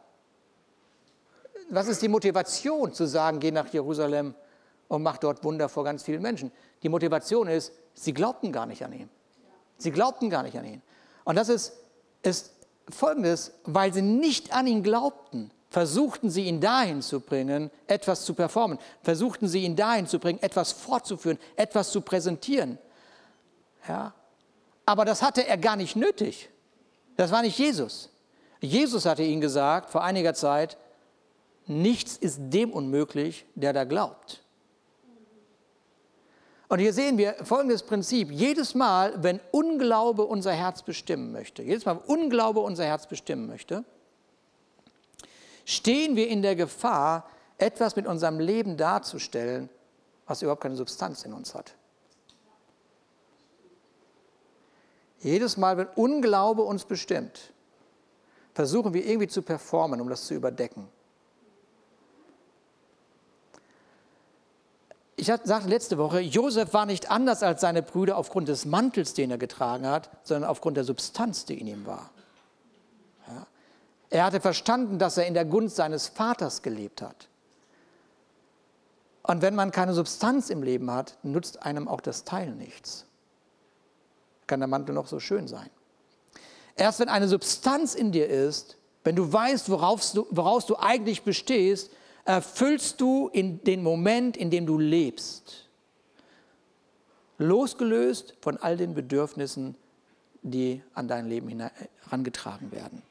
Was 1.70 1.88
ist 1.88 2.02
die 2.02 2.08
Motivation 2.08 2.92
zu 2.92 3.06
sagen, 3.06 3.40
geh 3.40 3.50
nach 3.50 3.72
Jerusalem 3.72 4.34
und 4.88 5.03
mach 5.03 5.18
dort 5.18 5.44
Wunder 5.44 5.68
vor 5.68 5.85
ganz 5.85 6.03
vielen 6.03 6.22
Menschen? 6.22 6.53
Die 6.83 6.88
Motivation 6.88 7.49
ist, 7.49 7.72
sie 7.94 8.12
glaubten 8.12 8.53
gar 8.53 8.66
nicht 8.66 8.85
an 8.85 8.92
ihn. 8.92 9.11
Sie 9.79 9.90
glaubten 9.90 10.31
gar 10.31 10.42
nicht 10.42 10.57
an 10.59 10.64
ihn. 10.64 10.83
Und 11.25 11.37
das 11.37 11.49
ist, 11.49 11.72
ist 12.22 12.53
folgendes, 12.88 13.53
weil 13.64 13.92
sie 13.92 14.03
nicht 14.03 14.53
an 14.53 14.66
ihn 14.66 14.83
glaubten, 14.83 15.51
versuchten 15.70 16.31
sie 16.31 16.44
ihn 16.44 16.61
dahin 16.61 17.03
zu 17.03 17.20
bringen, 17.20 17.70
etwas 17.87 18.25
zu 18.25 18.35
performen, 18.35 18.79
versuchten 19.03 19.49
sie 19.49 19.64
ihn 19.64 19.77
dahin 19.77 20.07
zu 20.07 20.18
bringen, 20.18 20.40
etwas 20.42 20.72
fortzuführen, 20.72 21.38
etwas 21.57 21.90
zu 21.90 22.01
präsentieren. 22.01 22.79
Ja? 23.88 24.14
Aber 24.87 25.05
das 25.05 25.22
hatte 25.22 25.46
er 25.46 25.59
gar 25.59 25.77
nicht 25.77 25.96
nötig. 25.96 26.49
Das 27.16 27.33
war 27.33 27.42
nicht 27.42 27.59
Jesus. 27.59 28.11
Jesus 28.61 29.05
hatte 29.05 29.22
ihnen 29.22 29.40
gesagt 29.40 29.90
vor 29.90 30.03
einiger 30.05 30.35
Zeit, 30.35 30.77
nichts 31.66 32.16
ist 32.16 32.38
dem 32.40 32.72
unmöglich, 32.72 33.44
der 33.55 33.72
da 33.72 33.85
glaubt. 33.85 34.42
Und 36.68 36.81
hier 36.81 36.92
sehen 36.92 37.16
wir 37.16 37.35
folgendes 37.44 37.83
Prinzip. 37.83 38.31
Jedes 38.31 38.74
Mal, 38.74 39.22
wenn 39.22 39.40
Unglaube 39.52 40.24
unser 40.24 40.52
Herz 40.52 40.83
bestimmen 40.83 41.33
möchte, 41.33 41.62
jedes 41.62 41.85
Mal, 41.85 41.96
wenn 41.96 42.16
Unglaube 42.16 42.61
unser 42.61 42.85
Herz 42.85 43.07
bestimmen 43.07 43.46
möchte, 43.46 43.85
stehen 45.64 46.16
wir 46.16 46.29
in 46.29 46.42
der 46.42 46.57
Gefahr, 46.57 47.29
etwas 47.59 47.96
mit 47.96 48.07
unserem 48.07 48.40
Leben 48.40 48.76
darzustellen, 48.76 49.68
was 50.26 50.42
überhaupt 50.42 50.62
keine 50.62 50.76
Substanz 50.76 51.24
in 51.24 51.33
uns 51.33 51.55
hat. 51.55 51.74
Jedes 55.20 55.57
Mal, 55.57 55.76
wenn 55.76 55.88
Unglaube 55.94 56.62
uns 56.62 56.85
bestimmt, 56.85 57.52
versuchen 58.52 58.92
wir 58.92 59.07
irgendwie 59.07 59.29
zu 59.29 59.42
performen, 59.42 60.00
um 60.00 60.09
das 60.09 60.26
zu 60.26 60.35
überdecken. 60.35 60.88
Ich 65.18 65.26
sagte 65.26 65.68
letzte 65.68 65.96
Woche, 65.96 66.20
Josef 66.20 66.74
war 66.74 66.85
nicht 66.85 67.11
anders 67.11 67.42
als 67.42 67.62
seine 67.62 67.83
Brüder 67.83 68.18
aufgrund 68.18 68.48
des 68.48 68.66
Mantels, 68.66 69.14
den 69.14 69.31
er 69.31 69.38
getragen 69.38 69.87
hat, 69.87 70.11
sondern 70.24 70.50
aufgrund 70.50 70.76
der 70.76 70.85
Substanz, 70.85 71.46
die 71.46 71.59
in 71.59 71.66
ihm 71.66 71.87
war. 71.87 72.11
Ja. 73.26 73.46
Er 74.11 74.24
hatte 74.24 74.40
verstanden, 74.40 74.98
dass 74.98 75.16
er 75.16 75.26
in 75.26 75.33
der 75.33 75.46
Gunst 75.46 75.76
seines 75.76 76.09
Vaters 76.09 76.61
gelebt 76.61 77.00
hat. 77.00 77.29
Und 79.22 79.40
wenn 79.40 79.55
man 79.55 79.72
keine 79.72 79.94
Substanz 79.94 80.50
im 80.50 80.62
Leben 80.62 80.90
hat, 80.90 81.16
nutzt 81.22 81.62
einem 81.62 81.88
auch 81.88 82.02
das 82.02 82.24
Teil 82.24 82.50
nichts. 82.50 83.07
Kann 84.46 84.61
der 84.61 84.68
Mantel 84.68 84.94
noch 84.94 85.09
so 85.09 85.18
schön 85.18 85.48
sein. 85.48 85.70
Erst 86.76 87.00
wenn 87.00 87.09
eine 87.09 87.26
Substanz 87.26 87.94
in 87.94 88.12
dir 88.12 88.29
ist, 88.29 88.76
wenn 89.02 89.16
du 89.16 89.33
weißt, 89.33 89.70
worauf 89.70 90.12
du, 90.12 90.26
woraus 90.31 90.66
du 90.66 90.76
eigentlich 90.76 91.22
bestehst, 91.22 91.90
erfüllst 92.26 93.00
du 93.00 93.28
in 93.28 93.62
den 93.64 93.82
Moment, 93.82 94.36
in 94.36 94.50
dem 94.50 94.66
du 94.66 94.78
lebst. 94.78 95.68
Losgelöst 97.38 98.34
von 98.40 98.56
all 98.56 98.76
den 98.76 98.94
Bedürfnissen, 98.94 99.76
die 100.42 100.82
an 100.94 101.08
dein 101.08 101.28
Leben 101.28 101.48
herangetragen 102.04 102.72
werden. 102.72 103.02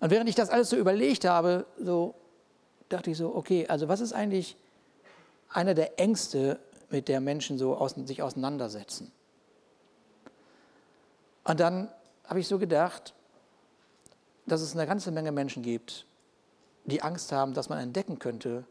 Und 0.00 0.10
während 0.10 0.28
ich 0.28 0.34
das 0.34 0.50
alles 0.50 0.70
so 0.70 0.76
überlegt 0.76 1.24
habe, 1.24 1.66
so 1.78 2.14
dachte 2.88 3.10
ich 3.10 3.18
so, 3.18 3.34
okay, 3.34 3.66
also 3.68 3.88
was 3.88 4.00
ist 4.00 4.12
eigentlich 4.12 4.56
einer 5.48 5.74
der 5.74 6.00
Ängste, 6.00 6.58
mit 6.90 7.08
der 7.08 7.20
Menschen 7.20 7.56
so 7.56 7.76
aus, 7.76 7.92
sich 7.92 8.22
auseinandersetzen? 8.22 9.12
Und 11.44 11.60
dann 11.60 11.88
habe 12.24 12.40
ich 12.40 12.48
so 12.48 12.58
gedacht, 12.58 13.14
dass 14.46 14.60
es 14.60 14.74
eine 14.74 14.86
ganze 14.86 15.10
Menge 15.10 15.32
Menschen 15.32 15.62
gibt, 15.62 16.06
die 16.84 17.02
Angst 17.02 17.32
haben, 17.32 17.54
dass 17.54 17.68
man 17.68 17.78
entdecken 17.78 18.18
könnte, 18.18 18.64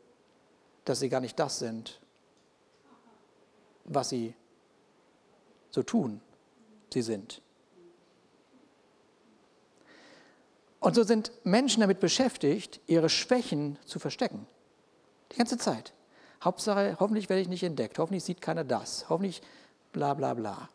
dass 0.85 0.99
sie 0.99 1.09
gar 1.09 1.21
nicht 1.21 1.39
das 1.39 1.59
sind, 1.59 1.99
was 3.85 4.09
sie 4.09 4.35
so 5.69 5.83
tun, 5.83 6.21
sie 6.91 7.01
sind. 7.01 7.41
Und 10.79 10.95
so 10.95 11.03
sind 11.03 11.31
Menschen 11.43 11.81
damit 11.81 11.99
beschäftigt, 11.99 12.81
ihre 12.87 13.09
Schwächen 13.09 13.77
zu 13.85 13.99
verstecken. 13.99 14.47
Die 15.31 15.37
ganze 15.37 15.57
Zeit. 15.57 15.93
Hauptsache, 16.43 16.97
hoffentlich 16.99 17.29
werde 17.29 17.41
ich 17.41 17.47
nicht 17.47 17.63
entdeckt, 17.63 17.99
hoffentlich 17.99 18.23
sieht 18.23 18.41
keiner 18.41 18.63
das, 18.63 19.07
hoffentlich 19.09 19.43
bla 19.93 20.15
bla 20.15 20.33
bla. 20.33 20.69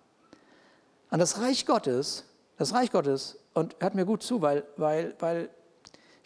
Und 1.11 1.19
das 1.19 1.41
Reich 1.41 1.67
Gottes, 1.67 2.25
das 2.57 2.73
Reich 2.73 2.93
Gottes, 2.93 3.39
und 3.53 3.75
hört 3.81 3.95
mir 3.97 4.05
gut 4.05 4.23
zu, 4.23 4.43
weil, 4.43 4.65
weil, 4.77 5.17
weil 5.19 5.49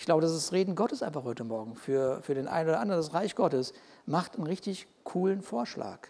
ich 0.01 0.07
glaube, 0.07 0.23
das 0.23 0.33
ist 0.33 0.53
Reden 0.53 0.77
Gottes 0.77 1.03
einfach 1.03 1.25
heute 1.25 1.45
Morgen 1.45 1.77
für, 1.77 2.23
für 2.23 2.35
den 2.35 2.49
einen 2.49 2.71
oder 2.71 2.81
anderen. 2.81 3.03
Das 3.03 3.13
Reich 3.13 3.35
Gottes 3.35 3.75
macht 4.07 4.37
einen 4.37 4.47
richtig 4.47 4.87
coolen 5.05 5.43
Vorschlag. 5.43 6.09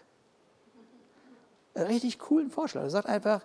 Einen 1.73 1.87
richtig 1.87 2.17
coolen 2.17 2.49
Vorschlag. 2.49 2.83
Er 2.83 2.89
sagt 2.89 3.09
einfach, 3.09 3.41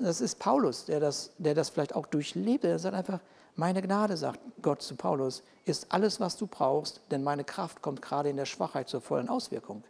das 0.00 0.20
ist 0.20 0.40
Paulus, 0.40 0.86
der 0.86 0.98
das, 0.98 1.30
der 1.38 1.54
das 1.54 1.70
vielleicht 1.70 1.94
auch 1.94 2.06
durchlebt. 2.06 2.64
Er 2.64 2.80
sagt 2.80 2.96
einfach, 2.96 3.20
meine 3.54 3.80
Gnade, 3.80 4.16
sagt 4.16 4.40
Gott 4.60 4.82
zu 4.82 4.96
Paulus, 4.96 5.44
ist 5.66 5.86
alles, 5.90 6.18
was 6.18 6.36
du 6.36 6.48
brauchst, 6.48 7.00
denn 7.12 7.22
meine 7.22 7.44
Kraft 7.44 7.80
kommt 7.80 8.02
gerade 8.02 8.28
in 8.28 8.36
der 8.36 8.46
Schwachheit 8.46 8.88
zur 8.88 9.00
vollen 9.00 9.28
Auswirkung. 9.28 9.84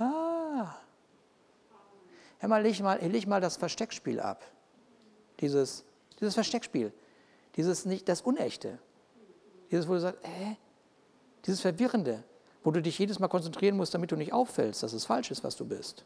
Ah. 0.00 0.74
Ja, 2.42 2.48
mal, 2.48 2.62
leg 2.62 2.80
mal, 2.80 2.98
leg 3.00 3.28
mal 3.28 3.40
das 3.40 3.58
Versteckspiel 3.58 4.18
ab. 4.18 4.44
Dieses, 5.38 5.84
dieses 6.18 6.34
Versteckspiel. 6.34 6.92
Dieses 7.54 7.84
nicht 7.84 8.08
das 8.08 8.22
Unechte. 8.22 8.80
Dieses, 9.70 9.88
wo 9.88 9.94
du 9.94 10.00
sagst, 10.00 10.20
hä? 10.22 10.56
Dieses 11.44 11.60
Verwirrende, 11.60 12.24
wo 12.64 12.70
du 12.70 12.82
dich 12.82 12.98
jedes 12.98 13.18
Mal 13.18 13.28
konzentrieren 13.28 13.76
musst, 13.76 13.94
damit 13.94 14.10
du 14.10 14.16
nicht 14.16 14.32
auffällst, 14.32 14.82
dass 14.82 14.92
es 14.92 15.04
falsch 15.04 15.30
ist, 15.30 15.44
was 15.44 15.56
du 15.56 15.64
bist. 15.64 16.04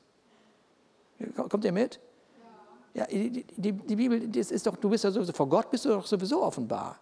Kommt 1.37 1.65
ihr 1.65 1.73
mit? 1.73 2.01
Ja, 2.95 3.07
die, 3.07 3.45
die, 3.57 3.73
die 3.73 3.97
Bibel, 3.97 4.29
das 4.29 4.51
ist 4.51 4.67
doch, 4.67 4.77
du 4.77 4.91
bist 4.91 5.05
ja 5.05 5.11
sowieso, 5.11 5.33
vor 5.33 5.49
Gott 5.49 5.71
bist 5.71 5.85
du 5.85 5.91
doch 5.91 6.07
sowieso 6.07 6.43
offenbar. 6.43 6.99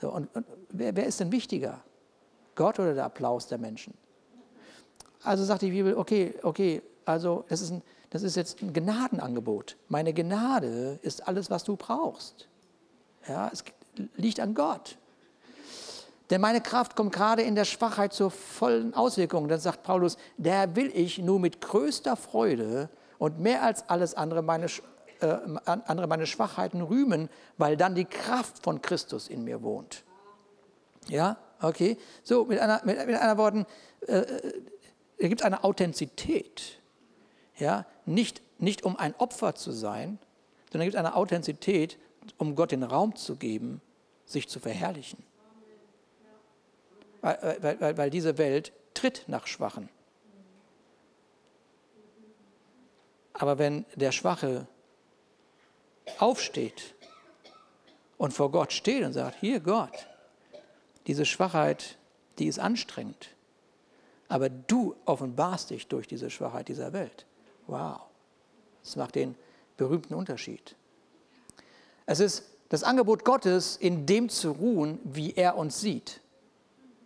So, 0.00 0.12
und, 0.12 0.34
und 0.34 0.46
wer, 0.70 0.96
wer 0.96 1.06
ist 1.06 1.20
denn 1.20 1.30
wichtiger? 1.30 1.80
Gott 2.56 2.78
oder 2.80 2.94
der 2.94 3.04
Applaus 3.04 3.46
der 3.46 3.58
Menschen? 3.58 3.94
Also 5.22 5.44
sagt 5.44 5.62
die 5.62 5.70
Bibel, 5.70 5.96
okay, 5.96 6.34
okay, 6.42 6.82
also 7.04 7.44
das 7.48 7.62
ist, 7.62 7.70
ein, 7.70 7.82
das 8.10 8.24
ist 8.24 8.34
jetzt 8.34 8.60
ein 8.62 8.72
Gnadenangebot. 8.72 9.76
Meine 9.88 10.12
Gnade 10.12 10.98
ist 11.02 11.26
alles, 11.28 11.50
was 11.50 11.62
du 11.62 11.76
brauchst. 11.76 12.48
Ja, 13.28 13.48
es 13.52 13.62
liegt 14.16 14.40
an 14.40 14.54
Gott. 14.54 14.96
Denn 16.30 16.40
meine 16.40 16.60
Kraft 16.60 16.96
kommt 16.96 17.12
gerade 17.12 17.42
in 17.42 17.54
der 17.54 17.66
Schwachheit 17.66 18.12
zur 18.12 18.30
vollen 18.30 18.94
Auswirkung. 18.94 19.48
Dann 19.48 19.60
sagt 19.60 19.82
Paulus, 19.82 20.16
der 20.38 20.74
will 20.76 20.90
ich 20.94 21.18
nur 21.18 21.38
mit 21.38 21.60
größter 21.60 22.16
Freude 22.16 22.88
und 23.18 23.38
mehr 23.38 23.62
als 23.62 23.88
alles 23.90 24.14
andere 24.14 24.40
meine, 24.42 24.66
äh, 25.20 25.36
andere 25.66 26.06
meine 26.06 26.26
Schwachheiten 26.26 26.80
rühmen, 26.80 27.28
weil 27.58 27.76
dann 27.76 27.94
die 27.94 28.06
Kraft 28.06 28.62
von 28.62 28.80
Christus 28.80 29.28
in 29.28 29.44
mir 29.44 29.62
wohnt. 29.62 30.04
Ja, 31.08 31.36
okay. 31.60 31.98
So, 32.22 32.46
mit 32.46 32.60
einer, 32.60 32.80
mit, 32.84 33.06
mit 33.06 33.16
einer 33.16 33.36
Worten, 33.36 33.66
äh, 34.06 34.18
äh 34.20 34.52
es 35.18 35.28
gibt 35.28 35.42
eine 35.42 35.62
Authentizität. 35.62 36.80
Ja, 37.56 37.86
nicht, 38.06 38.42
nicht 38.58 38.84
um 38.84 38.96
ein 38.96 39.14
Opfer 39.18 39.54
zu 39.54 39.70
sein, 39.70 40.18
sondern 40.72 40.88
es 40.88 40.92
gibt 40.92 40.96
eine 40.96 41.14
Authentizität, 41.14 41.98
um 42.38 42.54
Gott 42.54 42.72
den 42.72 42.82
Raum 42.82 43.16
zu 43.16 43.36
geben, 43.36 43.80
sich 44.24 44.48
zu 44.48 44.60
verherrlichen. 44.60 45.22
Weil, 47.20 47.58
weil, 47.80 47.96
weil, 47.96 48.10
diese 48.10 48.36
Welt 48.38 48.72
tritt 48.94 49.24
nach 49.28 49.46
Schwachen. 49.46 49.88
Aber 53.32 53.58
wenn 53.58 53.84
der 53.94 54.12
Schwache 54.12 54.66
aufsteht 56.18 56.94
und 58.18 58.32
vor 58.32 58.50
Gott 58.50 58.72
steht 58.72 59.04
und 59.04 59.12
sagt, 59.12 59.38
hier 59.40 59.60
Gott, 59.60 60.08
diese 61.06 61.24
Schwachheit, 61.24 61.96
die 62.38 62.46
ist 62.46 62.58
anstrengend, 62.58 63.34
aber 64.28 64.48
du 64.48 64.96
offenbarst 65.04 65.70
dich 65.70 65.88
durch 65.88 66.08
diese 66.08 66.30
Schwachheit 66.30 66.68
dieser 66.68 66.92
Welt. 66.92 67.26
Wow, 67.66 68.00
das 68.82 68.96
macht 68.96 69.14
den 69.14 69.36
berühmten 69.76 70.14
Unterschied. 70.14 70.76
Es 72.12 72.20
ist 72.20 72.44
das 72.68 72.84
Angebot 72.84 73.24
Gottes, 73.24 73.76
in 73.76 74.04
dem 74.04 74.28
zu 74.28 74.50
ruhen, 74.50 74.98
wie 75.02 75.32
er 75.32 75.56
uns 75.56 75.80
sieht. 75.80 76.20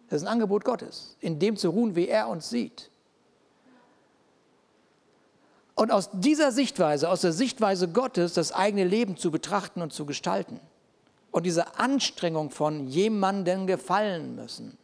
Das 0.09 0.21
ist 0.21 0.27
ein 0.27 0.33
Angebot 0.33 0.65
Gottes, 0.65 1.17
in 1.21 1.39
dem 1.39 1.57
zu 1.57 1.71
ruhen, 1.71 1.95
wie 1.95 2.09
er 2.09 2.27
uns 2.27 2.51
sieht. 2.51 2.91
Und 5.77 5.93
aus 5.93 6.11
dieser 6.13 6.51
Sichtweise, 6.51 7.09
aus 7.09 7.21
der 7.21 7.33
Sichtweise 7.33 7.87
Gottes, 7.87 8.35
das 8.35 8.51
eigene 8.51 8.83
Leben 8.83 9.17
zu 9.17 9.31
betrachten 9.31 9.81
und 9.81 9.93
zu 9.93 10.07
gestalten. 10.07 10.59
Und 11.31 11.47
diese 11.47 11.79
Anstrengung 11.79 12.51
von 12.51 12.89
jemandem 12.89 13.69
gefallen 13.69 14.35
müssen, 14.35 14.77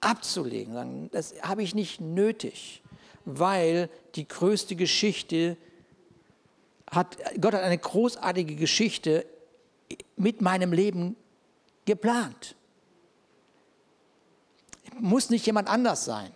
abzulegen, 0.00 0.72
sagen, 0.72 1.10
das 1.12 1.34
habe 1.42 1.62
ich 1.62 1.74
nicht 1.74 2.00
nötig, 2.00 2.82
weil 3.26 3.90
die 4.14 4.26
größte 4.26 4.76
Geschichte 4.76 5.58
hat, 6.90 7.16
Gott 7.40 7.54
hat 7.54 7.62
eine 7.62 7.78
großartige 7.78 8.56
Geschichte 8.56 9.26
mit 10.16 10.40
meinem 10.40 10.72
Leben 10.72 11.16
geplant. 11.84 12.54
Muss 14.98 15.30
nicht 15.30 15.46
jemand 15.46 15.68
anders 15.68 16.04
sein. 16.04 16.30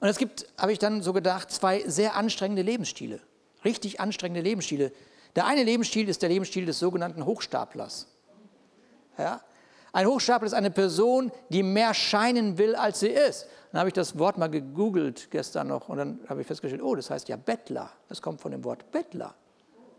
Und 0.00 0.08
es 0.08 0.16
gibt, 0.16 0.46
habe 0.56 0.72
ich 0.72 0.78
dann 0.78 1.02
so 1.02 1.12
gedacht, 1.12 1.50
zwei 1.50 1.86
sehr 1.86 2.16
anstrengende 2.16 2.62
Lebensstile. 2.62 3.20
Richtig 3.64 4.00
anstrengende 4.00 4.40
Lebensstile. 4.40 4.92
Der 5.36 5.46
eine 5.46 5.62
Lebensstil 5.62 6.08
ist 6.08 6.22
der 6.22 6.30
Lebensstil 6.30 6.64
des 6.64 6.78
sogenannten 6.78 7.26
Hochstaplers. 7.26 8.08
Ja? 9.18 9.42
Ein 9.92 10.06
Hochstapler 10.06 10.46
ist 10.46 10.54
eine 10.54 10.70
Person, 10.70 11.30
die 11.50 11.62
mehr 11.62 11.94
scheinen 11.94 12.58
will, 12.58 12.74
als 12.74 13.00
sie 13.00 13.08
ist. 13.08 13.46
Dann 13.72 13.80
habe 13.80 13.88
ich 13.88 13.94
das 13.94 14.18
Wort 14.18 14.36
mal 14.36 14.48
gegoogelt 14.48 15.30
gestern 15.30 15.68
noch 15.68 15.88
und 15.88 15.98
dann 15.98 16.20
habe 16.28 16.40
ich 16.40 16.46
festgestellt, 16.46 16.82
oh, 16.82 16.94
das 16.94 17.10
heißt 17.10 17.28
ja 17.28 17.36
Bettler. 17.36 17.90
Das 18.08 18.20
kommt 18.20 18.40
von 18.40 18.50
dem 18.50 18.64
Wort 18.64 18.90
Bettler. 18.90 19.34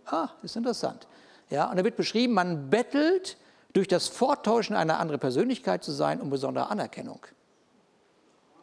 Ah, 0.05 0.29
ist 0.43 0.57
interessant. 0.57 1.07
Ja, 1.49 1.69
und 1.69 1.77
da 1.77 1.84
wird 1.84 1.95
beschrieben, 1.95 2.34
man 2.34 2.69
bettelt 2.69 3.38
durch 3.73 3.88
das 3.88 4.07
Vortäuschen 4.07 4.75
einer 4.75 4.99
anderen 4.99 5.19
Persönlichkeit 5.19 5.84
zu 5.84 5.91
sein 5.91 6.19
um 6.19 6.29
besondere 6.29 6.69
Anerkennung. 6.69 7.25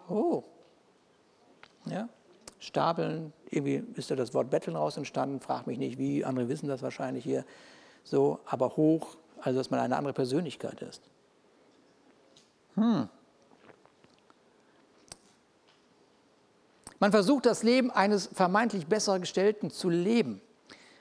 Oh. 0.09 0.43
Ja. 1.87 2.09
Stapeln, 2.59 3.33
irgendwie 3.51 3.85
ist 3.95 4.11
da 4.11 4.17
das 4.17 4.35
Wort 4.35 4.51
Betteln 4.51 4.77
raus 4.77 4.97
entstanden, 4.97 5.41
frag 5.41 5.67
mich 5.67 5.79
nicht 5.79 5.97
wie, 5.97 6.25
andere 6.25 6.49
wissen 6.49 6.69
das 6.69 6.83
wahrscheinlich 6.83 7.25
hier. 7.25 7.45
So, 8.05 8.41
aber 8.47 8.77
hoch, 8.77 9.17
also 9.41 9.59
dass 9.59 9.71
man 9.71 9.81
eine 9.81 9.97
andere 9.97 10.13
Persönlichkeit 10.13 10.83
ist. 10.83 11.03
Hm. 12.75 13.09
Man 17.01 17.13
versucht 17.13 17.47
das 17.47 17.63
Leben 17.63 17.91
eines 17.91 18.29
vermeintlich 18.33 18.87
besser 18.87 19.19
gestellten 19.19 19.71
zu 19.71 19.89
leben. 19.89 20.41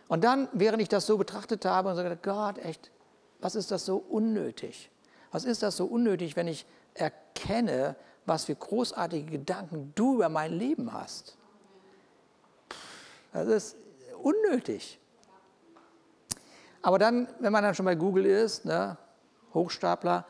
Und 0.08 0.24
dann, 0.24 0.48
während 0.54 0.82
ich 0.82 0.90
das 0.90 1.06
so 1.06 1.18
betrachtet 1.18 1.66
habe 1.66 1.90
und 1.90 1.98
gedacht, 1.98 2.24
Gott, 2.24 2.58
echt, 2.60 2.92
was 3.40 3.56
ist 3.56 3.72
das 3.72 3.86
so 3.86 3.98
unnötig? 3.98 4.90
Was 5.32 5.44
ist 5.44 5.64
das 5.64 5.76
so 5.76 5.86
unnötig, 5.86 6.36
wenn 6.36 6.48
ich 6.48 6.66
erkenne, 6.94 7.96
was 8.26 8.46
für 8.46 8.56
großartige 8.56 9.32
Gedanken 9.32 9.92
du 9.96 10.16
über 10.16 10.30
mein 10.30 10.54
Leben 10.54 10.94
hast? 10.94 11.36
Das 13.34 13.48
ist 13.48 13.76
unnötig. 14.22 15.00
Aber 16.82 17.00
dann, 17.00 17.28
wenn 17.40 17.52
man 17.52 17.64
dann 17.64 17.76
schon 17.76 17.86
bei 17.86 17.96
Google 17.96 18.26
ist, 18.26 18.66
ne, 18.66 18.98
Hochstapler, 19.54 20.26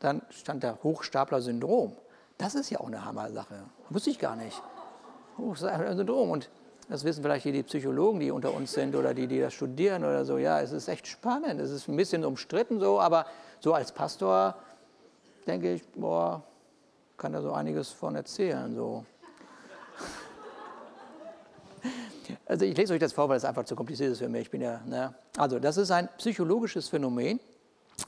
dann 0.00 0.22
stand 0.30 0.64
da 0.64 0.78
Hochstapler-Syndrom. 0.82 1.96
Das 2.38 2.54
ist 2.54 2.70
ja 2.70 2.80
auch 2.80 2.86
eine 2.86 3.04
Hammer-Sache. 3.04 3.64
Wusste 3.90 4.10
ich 4.10 4.18
gar 4.18 4.36
nicht. 4.36 4.60
Hochstapler-Syndrom. 5.38 6.30
Und 6.30 6.50
das 6.88 7.04
wissen 7.04 7.22
vielleicht 7.22 7.42
hier 7.42 7.52
die 7.52 7.62
Psychologen, 7.62 8.20
die 8.20 8.30
unter 8.30 8.54
uns 8.54 8.72
sind 8.72 8.94
oder 8.94 9.12
die, 9.12 9.26
die 9.26 9.40
das 9.40 9.54
studieren 9.54 10.04
oder 10.04 10.24
so. 10.24 10.38
Ja, 10.38 10.60
es 10.60 10.72
ist 10.72 10.88
echt 10.88 11.06
spannend. 11.06 11.60
Es 11.60 11.70
ist 11.70 11.88
ein 11.88 11.96
bisschen 11.96 12.24
umstritten 12.24 12.78
so, 12.78 13.00
aber 13.00 13.26
so 13.60 13.74
als 13.74 13.90
Pastor 13.92 14.54
denke 15.46 15.74
ich, 15.74 15.82
boah, 15.94 16.42
kann 17.16 17.32
da 17.32 17.42
so 17.42 17.52
einiges 17.52 17.90
von 17.90 18.14
erzählen. 18.14 18.74
So. 18.74 19.04
Also 22.44 22.64
ich 22.64 22.76
lese 22.76 22.92
euch 22.92 23.00
das 23.00 23.12
vor, 23.12 23.28
weil 23.28 23.36
es 23.36 23.44
einfach 23.44 23.64
zu 23.64 23.76
kompliziert 23.76 24.10
ist 24.10 24.18
für 24.18 24.28
mich. 24.28 24.42
Ich 24.42 24.50
bin 24.50 24.60
ja, 24.60 24.80
ne? 24.84 25.14
Also 25.36 25.60
das 25.60 25.76
ist 25.76 25.92
ein 25.92 26.08
psychologisches 26.18 26.88
Phänomen, 26.88 27.40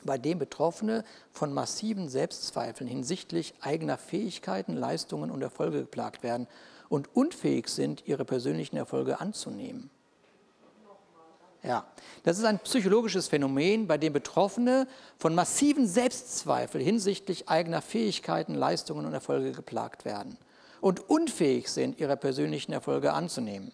bei 0.04 0.18
dem 0.18 0.38
Betroffene 0.38 1.04
von 1.32 1.52
massiven 1.52 2.08
Selbstzweifeln 2.08 2.88
hinsichtlich 2.88 3.54
eigener 3.60 3.96
Fähigkeiten, 3.96 4.76
Leistungen 4.76 5.30
und 5.30 5.42
Erfolge 5.42 5.80
geplagt 5.80 6.22
werden 6.22 6.46
und 6.88 7.14
unfähig 7.14 7.68
sind, 7.68 8.07
ihre 8.07 8.24
persönlichen 8.24 8.77
Erfolge 8.77 9.20
anzunehmen. 9.20 9.90
Ja, 11.62 11.87
das 12.22 12.38
ist 12.38 12.44
ein 12.44 12.61
psychologisches 12.61 13.29
Phänomen, 13.29 13.88
bei 13.88 13.98
dem 13.98 14.12
Betroffene 14.12 14.87
von 15.18 15.35
massiven 15.35 15.88
Selbstzweifeln 15.88 16.83
hinsichtlich 16.83 17.48
eigener 17.48 17.83
Fähigkeiten, 17.83 18.55
Leistungen 18.55 19.07
und 19.07 19.12
Erfolge 19.12 19.53
geplagt 19.53 20.05
werden 20.05 20.38
und 20.81 21.11
unfähig 21.11 21.68
sind, 21.68 21.98
ihre 21.98 22.16
persönlichen 22.16 22.72
Erfolge 22.72 23.12
anzunehmen. 23.12 23.72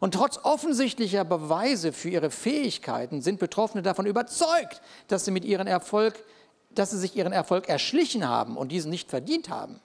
Und 0.00 0.14
trotz 0.14 0.38
offensichtlicher 0.42 1.24
Beweise 1.24 1.92
für 1.92 2.10
ihre 2.10 2.30
Fähigkeiten 2.30 3.22
sind 3.22 3.40
Betroffene 3.40 3.82
davon 3.82 4.06
überzeugt, 4.06 4.80
dass 5.08 5.24
sie, 5.24 5.30
mit 5.30 5.44
ihrem 5.44 5.66
Erfolg, 5.66 6.22
dass 6.70 6.90
sie 6.90 6.98
sich 6.98 7.16
ihren 7.16 7.32
Erfolg 7.32 7.68
erschlichen 7.68 8.28
haben 8.28 8.56
und 8.56 8.70
diesen 8.70 8.90
nicht 8.90 9.10
verdient 9.10 9.48
haben. 9.48 9.80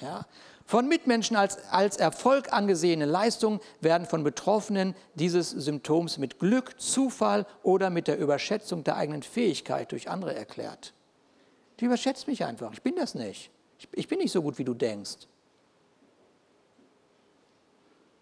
Ja? 0.00 0.26
Von 0.66 0.88
Mitmenschen 0.88 1.36
als, 1.36 1.58
als 1.70 1.98
Erfolg 1.98 2.52
angesehene 2.52 3.04
Leistungen 3.04 3.60
werden 3.80 4.06
von 4.06 4.24
Betroffenen 4.24 4.94
dieses 5.14 5.50
Symptoms 5.50 6.16
mit 6.16 6.38
Glück, 6.38 6.80
Zufall 6.80 7.46
oder 7.62 7.90
mit 7.90 8.08
der 8.08 8.18
Überschätzung 8.18 8.82
der 8.82 8.96
eigenen 8.96 9.22
Fähigkeit 9.22 9.92
durch 9.92 10.08
andere 10.08 10.34
erklärt. 10.34 10.94
Du 11.76 11.86
überschätzt 11.86 12.26
mich 12.28 12.44
einfach, 12.44 12.72
ich 12.72 12.82
bin 12.82 12.96
das 12.96 13.14
nicht. 13.14 13.50
Ich, 13.78 13.88
ich 13.92 14.08
bin 14.08 14.18
nicht 14.18 14.32
so 14.32 14.40
gut, 14.40 14.58
wie 14.58 14.64
du 14.64 14.72
denkst. 14.72 15.28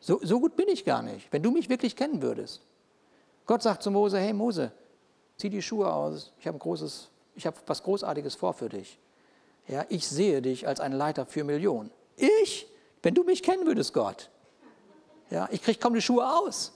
So, 0.00 0.18
so 0.22 0.40
gut 0.40 0.56
bin 0.56 0.68
ich 0.68 0.84
gar 0.84 1.02
nicht, 1.02 1.32
wenn 1.32 1.44
du 1.44 1.52
mich 1.52 1.68
wirklich 1.68 1.94
kennen 1.94 2.22
würdest. 2.22 2.60
Gott 3.46 3.62
sagt 3.62 3.84
zu 3.84 3.90
Mose, 3.92 4.18
hey 4.18 4.32
Mose, 4.32 4.72
zieh 5.36 5.48
die 5.48 5.62
Schuhe 5.62 5.92
aus, 5.92 6.32
ich 6.40 6.48
habe 6.48 6.58
habe 7.46 7.56
was 7.66 7.82
Großartiges 7.84 8.34
vor 8.34 8.52
für 8.52 8.68
dich. 8.68 8.98
Ja, 9.68 9.84
ich 9.88 10.08
sehe 10.08 10.42
dich 10.42 10.66
als 10.66 10.80
ein 10.80 10.92
Leiter 10.92 11.24
für 11.24 11.44
Millionen. 11.44 11.92
Ich? 12.22 12.68
Wenn 13.02 13.14
du 13.14 13.24
mich 13.24 13.42
kennen 13.42 13.66
würdest, 13.66 13.92
Gott. 13.92 14.30
Ja, 15.30 15.48
ich 15.50 15.62
kriege 15.62 15.78
kaum 15.78 15.94
die 15.94 16.02
Schuhe 16.02 16.24
aus. 16.24 16.72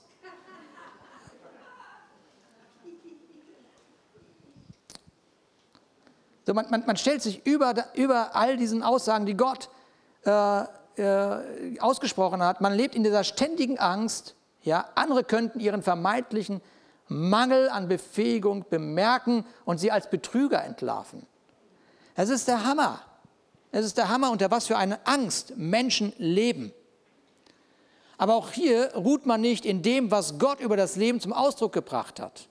So, 6.45 6.53
man, 6.53 6.69
man, 6.69 6.85
man 6.85 6.97
stellt 6.97 7.21
sich 7.21 7.45
über, 7.45 7.73
über 7.93 8.35
all 8.35 8.57
diesen 8.57 8.81
Aussagen, 8.81 9.25
die 9.25 9.35
Gott 9.35 9.69
äh, 10.25 10.63
äh, 10.97 11.79
ausgesprochen 11.79 12.41
hat, 12.41 12.61
man 12.61 12.73
lebt 12.73 12.95
in 12.95 13.03
dieser 13.03 13.23
ständigen 13.23 13.77
Angst, 13.79 14.35
ja, 14.63 14.89
andere 14.95 15.23
könnten 15.23 15.59
ihren 15.59 15.83
vermeintlichen 15.83 16.61
Mangel 17.07 17.69
an 17.69 17.87
Befähigung 17.87 18.65
bemerken 18.69 19.45
und 19.65 19.77
sie 19.77 19.91
als 19.91 20.09
Betrüger 20.09 20.63
entlarven. 20.63 21.25
Es 22.15 22.29
ist 22.29 22.47
der 22.47 22.65
Hammer. 22.65 23.01
Es 23.71 23.85
ist 23.85 23.97
der 23.97 24.09
Hammer, 24.09 24.31
unter 24.31 24.49
was 24.49 24.67
für 24.67 24.77
eine 24.77 25.05
Angst 25.05 25.57
Menschen 25.57 26.13
leben. 26.17 26.71
Aber 28.17 28.35
auch 28.35 28.51
hier 28.51 28.93
ruht 28.95 29.25
man 29.25 29.41
nicht 29.41 29.65
in 29.65 29.81
dem, 29.81 30.09
was 30.09 30.39
Gott 30.39 30.59
über 30.59 30.77
das 30.77 30.95
Leben 30.95 31.19
zum 31.19 31.33
Ausdruck 31.33 31.73
gebracht 31.73 32.19
hat. 32.19 32.47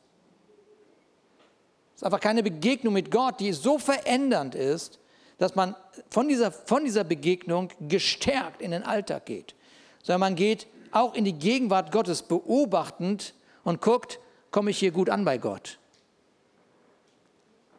Es 1.94 2.02
ist 2.02 2.04
einfach 2.04 2.20
keine 2.20 2.42
Begegnung 2.42 2.92
mit 2.92 3.10
Gott, 3.10 3.40
die 3.40 3.52
so 3.52 3.78
verändernd 3.78 4.54
ist, 4.54 4.98
dass 5.38 5.54
man 5.54 5.74
von 6.10 6.28
dieser, 6.28 6.52
von 6.52 6.84
dieser 6.84 7.04
Begegnung 7.04 7.70
gestärkt 7.80 8.62
in 8.62 8.70
den 8.70 8.82
Alltag 8.82 9.26
geht, 9.26 9.54
sondern 10.02 10.20
man 10.20 10.36
geht 10.36 10.66
auch 10.92 11.14
in 11.14 11.24
die 11.24 11.32
Gegenwart 11.32 11.90
Gottes 11.90 12.22
beobachtend 12.22 13.34
und 13.64 13.80
guckt, 13.80 14.20
komme 14.50 14.70
ich 14.70 14.78
hier 14.78 14.92
gut 14.92 15.10
an 15.10 15.24
bei 15.24 15.38
Gott. 15.38 15.78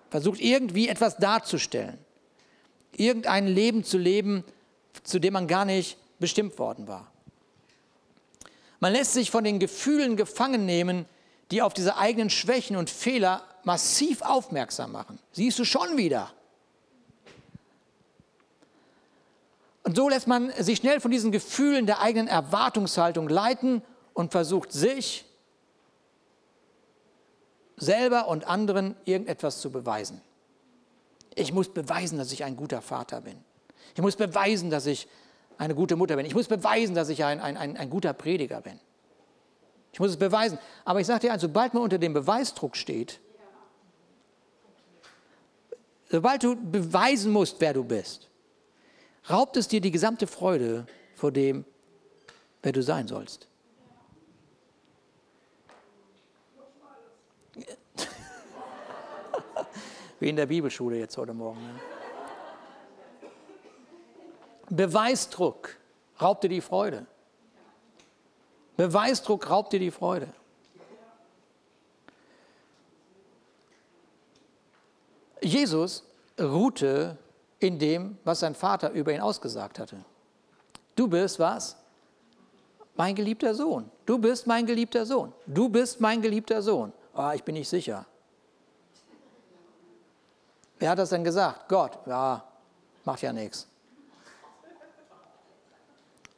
Versucht 0.10 0.40
irgendwie 0.40 0.90
etwas 0.90 1.18
darzustellen 1.18 1.98
irgendein 2.94 3.48
Leben 3.48 3.84
zu 3.84 3.98
leben, 3.98 4.44
zu 5.04 5.20
dem 5.20 5.34
man 5.34 5.48
gar 5.48 5.66
nicht 5.66 5.98
bestimmt 6.20 6.58
worden 6.60 6.88
war. 6.88 7.12
Man 8.80 8.94
lässt 8.94 9.14
sich 9.14 9.32
von 9.32 9.44
den 9.44 9.60
Gefühlen 9.60 10.18
gefangen 10.18 10.66
nehmen, 10.66 11.06
die 11.52 11.62
auf 11.62 11.74
diese 11.74 11.98
eigenen 11.98 12.30
Schwächen 12.30 12.76
und 12.76 12.90
Fehler 12.90 13.44
massiv 13.64 14.22
aufmerksam 14.22 14.92
machen. 14.92 15.20
Siehst 15.32 15.60
du 15.60 15.66
schon 15.66 15.98
wieder. 15.98 16.32
Und 19.84 19.96
so 19.96 20.10
lässt 20.10 20.28
man 20.28 20.52
sich 20.62 20.80
schnell 20.80 21.00
von 21.00 21.12
diesen 21.12 21.32
Gefühlen 21.32 21.86
der 21.86 22.02
eigenen 22.02 22.28
Erwartungshaltung 22.28 23.30
leiten 23.30 23.82
und 24.14 24.32
versucht 24.32 24.72
sich 24.72 25.26
selber 27.78 28.28
und 28.28 28.46
anderen 28.48 28.96
irgendetwas 29.06 29.62
zu 29.62 29.72
beweisen. 29.72 30.22
Ich 31.38 31.54
muss 31.54 31.70
beweisen, 31.70 32.18
dass 32.18 32.32
ich 32.32 32.44
ein 32.44 32.56
guter 32.56 32.82
Vater 32.82 33.22
bin. 33.22 33.38
Ich 33.94 34.02
muss 34.02 34.16
beweisen, 34.16 34.72
dass 34.72 34.88
ich 34.88 35.08
eine 35.60 35.76
gute 35.76 35.96
Mutter 35.96 36.16
bin. 36.16 36.26
Ich 36.26 36.34
muss 36.34 36.48
beweisen, 36.48 36.96
dass 36.96 37.10
ich 37.10 37.24
ein, 37.24 37.40
ein, 37.40 37.56
ein, 37.58 37.78
ein 37.78 37.90
guter 37.92 38.14
Prediger 38.14 38.62
bin. 38.62 38.80
Ich 39.94 40.00
muss 40.00 40.10
es 40.12 40.18
beweisen. 40.18 40.58
Aber 40.84 41.00
ich 41.00 41.06
sage 41.06 41.28
dir 41.28 41.40
sobald 41.40 41.76
man 41.76 41.84
unter 41.84 42.00
dem 42.00 42.14
Beweisdruck 42.14 42.76
steht, 42.76 43.20
sobald 46.10 46.44
du 46.44 46.56
beweisen 46.56 47.32
musst, 47.32 47.58
wer 47.60 47.74
du 47.74 47.84
bist, 47.84 48.30
raubt 49.30 49.58
es 49.58 49.68
dir 49.68 49.80
die 49.80 49.92
gesamte 49.92 50.26
Freude 50.26 50.88
vor 51.16 51.32
dem, 51.32 51.66
wer 52.64 52.72
du 52.72 52.82
sein 52.82 53.08
sollst. 53.08 53.48
Wie 60.20 60.30
in 60.30 60.36
der 60.36 60.48
Bibelschule 60.48 60.98
jetzt 60.98 61.18
heute 61.18 61.34
Morgen. 61.34 61.62
Ne? 61.62 61.80
Beweisdruck 64.70 65.78
raubt 66.20 66.44
dir 66.44 66.50
die 66.50 66.62
Freude. 66.62 67.06
Beweisdruck 68.76 69.50
raubt 69.50 69.74
dir 69.74 69.80
die 69.80 69.92
Freude. 69.92 70.28
Jesus 75.42 76.04
ruhte 76.40 77.18
in 77.60 77.80
dem, 77.80 78.18
was 78.24 78.42
sein 78.42 78.56
Vater 78.56 78.92
über 78.92 79.14
ihn 79.14 79.22
ausgesagt 79.22 79.80
hatte. 79.80 79.98
Du 80.96 81.08
bist 81.08 81.40
was? 81.40 81.76
Mein 82.96 83.16
geliebter 83.16 83.54
Sohn. 83.54 83.90
Du 84.06 84.18
bist 84.18 84.48
mein 84.48 84.66
geliebter 84.66 85.06
Sohn. 85.06 85.32
Du 85.46 85.70
bist 85.70 86.02
mein 86.02 86.22
geliebter 86.22 86.62
Sohn. 86.62 86.92
Oh, 87.16 87.32
ich 87.34 87.44
bin 87.44 87.54
nicht 87.54 87.70
sicher. 87.70 88.06
Wer 90.80 90.90
hat 90.92 91.00
das 91.00 91.10
denn 91.10 91.24
gesagt? 91.24 91.68
Gott. 91.70 91.98
Ja, 92.06 92.44
macht 93.04 93.22
ja 93.22 93.34
nichts. 93.34 93.68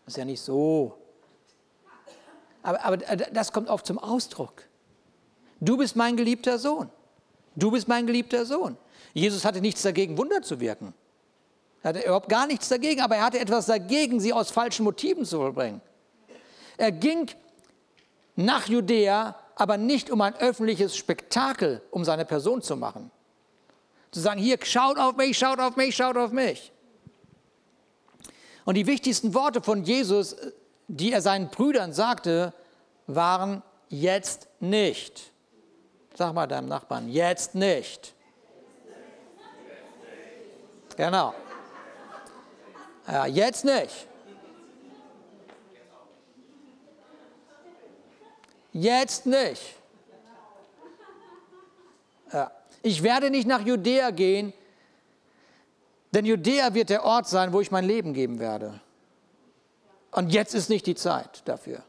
Ist 0.08 0.18
ja 0.18 0.26
nicht 0.26 0.42
so. 0.42 0.98
Aber, 2.64 2.84
aber 2.84 2.98
das 2.98 3.52
kommt 3.52 3.70
oft 3.70 3.86
zum 3.86 4.00
Ausdruck. 4.00 4.64
Du 5.60 5.78
bist 5.78 5.96
mein 5.96 6.18
geliebter 6.18 6.58
Sohn. 6.58 6.90
Du 7.56 7.72
bist 7.72 7.88
mein 7.88 8.08
geliebter 8.08 8.46
Sohn. 8.46 8.78
Jesus 9.14 9.44
hatte 9.44 9.62
nichts 9.62 9.82
dagegen, 9.82 10.18
Wunder 10.18 10.42
zu 10.42 10.60
wirken. 10.60 10.94
Er 11.82 11.90
hatte 11.90 12.00
überhaupt 12.02 12.30
gar 12.30 12.48
nichts 12.48 12.70
dagegen, 12.70 13.02
aber 13.02 13.18
er 13.18 13.24
hatte 13.24 13.40
etwas 13.40 13.66
dagegen, 13.66 14.20
sie 14.20 14.34
aus 14.34 14.52
falschen 14.52 14.84
Motiven 14.84 15.26
zu 15.26 15.38
vollbringen. 15.38 15.82
Er 16.78 16.92
ging 16.92 17.30
nach 18.36 18.68
Judäa, 18.68 19.36
aber 19.56 19.78
nicht 19.78 20.10
um 20.10 20.22
ein 20.22 20.36
öffentliches 20.36 20.96
Spektakel 20.96 21.82
um 21.92 22.06
seine 22.06 22.26
Person 22.26 22.62
zu 22.62 22.76
machen. 22.76 23.12
Zu 24.12 24.20
sagen, 24.20 24.40
hier, 24.40 24.58
schaut 24.64 24.98
auf 24.98 25.16
mich, 25.16 25.38
schaut 25.38 25.60
auf 25.60 25.76
mich, 25.76 25.96
schaut 25.96 26.18
auf 26.18 26.32
mich. 26.32 26.72
Und 28.66 28.76
die 28.76 28.88
wichtigsten 28.88 29.34
Worte 29.34 29.62
von 29.62 29.84
Jesus, 29.84 30.36
die 30.88 31.12
er 31.12 31.22
seinen 31.22 31.50
Brüdern 31.50 31.94
sagte, 31.94 32.54
waren 33.08 33.64
jetzt 33.90 34.48
nicht. 34.60 35.32
Sag 36.16 36.34
mal 36.34 36.48
deinem 36.48 36.68
Nachbarn, 36.68 37.10
jetzt 37.10 37.56
nicht. 37.56 38.14
Genau. 40.98 41.34
Ja, 43.08 43.26
jetzt 43.26 43.64
nicht. 43.66 44.08
Jetzt 48.74 49.26
nicht. 49.26 49.76
Ja. 52.32 52.52
Ich 52.82 53.04
werde 53.04 53.30
nicht 53.30 53.48
nach 53.48 53.62
Judäa 53.62 54.12
gehen, 54.12 54.54
denn 56.12 56.26
Judäa 56.26 56.74
wird 56.74 56.90
der 56.90 57.04
Ort 57.04 57.28
sein, 57.28 57.54
wo 57.54 57.62
ich 57.62 57.72
mein 57.72 57.86
Leben 57.86 58.14
geben 58.14 58.40
werde. 58.40 58.80
Und 60.12 60.32
jetzt 60.32 60.56
ist 60.56 60.70
nicht 60.70 60.86
die 60.88 60.96
Zeit 60.96 61.42
dafür. 61.46 61.84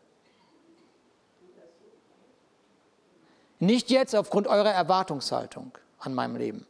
Nicht 3.58 3.90
jetzt 3.90 4.14
aufgrund 4.14 4.46
eurer 4.46 4.72
Erwartungshaltung 4.72 5.72
an 5.98 6.14
meinem 6.14 6.36
Leben. 6.36 6.66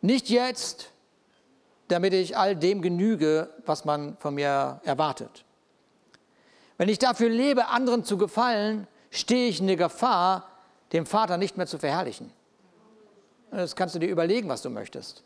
Nicht 0.00 0.28
jetzt, 0.28 0.90
damit 1.88 2.12
ich 2.12 2.36
all 2.36 2.54
dem 2.54 2.82
genüge, 2.82 3.50
was 3.64 3.84
man 3.84 4.16
von 4.18 4.34
mir 4.34 4.80
erwartet. 4.84 5.44
Wenn 6.78 6.88
ich 6.88 6.98
dafür 6.98 7.30
lebe, 7.30 7.68
anderen 7.68 8.04
zu 8.04 8.18
gefallen, 8.18 8.86
stehe 9.10 9.48
ich 9.48 9.60
in 9.60 9.66
der 9.66 9.76
Gefahr, 9.76 10.48
dem 10.92 11.06
Vater 11.06 11.38
nicht 11.38 11.56
mehr 11.56 11.66
zu 11.66 11.78
verherrlichen. 11.78 12.30
Das 13.56 13.74
kannst 13.74 13.94
du 13.94 13.98
dir 13.98 14.10
überlegen, 14.10 14.50
was 14.50 14.60
du 14.60 14.68
möchtest. 14.68 15.22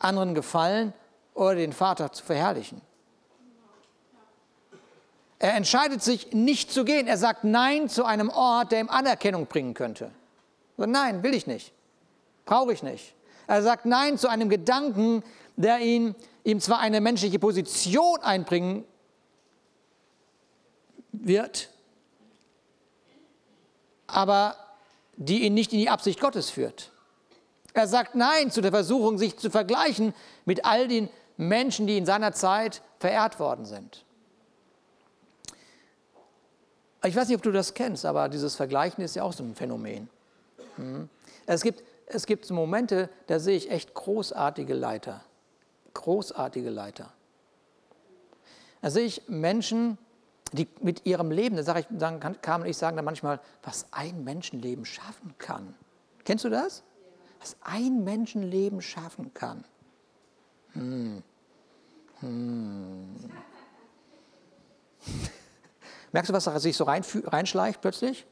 Anderen 0.00 0.34
gefallen 0.34 0.92
oder 1.32 1.54
den 1.54 1.72
Vater 1.72 2.10
zu 2.10 2.24
verherrlichen. 2.24 2.80
Er 5.38 5.54
entscheidet 5.54 6.02
sich 6.02 6.32
nicht 6.32 6.72
zu 6.72 6.84
gehen. 6.84 7.06
Er 7.06 7.18
sagt 7.18 7.44
Nein 7.44 7.88
zu 7.88 8.04
einem 8.04 8.30
Ort, 8.30 8.72
der 8.72 8.80
ihm 8.80 8.88
Anerkennung 8.88 9.46
bringen 9.46 9.74
könnte. 9.74 10.10
Nein, 10.76 11.22
will 11.22 11.34
ich 11.34 11.46
nicht. 11.46 11.72
Brauche 12.46 12.72
ich 12.72 12.82
nicht. 12.82 13.14
Er 13.46 13.62
sagt 13.62 13.86
Nein 13.86 14.18
zu 14.18 14.28
einem 14.28 14.48
Gedanken, 14.48 15.22
der 15.56 15.78
ihn, 15.78 16.16
ihm 16.42 16.60
zwar 16.60 16.80
eine 16.80 17.00
menschliche 17.00 17.38
Position 17.38 18.20
einbringen 18.22 18.84
wird, 21.12 21.68
aber 24.08 24.56
die 25.16 25.44
ihn 25.44 25.54
nicht 25.54 25.72
in 25.72 25.78
die 25.78 25.90
Absicht 25.90 26.18
Gottes 26.18 26.50
führt. 26.50 26.91
Er 27.74 27.86
sagt 27.86 28.14
Nein 28.14 28.50
zu 28.50 28.60
der 28.60 28.70
Versuchung, 28.70 29.18
sich 29.18 29.38
zu 29.38 29.50
vergleichen 29.50 30.14
mit 30.44 30.64
all 30.64 30.88
den 30.88 31.08
Menschen, 31.36 31.86
die 31.86 31.96
in 31.96 32.06
seiner 32.06 32.32
Zeit 32.32 32.82
verehrt 32.98 33.38
worden 33.40 33.64
sind. 33.64 34.04
Ich 37.04 37.16
weiß 37.16 37.28
nicht, 37.28 37.36
ob 37.36 37.42
du 37.42 37.50
das 37.50 37.74
kennst, 37.74 38.06
aber 38.06 38.28
dieses 38.28 38.54
Vergleichen 38.54 39.02
ist 39.02 39.16
ja 39.16 39.24
auch 39.24 39.32
so 39.32 39.42
ein 39.42 39.54
Phänomen. 39.54 40.08
Hm. 40.76 41.08
Es 41.46 41.62
gibt, 41.62 41.82
es 42.06 42.26
gibt 42.26 42.48
Momente, 42.50 43.08
da 43.26 43.40
sehe 43.40 43.56
ich 43.56 43.70
echt 43.70 43.94
großartige 43.94 44.74
Leiter. 44.74 45.24
Großartige 45.94 46.70
Leiter. 46.70 47.12
Da 48.82 48.90
sehe 48.90 49.04
ich 49.04 49.22
Menschen, 49.28 49.98
die 50.52 50.68
mit 50.80 51.06
ihrem 51.06 51.30
Leben, 51.30 51.56
da 51.56 51.62
sage 51.62 51.80
ich, 51.80 51.86
dann 51.90 52.20
kann, 52.20 52.40
kann 52.40 52.66
ich 52.66 52.76
sagen 52.76 52.96
dann 52.96 53.04
manchmal, 53.04 53.40
was 53.62 53.86
ein 53.90 54.22
Menschenleben 54.22 54.84
schaffen 54.84 55.34
kann. 55.38 55.74
Kennst 56.24 56.44
du 56.44 56.50
das? 56.50 56.82
Was 57.42 57.56
ein 57.60 58.04
Menschenleben 58.04 58.80
schaffen 58.80 59.34
kann. 59.34 59.64
Hm. 60.74 61.24
Hm. 62.20 63.16
Merkst 66.12 66.30
du, 66.30 66.34
was 66.34 66.44
sich 66.62 66.76
so 66.76 66.84
rein, 66.84 67.04
reinschleicht 67.24 67.80
plötzlich? 67.80 68.26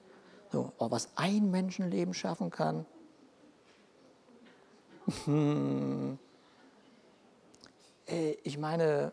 So, 0.53 0.73
oh, 0.79 0.93
was 0.93 1.09
ein 1.17 1.51
Menschenleben 1.51 2.15
schaffen 2.15 2.51
kann. 2.51 2.87
Hm. 5.25 6.17
Äh, 8.07 8.37
ich 8.45 8.59
meine, 8.59 9.13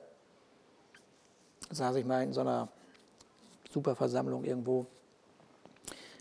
saß 1.71 1.95
ich 1.95 2.05
mal 2.05 2.21
in 2.21 2.33
so 2.33 2.41
einer 2.41 2.67
Superversammlung 3.71 4.43
irgendwo, 4.43 4.86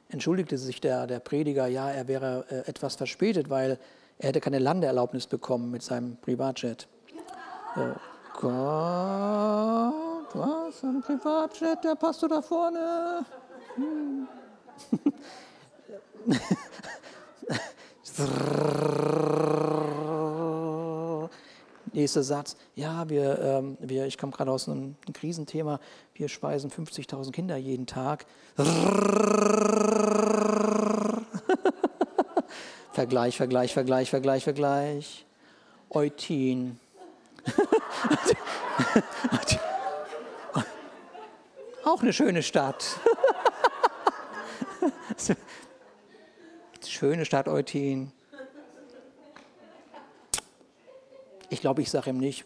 entschuldigte 0.09 0.59
sich 0.59 0.81
der, 0.81 1.07
der 1.07 1.21
Prediger, 1.21 1.67
ja, 1.67 1.91
er 1.91 2.09
wäre 2.09 2.45
äh, 2.51 2.69
etwas 2.69 2.97
verspätet, 2.97 3.51
weil 3.51 3.79
er 4.19 4.29
hätte 4.29 4.41
keine 4.41 4.59
Landeerlaubnis 4.59 5.27
bekommen 5.27 5.71
mit 5.71 5.83
seinem 5.83 6.17
Privatjet. 6.17 6.89
So, 7.75 7.95
Gott 8.41 10.35
was? 10.35 10.85
Ein 10.85 11.03
Privatjet, 11.03 11.85
der 11.85 11.95
passt 11.95 12.23
du 12.23 12.29
da 12.29 12.43
vorne? 12.43 13.25
Hm. 13.77 14.29
Nächster 21.97 22.23
Satz. 22.23 22.57
Ja, 22.75 23.09
wir, 23.09 23.39
ähm, 23.39 23.79
wir, 23.81 24.05
ich 24.05 24.19
komme 24.19 24.31
gerade 24.31 24.51
aus 24.51 24.69
einem, 24.69 24.97
einem, 25.07 25.15
Krisenthema. 25.15 25.81
Wir 26.13 26.29
speisen 26.29 26.71
50.000 26.71 27.33
Kinder 27.33 27.57
jeden 27.57 27.87
Tag. 27.87 28.27
Vergleich, 32.93 33.39
Vergleich, 33.39 33.73
Vergleich, 33.73 34.11
Vergleich, 34.11 34.45
Vergleich. 34.45 35.25
Eutin. 35.89 36.79
Auch 41.87 42.03
eine 42.03 42.13
schöne 42.13 42.43
Stadt. 42.43 43.01
schöne 46.87 47.25
Stadt 47.25 47.49
Eutin. 47.49 48.13
Ich 51.49 51.61
glaube, 51.61 51.83
ich 51.83 51.91
sage 51.91 52.11
ihm 52.11 52.19
nicht 52.19 52.45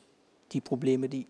die 0.52 0.60
Probleme, 0.60 1.08
die. 1.08 1.26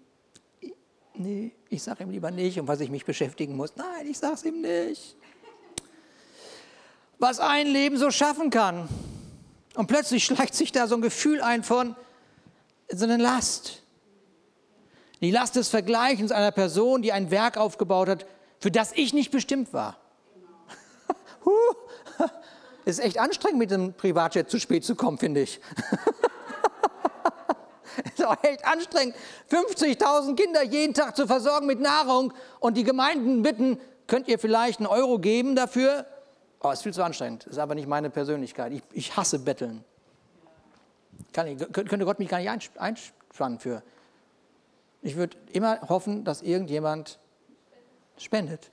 Nee, 1.14 1.52
ich 1.68 1.83
sage 1.83 2.04
ihm 2.04 2.11
lieber 2.11 2.30
nicht, 2.30 2.59
um 2.59 2.66
was 2.66 2.80
ich 2.80 2.90
mich 2.90 3.04
beschäftigen 3.04 3.56
muss. 3.56 3.76
Nein, 3.76 4.06
ich 4.09 4.18
sage 4.18 4.35
es 4.35 4.44
ihm 4.44 4.61
nicht. 4.61 5.16
Was 7.18 7.38
ein 7.38 7.66
Leben 7.66 7.98
so 7.98 8.11
schaffen 8.11 8.50
kann. 8.50 8.88
Und 9.74 9.87
plötzlich 9.87 10.24
schleicht 10.26 10.54
sich 10.54 10.72
da 10.72 10.87
so 10.87 10.94
ein 10.94 11.02
Gefühl 11.02 11.40
ein 11.42 11.62
von 11.62 11.94
so 12.88 13.04
eine 13.04 13.18
Last. 13.18 13.83
Die 15.20 15.30
Last 15.30 15.56
des 15.56 15.68
Vergleichens 15.68 16.33
einer 16.33 16.50
Person, 16.50 17.02
die 17.02 17.12
ein 17.12 17.30
Werk 17.30 17.59
aufgebaut 17.59 18.09
hat, 18.09 18.26
für 18.59 18.70
das 18.70 18.92
ich 18.92 19.12
nicht 19.12 19.30
bestimmt 19.30 19.72
war. 19.72 19.98
Es 22.85 22.98
ist 22.98 23.04
echt 23.04 23.18
anstrengend, 23.18 23.59
mit 23.59 23.70
dem 23.70 23.92
Privatjet 23.92 24.50
zu 24.50 24.59
spät 24.59 24.85
zu 24.85 24.94
kommen, 24.94 25.18
finde 25.18 25.42
ich. 25.42 25.61
Es 28.05 28.20
ist 28.20 28.26
auch 28.26 28.42
echt 28.42 28.64
anstrengend, 28.64 29.14
50.000 29.50 30.37
Kinder 30.37 30.62
jeden 30.62 30.94
Tag 30.94 31.16
zu 31.16 31.26
versorgen 31.26 31.66
mit 31.66 31.81
Nahrung 31.81 32.33
und 32.61 32.76
die 32.76 32.85
Gemeinden 32.85 33.43
bitten, 33.43 33.78
könnt 34.07 34.28
ihr 34.28 34.38
vielleicht 34.38 34.80
einen 34.80 34.86
Euro 34.86 35.18
geben 35.18 35.55
dafür? 35.57 36.07
Oh, 36.61 36.70
ist 36.70 36.82
viel 36.82 36.93
zu 36.93 37.03
anstrengend. 37.03 37.47
Ist 37.47 37.59
aber 37.59 37.74
nicht 37.74 37.88
meine 37.88 38.11
Persönlichkeit. 38.11 38.72
Ich, 38.72 38.82
ich 38.93 39.16
hasse 39.16 39.38
Betteln. 39.38 39.84
Kann 41.32 41.47
ich, 41.47 41.59
könnte 41.72 42.05
Gott 42.05 42.18
mich 42.18 42.28
gar 42.28 42.38
nicht 42.38 42.78
einspannen 42.78 43.59
für. 43.59 43.82
Ich 45.03 45.16
würde 45.16 45.36
immer 45.53 45.80
hoffen, 45.88 46.24
dass 46.24 46.43
irgendjemand 46.43 47.18
spendet. 48.18 48.70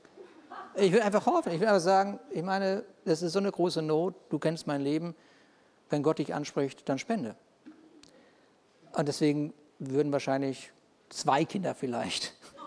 Ich 0.76 0.92
würde 0.92 1.06
einfach 1.06 1.26
hoffen, 1.26 1.54
ich 1.54 1.60
würde 1.60 1.70
einfach 1.70 1.84
sagen, 1.84 2.20
ich 2.30 2.44
meine, 2.44 2.84
das 3.06 3.22
ist 3.22 3.34
so 3.34 3.40
eine 3.40 3.52
große 3.52 3.82
Not, 3.82 4.14
du 4.30 4.38
kennst 4.38 4.68
mein 4.68 4.82
Leben, 4.82 5.16
wenn 5.90 6.04
Gott 6.04 6.20
dich 6.20 6.34
anspricht, 6.34 6.88
dann 6.90 7.00
spende. 7.00 7.36
Und 8.98 9.08
deswegen 9.08 9.54
würden 9.78 10.12
wahrscheinlich 10.12 10.72
zwei 11.10 11.46
Kinder 11.46 11.76
vielleicht. 11.76 12.34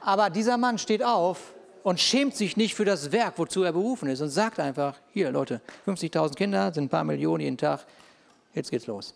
Aber 0.00 0.30
dieser 0.30 0.56
Mann 0.56 0.78
steht 0.78 1.04
auf 1.04 1.52
und 1.82 2.00
schämt 2.00 2.34
sich 2.34 2.56
nicht 2.56 2.74
für 2.74 2.86
das 2.86 3.12
Werk, 3.12 3.34
wozu 3.36 3.64
er 3.64 3.72
berufen 3.72 4.08
ist 4.08 4.22
und 4.22 4.30
sagt 4.30 4.60
einfach, 4.60 4.98
hier 5.12 5.30
Leute, 5.30 5.60
50.000 5.86 6.34
Kinder 6.36 6.72
sind 6.72 6.84
ein 6.84 6.88
paar 6.88 7.04
Millionen 7.04 7.42
jeden 7.42 7.58
Tag, 7.58 7.84
jetzt 8.54 8.70
geht's 8.70 8.86
los. 8.86 9.12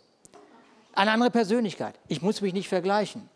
Eine 0.92 1.12
andere 1.12 1.30
Persönlichkeit. 1.30 1.94
Ich 2.06 2.20
muss 2.20 2.42
mich 2.42 2.52
nicht 2.52 2.68
vergleichen. 2.68 3.30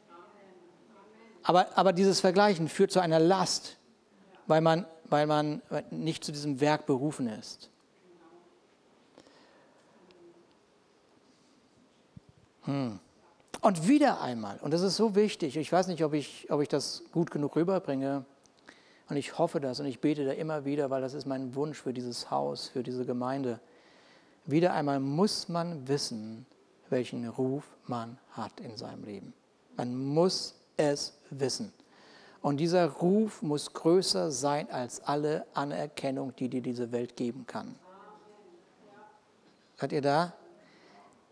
Aber, 1.42 1.68
aber 1.74 1.94
dieses 1.94 2.20
Vergleichen 2.20 2.68
führt 2.68 2.92
zu 2.92 3.00
einer 3.00 3.18
Last, 3.18 3.78
weil 4.46 4.60
man, 4.60 4.84
weil 5.08 5.26
man 5.26 5.62
nicht 5.90 6.22
zu 6.22 6.32
diesem 6.32 6.60
Werk 6.60 6.84
berufen 6.84 7.28
ist. 7.28 7.70
Hm. 12.64 12.98
Und 13.60 13.88
wieder 13.88 14.20
einmal, 14.20 14.58
und 14.60 14.72
das 14.72 14.82
ist 14.82 14.96
so 14.96 15.14
wichtig, 15.14 15.56
ich 15.56 15.72
weiß 15.72 15.86
nicht, 15.86 16.04
ob 16.04 16.12
ich, 16.12 16.50
ob 16.50 16.60
ich 16.60 16.68
das 16.68 17.02
gut 17.12 17.30
genug 17.30 17.56
rüberbringe, 17.56 18.24
und 19.08 19.16
ich 19.16 19.38
hoffe 19.38 19.60
das 19.60 19.80
und 19.80 19.86
ich 19.86 20.00
bete 20.00 20.24
da 20.24 20.32
immer 20.32 20.64
wieder, 20.64 20.90
weil 20.90 21.02
das 21.02 21.14
ist 21.14 21.26
mein 21.26 21.54
Wunsch 21.54 21.82
für 21.82 21.92
dieses 21.92 22.30
Haus, 22.30 22.68
für 22.68 22.82
diese 22.82 23.04
Gemeinde. 23.04 23.60
Wieder 24.46 24.72
einmal 24.72 24.98
muss 24.98 25.48
man 25.48 25.86
wissen, 25.88 26.46
welchen 26.88 27.28
Ruf 27.28 27.64
man 27.86 28.18
hat 28.30 28.60
in 28.60 28.76
seinem 28.76 29.04
Leben. 29.04 29.34
Man 29.76 29.94
muss 29.94 30.54
es 30.76 31.14
wissen. 31.30 31.72
Und 32.40 32.58
dieser 32.58 32.86
Ruf 32.86 33.42
muss 33.42 33.72
größer 33.72 34.30
sein 34.30 34.70
als 34.70 35.02
alle 35.02 35.46
Anerkennung, 35.54 36.34
die 36.36 36.48
dir 36.48 36.60
diese 36.60 36.92
Welt 36.92 37.16
geben 37.16 37.46
kann. 37.46 37.74
Seid 39.76 39.92
ihr 39.92 40.02
da? 40.02 40.32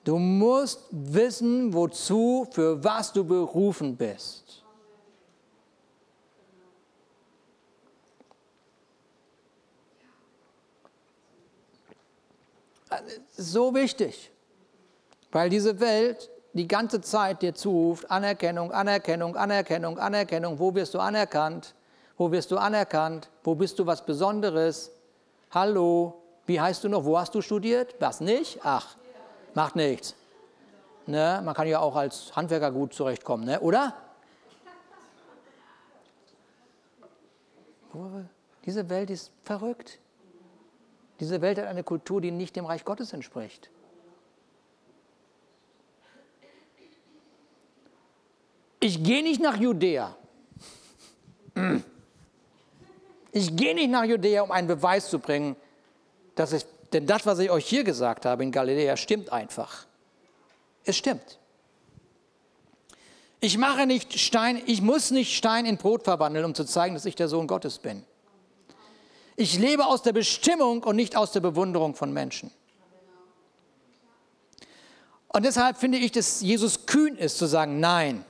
Du 0.05 0.19
musst 0.19 0.81
wissen, 0.91 1.73
wozu, 1.73 2.47
für 2.51 2.83
was 2.83 3.13
du 3.13 3.25
berufen 3.25 3.97
bist. 3.97 4.63
So 13.37 13.75
wichtig, 13.75 14.31
weil 15.31 15.49
diese 15.49 15.81
Welt 15.81 16.31
die 16.53 16.69
ganze 16.69 17.01
Zeit 17.01 17.41
dir 17.41 17.55
zuruft, 17.55 18.11
Anerkennung, 18.11 18.71
Anerkennung, 18.73 19.37
Anerkennung, 19.37 19.99
Anerkennung, 19.99 20.59
wo 20.59 20.75
wirst 20.75 20.93
du 20.93 20.99
anerkannt? 20.99 21.75
Wo 22.19 22.31
wirst 22.31 22.51
du 22.51 22.59
anerkannt? 22.59 23.31
Wo 23.43 23.55
bist 23.55 23.79
du 23.79 23.87
was 23.87 24.05
Besonderes? 24.05 24.91
Hallo, 25.51 26.23
wie 26.45 26.61
heißt 26.61 26.85
du 26.85 26.91
noch? 26.91 27.05
Wo 27.05 27.19
hast 27.19 27.35
du 27.35 27.41
studiert? 27.41 27.95
Was 28.01 28.21
nicht? 28.21 28.61
Ach, 28.63 28.97
macht 29.55 29.77
nichts. 29.77 30.15
Ne? 31.07 31.41
Man 31.45 31.55
kann 31.55 31.67
ja 31.67 31.81
auch 31.81 31.97
als 31.97 32.35
Handwerker 32.37 32.71
gut 32.71 32.95
zurechtkommen, 32.95 33.45
ne? 33.45 33.61
oder? 33.61 33.97
Diese 38.65 38.89
Welt 38.89 39.11
ist 39.11 39.33
verrückt. 39.45 39.99
Diese 41.21 41.41
Welt 41.41 41.59
hat 41.59 41.67
eine 41.67 41.85
Kultur, 41.85 42.21
die 42.21 42.31
nicht 42.31 42.57
dem 42.57 42.65
Reich 42.65 42.85
Gottes 42.85 43.13
entspricht. 43.13 43.71
Ich 48.81 49.05
gehe 49.05 49.23
nicht 49.23 49.41
nach 49.41 49.57
Judäa. 49.57 50.17
Ich 53.31 53.55
gehe 53.55 53.75
nicht 53.75 53.91
nach 53.91 54.05
Judäa, 54.05 54.43
um 54.43 54.51
einen 54.51 54.67
Beweis 54.67 55.09
zu 55.09 55.21
bringen, 55.21 55.55
dass 56.35 56.53
ich, 56.53 56.67
denn 56.93 57.07
das, 57.07 57.27
was 57.27 57.39
ich 57.39 57.51
euch 57.51 57.67
hier 57.67 57.85
gesagt 57.85 58.27
habe 58.27 58.43
in 58.43 58.53
Galiläa, 58.53 58.97
stimmt 58.97 59.33
einfach. 59.33 59.87
Es 60.85 60.97
stimmt. 60.97 61.39
Ich 63.41 63.59
mache 63.59 63.87
nicht 63.87 64.19
Stein, 64.21 64.63
ich 64.67 64.83
muss 64.83 65.11
nicht 65.11 65.37
Stein 65.37 65.67
in 65.67 65.77
Brot 65.77 66.05
verwandeln, 66.05 66.45
um 66.45 66.55
zu 66.55 66.65
zeigen, 66.65 66.95
dass 66.95 67.05
ich 67.05 67.17
der 67.17 67.29
Sohn 67.29 67.47
Gottes 67.47 67.79
bin. 67.79 68.05
Ich 69.37 69.59
lebe 69.59 69.87
aus 69.87 70.03
der 70.03 70.13
Bestimmung 70.13 70.85
und 70.85 70.97
nicht 70.97 71.17
aus 71.17 71.33
der 71.33 71.41
Bewunderung 71.41 71.95
von 71.95 72.13
Menschen. 72.13 72.53
Und 75.29 75.45
deshalb 75.45 75.79
finde 75.79 75.99
ich, 75.99 76.13
dass 76.13 76.43
Jesus 76.43 76.87
kühn 76.87 77.17
ist 77.17 77.39
zu 77.39 77.47
sagen, 77.47 77.81
nein, 77.81 78.25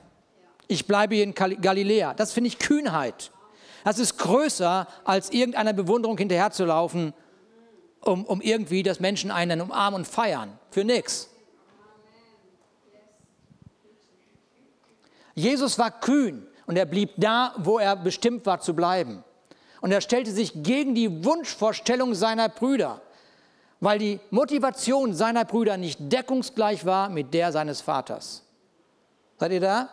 ich 0.67 0.87
bleibe 0.87 1.15
hier 1.15 1.25
in 1.25 1.33
Galiläa. 1.33 2.13
Das 2.13 2.31
finde 2.31 2.47
ich 2.47 2.57
Kühnheit. 2.57 3.31
Das 3.83 3.99
ist 3.99 4.17
größer, 4.17 4.87
als 5.03 5.29
irgendeiner 5.29 5.73
Bewunderung 5.73 6.17
hinterherzulaufen, 6.17 7.13
um, 8.05 8.25
um 8.25 8.41
irgendwie, 8.41 8.83
dass 8.83 8.99
Menschen 8.99 9.31
einen 9.31 9.61
umarmen 9.61 10.01
und 10.01 10.07
feiern. 10.07 10.57
Für 10.71 10.83
nichts. 10.83 11.29
Jesus 15.35 15.79
war 15.79 15.91
kühn 15.91 16.45
und 16.67 16.77
er 16.77 16.85
blieb 16.85 17.11
da, 17.17 17.55
wo 17.57 17.79
er 17.79 17.95
bestimmt 17.95 18.45
war 18.45 18.59
zu 18.61 18.75
bleiben. 18.75 19.23
Und 19.81 19.91
er 19.91 20.01
stellte 20.01 20.31
sich 20.31 20.63
gegen 20.63 20.95
die 20.95 21.25
Wunschvorstellung 21.25 22.13
seiner 22.13 22.49
Brüder, 22.49 23.01
weil 23.79 23.99
die 23.99 24.19
Motivation 24.29 25.13
seiner 25.13 25.43
Brüder 25.43 25.77
nicht 25.77 25.99
deckungsgleich 25.99 26.85
war 26.85 27.09
mit 27.09 27.33
der 27.33 27.51
seines 27.51 27.81
Vaters. 27.81 28.43
Seid 29.39 29.51
ihr 29.51 29.59
da? 29.59 29.89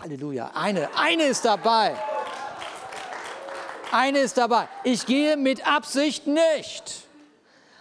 Halleluja. 0.00 0.50
Eine, 0.54 0.88
eine 0.96 1.24
ist 1.24 1.44
dabei. 1.44 1.96
Eine 3.90 4.20
ist 4.20 4.36
dabei. 4.36 4.68
Ich 4.84 5.06
gehe 5.06 5.36
mit 5.36 5.66
Absicht 5.66 6.26
nicht. 6.26 7.08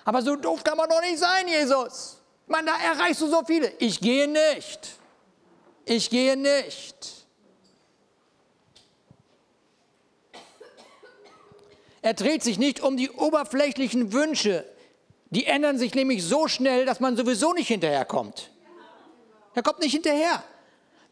Aber 0.05 0.21
so 0.21 0.35
doof 0.35 0.63
kann 0.63 0.77
man 0.77 0.89
doch 0.89 1.01
nicht 1.01 1.17
sein, 1.17 1.47
Jesus. 1.47 2.21
Man, 2.47 2.65
da 2.65 2.75
erreichst 2.77 3.21
du 3.21 3.27
so 3.27 3.43
viele. 3.45 3.71
Ich 3.79 3.99
gehe 3.99 4.27
nicht. 4.27 4.95
Ich 5.85 6.09
gehe 6.09 6.37
nicht. 6.37 7.17
Er 12.01 12.13
dreht 12.13 12.41
sich 12.41 12.57
nicht 12.57 12.79
um 12.79 12.95
die 12.95 13.09
oberflächlichen 13.09 14.13
Wünsche. 14.13 14.63
Die 15.29 15.45
ändern 15.45 15.77
sich 15.77 15.93
nämlich 15.93 16.23
so 16.23 16.47
schnell, 16.47 16.85
dass 16.85 17.01
man 17.01 17.17
sowieso 17.17 17.51
nicht 17.53 17.67
hinterherkommt. 17.67 18.49
Er 19.53 19.63
kommt 19.63 19.79
nicht 19.79 19.91
hinterher. 19.91 20.41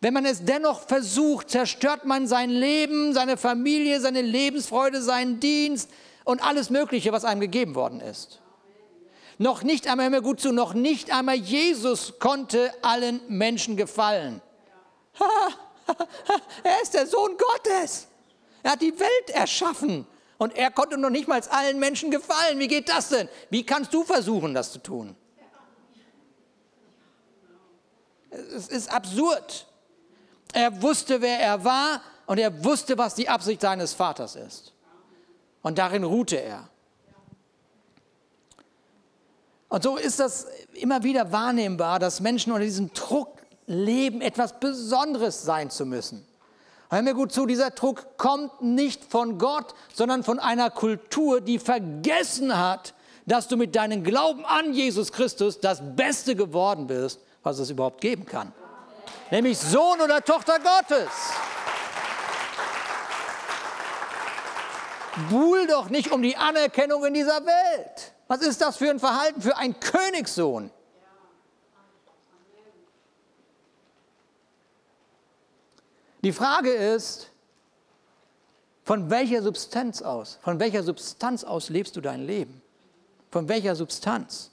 Wenn 0.02 0.14
man 0.14 0.26
es 0.26 0.46
dennoch 0.46 0.88
versucht, 0.88 1.50
zerstört 1.50 2.06
man 2.06 2.28
sein 2.28 2.50
Leben, 2.50 3.14
seine 3.14 3.38
Familie, 3.38 4.00
seine 4.02 4.22
Lebensfreude, 4.22 5.02
seinen 5.02 5.40
Dienst 5.40 5.90
und 6.26 6.44
alles 6.46 6.70
Mögliche, 6.70 7.12
was 7.12 7.26
einem 7.26 7.42
gegeben 7.42 7.76
worden 7.76 8.02
ist. 8.02 8.42
Noch 9.38 9.64
nicht 9.64 9.88
einmal, 9.88 10.06
hör 10.06 10.12
mir 10.12 10.22
gut 10.22 10.40
zu, 10.40 10.52
noch 10.52 10.74
nicht 10.74 11.12
einmal 11.12 11.36
Jesus 11.36 12.20
konnte 12.20 12.74
allen 12.82 13.20
Menschen 13.28 13.76
gefallen. 13.76 14.42
er 16.64 16.82
ist 16.82 16.94
der 16.94 17.06
Sohn 17.08 17.36
Gottes. 17.38 18.08
Er 18.64 18.72
hat 18.72 18.82
die 18.82 18.98
Welt 19.00 19.30
erschaffen 19.34 20.08
und 20.38 20.56
er 20.56 20.72
konnte 20.72 20.98
noch 20.98 21.10
nicht 21.10 21.28
mal 21.28 21.42
allen 21.50 21.80
Menschen 21.80 22.12
gefallen. 22.12 22.60
Wie 22.60 22.68
geht 22.68 22.90
das 22.90 23.10
denn? 23.10 23.30
Wie 23.50 23.66
kannst 23.66 23.94
du 23.94 24.04
versuchen, 24.04 24.54
das 24.54 24.72
zu 24.72 24.80
tun? 24.80 25.16
Es 28.30 28.68
ist 28.68 28.92
absurd. 28.92 29.68
Er 30.56 30.82
wusste, 30.82 31.22
wer 31.22 31.38
er 31.38 31.66
war 31.66 32.02
und 32.28 32.38
er 32.38 32.64
wusste, 32.64 32.98
was 32.98 33.14
die 33.14 33.28
Absicht 33.28 33.60
seines 33.60 33.94
Vaters 33.94 34.38
ist. 34.38 34.72
Und 35.62 35.78
darin 35.78 36.06
ruhte 36.06 36.38
er. 36.38 36.70
Und 39.68 39.84
so 39.84 39.98
ist 39.98 40.22
das 40.22 40.48
immer 40.72 41.04
wieder 41.04 41.34
wahrnehmbar, 41.34 42.00
dass 42.00 42.22
Menschen 42.22 42.54
unter 42.54 42.64
diesem 42.64 42.94
Druck 42.94 43.42
leben, 43.68 44.22
etwas 44.22 44.58
Besonderes 44.58 45.44
sein 45.44 45.70
zu 45.70 45.86
müssen. 45.86 46.26
Hör 46.90 47.02
mir 47.02 47.16
gut 47.16 47.34
zu, 47.34 47.46
dieser 47.46 47.72
Druck 47.72 48.18
kommt 48.18 48.62
nicht 48.62 49.04
von 49.04 49.38
Gott, 49.38 49.76
sondern 49.94 50.24
von 50.24 50.40
einer 50.40 50.70
Kultur, 50.70 51.42
die 51.42 51.60
vergessen 51.60 52.58
hat, 52.58 52.94
dass 53.26 53.50
du 53.50 53.58
mit 53.58 53.76
deinem 53.76 54.06
Glauben 54.06 54.46
an 54.46 54.74
Jesus 54.74 55.12
Christus 55.12 55.60
das 55.60 55.82
Beste 55.98 56.34
geworden 56.34 56.88
bist, 56.88 57.20
was 57.44 57.60
es 57.60 57.70
überhaupt 57.70 58.00
geben 58.00 58.26
kann 58.26 58.54
nämlich 59.32 59.58
Sohn 59.58 60.02
oder 60.02 60.24
Tochter 60.24 60.60
Gottes. 60.60 61.10
Buhl 65.30 65.66
doch 65.68 65.90
nicht 65.90 66.12
um 66.12 66.22
die 66.22 66.36
Anerkennung 66.36 67.06
in 67.06 67.14
dieser 67.14 67.46
Welt. 67.46 68.14
Was 68.28 68.42
ist 68.42 68.62
das 68.62 68.78
für 68.78 68.90
ein 68.90 69.00
Verhalten 69.00 69.42
für 69.42 69.56
einen 69.56 69.80
Königssohn? 69.80 70.72
Die 76.22 76.34
Frage 76.34 76.72
ist, 76.72 77.30
von 78.84 79.10
welcher 79.10 79.42
Substanz 79.42 80.02
aus, 80.02 80.40
von 80.42 80.60
welcher 80.60 80.84
Substanz 80.84 81.44
aus 81.44 81.70
lebst 81.70 81.96
du 81.96 82.02
dein 82.02 82.26
Leben? 82.26 82.62
Von 83.32 83.48
welcher 83.48 83.76
Substanz? 83.76 84.52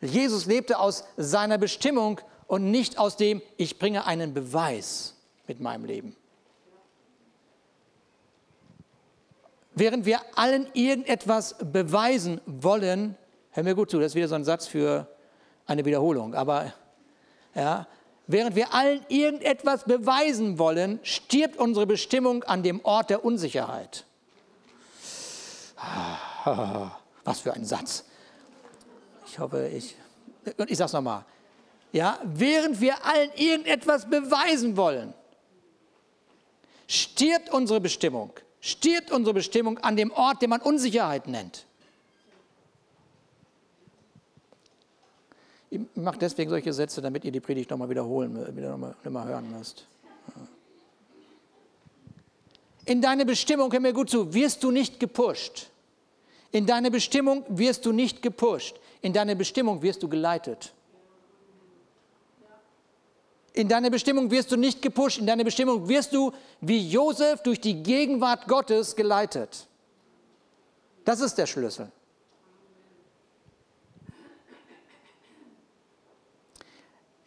Jesus 0.00 0.46
lebte 0.46 0.78
aus 0.78 1.04
seiner 1.16 1.58
Bestimmung 1.58 2.20
und 2.52 2.70
nicht 2.70 2.98
aus 2.98 3.16
dem, 3.16 3.40
ich 3.56 3.78
bringe 3.78 4.04
einen 4.04 4.34
Beweis 4.34 5.14
mit 5.46 5.60
meinem 5.60 5.86
Leben. 5.86 6.14
Während 9.74 10.04
wir 10.04 10.20
allen 10.34 10.68
irgendetwas 10.74 11.56
beweisen 11.72 12.42
wollen, 12.44 13.16
hör 13.52 13.62
mir 13.62 13.74
gut 13.74 13.90
zu, 13.90 13.98
das 13.98 14.08
ist 14.08 14.16
wieder 14.16 14.28
so 14.28 14.34
ein 14.34 14.44
Satz 14.44 14.66
für 14.66 15.08
eine 15.64 15.86
Wiederholung, 15.86 16.34
aber 16.34 16.74
ja, 17.54 17.86
während 18.26 18.54
wir 18.54 18.74
allen 18.74 19.00
irgendetwas 19.08 19.84
beweisen 19.84 20.58
wollen, 20.58 21.00
stirbt 21.04 21.56
unsere 21.56 21.86
Bestimmung 21.86 22.44
an 22.44 22.62
dem 22.62 22.84
Ort 22.84 23.08
der 23.08 23.24
Unsicherheit. 23.24 24.04
Was 27.24 27.40
für 27.40 27.54
ein 27.54 27.64
Satz. 27.64 28.04
Ich 29.26 29.38
hoffe, 29.38 29.68
ich, 29.68 29.96
ich 30.44 30.76
sage 30.76 30.88
es 30.88 30.92
nochmal 30.92 31.24
ja, 31.92 32.18
während 32.24 32.80
wir 32.80 33.04
allen 33.04 33.30
irgendetwas 33.36 34.08
beweisen 34.08 34.76
wollen, 34.76 35.12
stirbt 36.88 37.50
unsere 37.50 37.80
Bestimmung, 37.80 38.32
stirbt 38.60 39.12
unsere 39.12 39.34
Bestimmung 39.34 39.78
an 39.78 39.96
dem 39.96 40.10
Ort, 40.10 40.42
den 40.42 40.50
man 40.50 40.62
Unsicherheit 40.62 41.26
nennt. 41.26 41.66
Ich 45.70 45.80
mache 45.94 46.18
deswegen 46.18 46.50
solche 46.50 46.72
Sätze, 46.72 47.00
damit 47.00 47.24
ihr 47.24 47.32
die 47.32 47.40
Predigt 47.40 47.70
nochmal 47.70 47.88
wiederholen, 47.88 48.34
wieder 48.56 48.70
nochmal 48.70 48.94
noch 49.04 49.24
hören 49.24 49.50
müsst. 49.56 49.86
In 52.84 53.00
deine 53.00 53.24
Bestimmung, 53.24 53.72
hör 53.72 53.80
mir 53.80 53.92
gut 53.92 54.10
zu, 54.10 54.34
wirst 54.34 54.62
du 54.64 54.70
nicht 54.70 54.98
gepusht. 54.98 55.70
In 56.50 56.66
deine 56.66 56.90
Bestimmung 56.90 57.44
wirst 57.48 57.86
du 57.86 57.92
nicht 57.92 58.20
gepusht. 58.20 58.76
In 59.00 59.12
deine 59.12 59.36
Bestimmung 59.36 59.80
wirst 59.82 60.02
du 60.02 60.08
geleitet. 60.08 60.74
In 63.54 63.68
deine 63.68 63.90
Bestimmung 63.90 64.30
wirst 64.30 64.50
du 64.50 64.56
nicht 64.56 64.80
gepusht. 64.80 65.18
In 65.18 65.26
deine 65.26 65.44
Bestimmung 65.44 65.88
wirst 65.88 66.14
du 66.14 66.32
wie 66.60 66.88
Josef 66.88 67.42
durch 67.42 67.60
die 67.60 67.82
Gegenwart 67.82 68.48
Gottes 68.48 68.96
geleitet. 68.96 69.66
Das 71.04 71.20
ist 71.20 71.36
der 71.36 71.46
Schlüssel. 71.46 71.90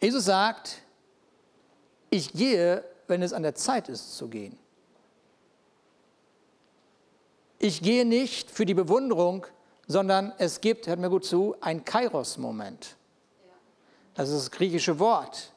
Jesus 0.00 0.24
sagt, 0.24 0.82
ich 2.10 2.32
gehe, 2.32 2.84
wenn 3.06 3.22
es 3.22 3.32
an 3.32 3.42
der 3.42 3.54
Zeit 3.54 3.88
ist 3.88 4.16
zu 4.16 4.28
gehen. 4.28 4.58
Ich 7.58 7.82
gehe 7.82 8.04
nicht 8.04 8.50
für 8.50 8.66
die 8.66 8.74
Bewunderung, 8.74 9.46
sondern 9.86 10.32
es 10.38 10.60
gibt, 10.60 10.86
hört 10.86 10.98
mir 10.98 11.08
gut 11.08 11.24
zu, 11.24 11.56
ein 11.60 11.84
Kairos-Moment. 11.84 12.96
Das 14.14 14.28
ist 14.28 14.36
das 14.36 14.50
griechische 14.50 14.98
Wort 14.98 15.52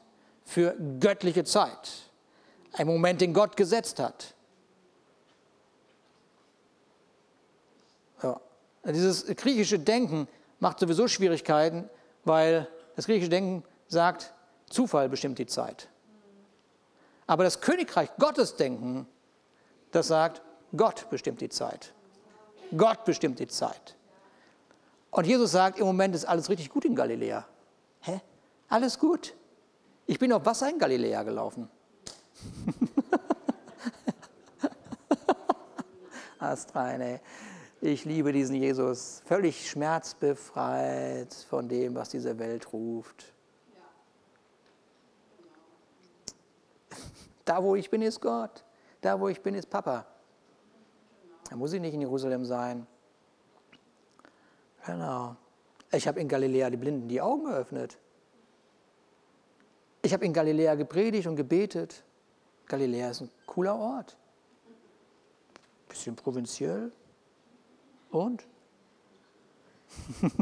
für 0.50 0.74
göttliche 0.98 1.44
Zeit. 1.44 2.10
Ein 2.72 2.88
Moment, 2.88 3.20
den 3.20 3.32
Gott 3.32 3.56
gesetzt 3.56 4.00
hat. 4.00 4.34
Ja. 8.20 8.40
Dieses 8.84 9.26
griechische 9.26 9.78
Denken 9.78 10.26
macht 10.58 10.80
sowieso 10.80 11.06
Schwierigkeiten, 11.06 11.88
weil 12.24 12.66
das 12.96 13.06
griechische 13.06 13.30
Denken 13.30 13.62
sagt, 13.86 14.34
Zufall 14.68 15.08
bestimmt 15.08 15.38
die 15.38 15.46
Zeit. 15.46 15.88
Aber 17.28 17.44
das 17.44 17.60
Königreich 17.60 18.10
Gottes 18.18 18.56
Denken, 18.56 19.06
das 19.92 20.08
sagt, 20.08 20.42
Gott 20.76 21.08
bestimmt 21.10 21.40
die 21.40 21.48
Zeit. 21.48 21.92
Gott 22.76 23.04
bestimmt 23.04 23.38
die 23.38 23.46
Zeit. 23.46 23.94
Und 25.12 25.28
Jesus 25.28 25.52
sagt, 25.52 25.78
im 25.78 25.86
Moment 25.86 26.16
ist 26.16 26.24
alles 26.24 26.48
richtig 26.48 26.70
gut 26.70 26.84
in 26.84 26.96
Galiläa. 26.96 27.46
Hä? 28.00 28.20
Alles 28.68 28.98
gut. 28.98 29.34
Ich 30.10 30.18
bin 30.18 30.32
auf 30.32 30.44
Wasser 30.44 30.68
in 30.68 30.76
Galiläa 30.76 31.22
gelaufen. 31.22 31.70
Astrein, 36.40 37.00
ey. 37.00 37.20
Ich 37.80 38.04
liebe 38.04 38.32
diesen 38.32 38.56
Jesus, 38.56 39.22
völlig 39.24 39.70
schmerzbefreit 39.70 41.32
von 41.48 41.68
dem, 41.68 41.94
was 41.94 42.08
diese 42.08 42.40
Welt 42.40 42.72
ruft. 42.72 43.32
Da, 47.44 47.62
wo 47.62 47.76
ich 47.76 47.88
bin, 47.88 48.02
ist 48.02 48.20
Gott. 48.20 48.64
Da, 49.00 49.20
wo 49.20 49.28
ich 49.28 49.40
bin, 49.40 49.54
ist 49.54 49.70
Papa. 49.70 50.06
Da 51.48 51.54
muss 51.54 51.72
ich 51.72 51.80
nicht 51.80 51.94
in 51.94 52.00
Jerusalem 52.00 52.44
sein. 52.44 52.84
Genau. 54.84 55.36
Ich 55.92 56.08
habe 56.08 56.18
in 56.18 56.26
Galiläa 56.26 56.68
die 56.68 56.78
Blinden 56.78 57.06
die 57.06 57.20
Augen 57.20 57.44
geöffnet. 57.44 57.96
Ich 60.02 60.12
habe 60.12 60.24
in 60.24 60.32
Galiläa 60.32 60.74
gepredigt 60.74 61.26
und 61.26 61.36
gebetet. 61.36 62.02
Galiläa 62.66 63.10
ist 63.10 63.20
ein 63.20 63.30
cooler 63.46 63.76
Ort. 63.76 64.16
Bisschen 65.88 66.16
provinziell. 66.16 66.92
Und? 68.10 68.44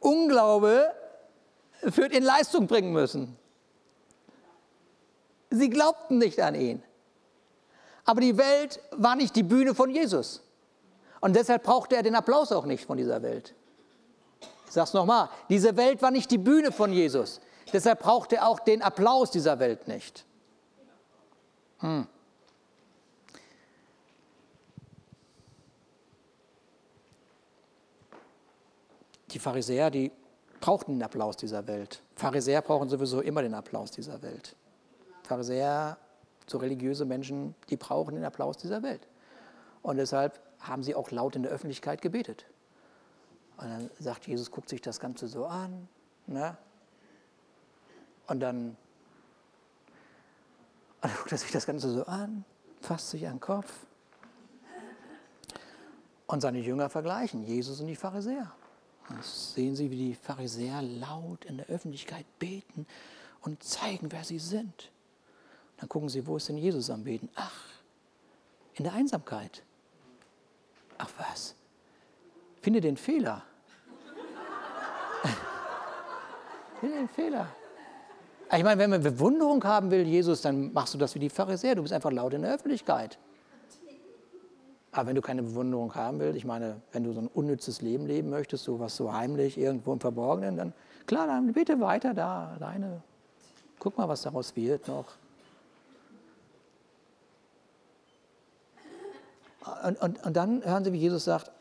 Unglaube 0.00 0.92
führt 1.90 2.12
in 2.12 2.22
Leistung 2.22 2.66
bringen 2.66 2.92
müssen. 2.92 3.36
Sie 5.50 5.68
glaubten 5.68 6.18
nicht 6.18 6.40
an 6.40 6.54
ihn. 6.54 6.82
Aber 8.04 8.20
die 8.20 8.36
Welt 8.36 8.80
war 8.92 9.16
nicht 9.16 9.34
die 9.36 9.42
Bühne 9.42 9.74
von 9.74 9.90
Jesus. 9.90 10.42
Und 11.20 11.36
deshalb 11.36 11.64
brauchte 11.64 11.96
er 11.96 12.02
den 12.02 12.14
Applaus 12.14 12.52
auch 12.52 12.64
nicht 12.64 12.84
von 12.86 12.96
dieser 12.96 13.22
Welt. 13.22 13.54
Ich 14.70 14.74
sage 14.74 14.84
es 14.84 14.94
nochmal, 14.94 15.28
diese 15.48 15.76
Welt 15.76 16.00
war 16.00 16.12
nicht 16.12 16.30
die 16.30 16.38
Bühne 16.38 16.70
von 16.70 16.92
Jesus. 16.92 17.40
Deshalb 17.72 17.98
brauchte 17.98 18.36
er 18.36 18.46
auch 18.46 18.60
den 18.60 18.82
Applaus 18.82 19.32
dieser 19.32 19.58
Welt 19.58 19.88
nicht. 19.88 20.24
Hm. 21.80 22.06
Die 29.32 29.40
Pharisäer, 29.40 29.90
die 29.90 30.12
brauchten 30.60 30.92
den 30.92 31.02
Applaus 31.02 31.36
dieser 31.36 31.66
Welt. 31.66 32.00
Pharisäer 32.14 32.62
brauchen 32.62 32.88
sowieso 32.88 33.22
immer 33.22 33.42
den 33.42 33.54
Applaus 33.54 33.90
dieser 33.90 34.22
Welt. 34.22 34.54
Pharisäer, 35.24 35.98
so 36.46 36.58
religiöse 36.58 37.04
Menschen, 37.04 37.56
die 37.70 37.76
brauchen 37.76 38.14
den 38.14 38.24
Applaus 38.24 38.56
dieser 38.56 38.84
Welt. 38.84 39.08
Und 39.82 39.96
deshalb 39.96 40.38
haben 40.60 40.84
sie 40.84 40.94
auch 40.94 41.10
laut 41.10 41.34
in 41.34 41.42
der 41.42 41.50
Öffentlichkeit 41.50 42.02
gebetet. 42.02 42.46
Und 43.60 43.68
dann 43.68 43.90
sagt 43.98 44.26
Jesus, 44.26 44.50
guckt 44.50 44.70
sich 44.70 44.80
das 44.80 45.00
Ganze 45.00 45.28
so 45.28 45.44
an. 45.44 45.86
Ne? 46.26 46.56
Und 48.26 48.40
dann, 48.40 48.76
und 51.02 51.16
guckt 51.16 51.32
er 51.32 51.38
sich 51.38 51.50
das 51.50 51.66
Ganze 51.66 51.90
so 51.90 52.06
an, 52.06 52.46
fasst 52.80 53.10
sich 53.10 53.26
an 53.26 53.34
den 53.34 53.40
Kopf. 53.40 53.70
Und 56.26 56.40
seine 56.40 56.60
Jünger 56.60 56.88
vergleichen 56.88 57.44
Jesus 57.44 57.80
und 57.80 57.88
die 57.88 57.96
Pharisäer. 57.96 58.50
Und 59.10 59.22
sehen 59.22 59.76
Sie, 59.76 59.90
wie 59.90 59.96
die 59.96 60.14
Pharisäer 60.14 60.80
laut 60.80 61.44
in 61.44 61.58
der 61.58 61.66
Öffentlichkeit 61.66 62.24
beten 62.38 62.86
und 63.42 63.62
zeigen, 63.62 64.10
wer 64.10 64.24
sie 64.24 64.38
sind. 64.38 64.90
Dann 65.76 65.88
gucken 65.88 66.08
sie, 66.08 66.26
wo 66.26 66.36
ist 66.36 66.48
denn 66.48 66.56
Jesus 66.56 66.88
am 66.88 67.04
Beten? 67.04 67.28
Ach, 67.34 67.64
in 68.74 68.84
der 68.84 68.92
Einsamkeit. 68.94 69.64
Ach 70.96 71.10
was, 71.18 71.54
finde 72.62 72.80
den 72.80 72.96
Fehler. 72.96 73.44
den 76.82 77.08
Fehler. 77.08 77.48
Ich 78.52 78.64
meine, 78.64 78.80
wenn 78.80 78.90
man 78.90 79.02
Bewunderung 79.02 79.62
haben 79.62 79.90
will, 79.90 80.06
Jesus, 80.06 80.42
dann 80.42 80.72
machst 80.72 80.94
du 80.94 80.98
das 80.98 81.14
wie 81.14 81.20
die 81.20 81.30
Pharisäer. 81.30 81.76
Du 81.76 81.82
bist 81.82 81.94
einfach 81.94 82.10
laut 82.10 82.34
in 82.34 82.42
der 82.42 82.54
Öffentlichkeit. 82.54 83.18
Aber 84.92 85.06
wenn 85.06 85.14
du 85.14 85.22
keine 85.22 85.42
Bewunderung 85.42 85.94
haben 85.94 86.18
willst, 86.18 86.36
ich 86.36 86.44
meine, 86.44 86.80
wenn 86.90 87.04
du 87.04 87.12
so 87.12 87.20
ein 87.20 87.28
unnützes 87.28 87.80
Leben 87.80 88.06
leben 88.06 88.28
möchtest, 88.28 88.64
so 88.64 88.80
was 88.80 88.96
so 88.96 89.12
heimlich 89.12 89.56
irgendwo 89.56 89.92
im 89.92 90.00
Verborgenen, 90.00 90.56
dann 90.56 90.72
klar, 91.06 91.28
dann 91.28 91.52
bitte 91.52 91.80
weiter 91.80 92.12
da, 92.12 92.56
deine. 92.58 93.02
Guck 93.78 93.96
mal, 93.96 94.08
was 94.08 94.22
daraus 94.22 94.56
wird 94.56 94.88
noch. 94.88 95.06
Und, 99.84 100.02
und, 100.02 100.24
und 100.24 100.36
dann 100.36 100.64
hören 100.64 100.84
Sie, 100.84 100.92
wie 100.92 100.98
Jesus 100.98 101.24
sagt, 101.24 101.52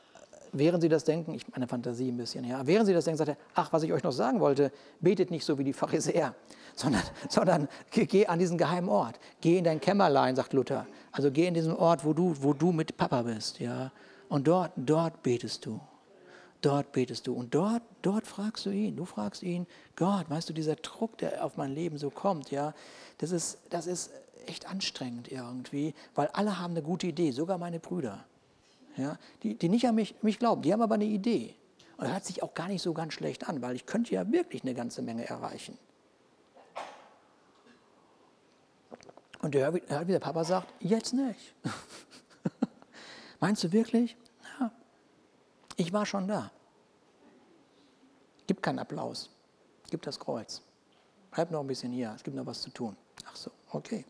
während 0.51 0.81
Sie 0.81 0.89
das 0.89 1.03
denken, 1.03 1.33
ich 1.33 1.47
meine 1.49 1.67
Fantasie 1.67 2.09
ein 2.09 2.17
bisschen, 2.17 2.43
ja, 2.45 2.65
während 2.65 2.87
Sie 2.87 2.93
das 2.93 3.05
denken, 3.05 3.17
sagt 3.17 3.29
er, 3.29 3.37
ach, 3.55 3.71
was 3.73 3.83
ich 3.83 3.93
euch 3.93 4.03
noch 4.03 4.11
sagen 4.11 4.39
wollte, 4.39 4.71
betet 4.99 5.31
nicht 5.31 5.45
so 5.45 5.57
wie 5.57 5.63
die 5.63 5.73
Pharisäer, 5.73 6.35
sondern, 6.75 7.03
sondern 7.29 7.67
geh 7.91 8.27
an 8.27 8.39
diesen 8.39 8.57
geheimen 8.57 8.89
Ort, 8.89 9.19
geh 9.41 9.57
in 9.57 9.63
dein 9.63 9.79
Kämmerlein, 9.79 10.35
sagt 10.35 10.53
Luther. 10.53 10.87
Also 11.11 11.31
geh 11.31 11.47
in 11.47 11.53
diesen 11.53 11.73
Ort, 11.75 12.05
wo 12.05 12.13
du, 12.13 12.35
wo 12.41 12.53
du 12.53 12.71
mit 12.71 12.97
Papa 12.97 13.23
bist, 13.23 13.59
ja, 13.59 13.91
und 14.29 14.47
dort, 14.47 14.71
dort 14.75 15.23
betest 15.23 15.65
du. 15.65 15.79
Dort 16.61 16.91
betest 16.91 17.25
du 17.25 17.33
und 17.33 17.55
dort, 17.55 17.81
dort 18.01 18.27
fragst 18.27 18.65
du 18.65 18.69
ihn. 18.69 18.97
Du 18.97 19.05
fragst 19.05 19.43
ihn, 19.43 19.65
Gott, 19.95 20.29
weißt 20.29 20.49
du, 20.49 20.53
dieser 20.53 20.75
Druck, 20.75 21.17
der 21.17 21.43
auf 21.45 21.55
mein 21.55 21.73
Leben 21.73 21.97
so 21.97 22.09
kommt, 22.09 22.51
ja, 22.51 22.73
das 23.17 23.31
ist, 23.31 23.59
das 23.69 23.87
ist 23.87 24.11
echt 24.45 24.69
anstrengend 24.69 25.31
irgendwie, 25.31 25.93
weil 26.15 26.27
alle 26.33 26.59
haben 26.59 26.71
eine 26.71 26.81
gute 26.81 27.07
Idee, 27.07 27.31
sogar 27.31 27.57
meine 27.57 27.79
Brüder, 27.79 28.25
ja, 28.99 29.17
die, 29.43 29.55
die 29.55 29.69
nicht 29.69 29.87
an 29.87 29.95
mich, 29.95 30.15
mich 30.21 30.39
glauben, 30.39 30.61
die 30.61 30.73
haben 30.73 30.81
aber 30.81 30.95
eine 30.95 31.05
Idee. 31.05 31.55
Und 31.97 32.05
das 32.05 32.13
hört 32.13 32.25
sich 32.25 32.43
auch 32.43 32.53
gar 32.53 32.67
nicht 32.67 32.81
so 32.81 32.93
ganz 32.93 33.13
schlecht 33.13 33.47
an, 33.47 33.61
weil 33.61 33.75
ich 33.75 33.85
könnte 33.85 34.13
ja 34.13 34.29
wirklich 34.31 34.63
eine 34.63 34.73
ganze 34.73 35.01
Menge 35.01 35.27
erreichen. 35.27 35.77
Und 39.41 39.53
der 39.53 39.71
hört, 39.71 40.07
wie 40.07 40.11
der 40.11 40.19
Papa 40.19 40.43
sagt, 40.43 40.73
jetzt 40.79 41.13
nicht. 41.13 41.55
Meinst 43.39 43.63
du 43.63 43.71
wirklich? 43.71 44.17
Ja, 44.59 44.71
ich 45.77 45.93
war 45.93 46.05
schon 46.05 46.27
da. 46.27 46.51
Gib 48.47 48.61
keinen 48.61 48.79
Applaus. 48.79 49.29
Gib 49.89 50.01
das 50.01 50.19
Kreuz. 50.19 50.61
Bleib 51.31 51.51
noch 51.51 51.61
ein 51.61 51.67
bisschen 51.67 51.91
hier. 51.91 52.13
Es 52.15 52.23
gibt 52.23 52.35
noch 52.35 52.45
was 52.45 52.61
zu 52.61 52.69
tun. 52.69 52.97
Ach 53.25 53.35
so, 53.35 53.51
okay. 53.71 54.05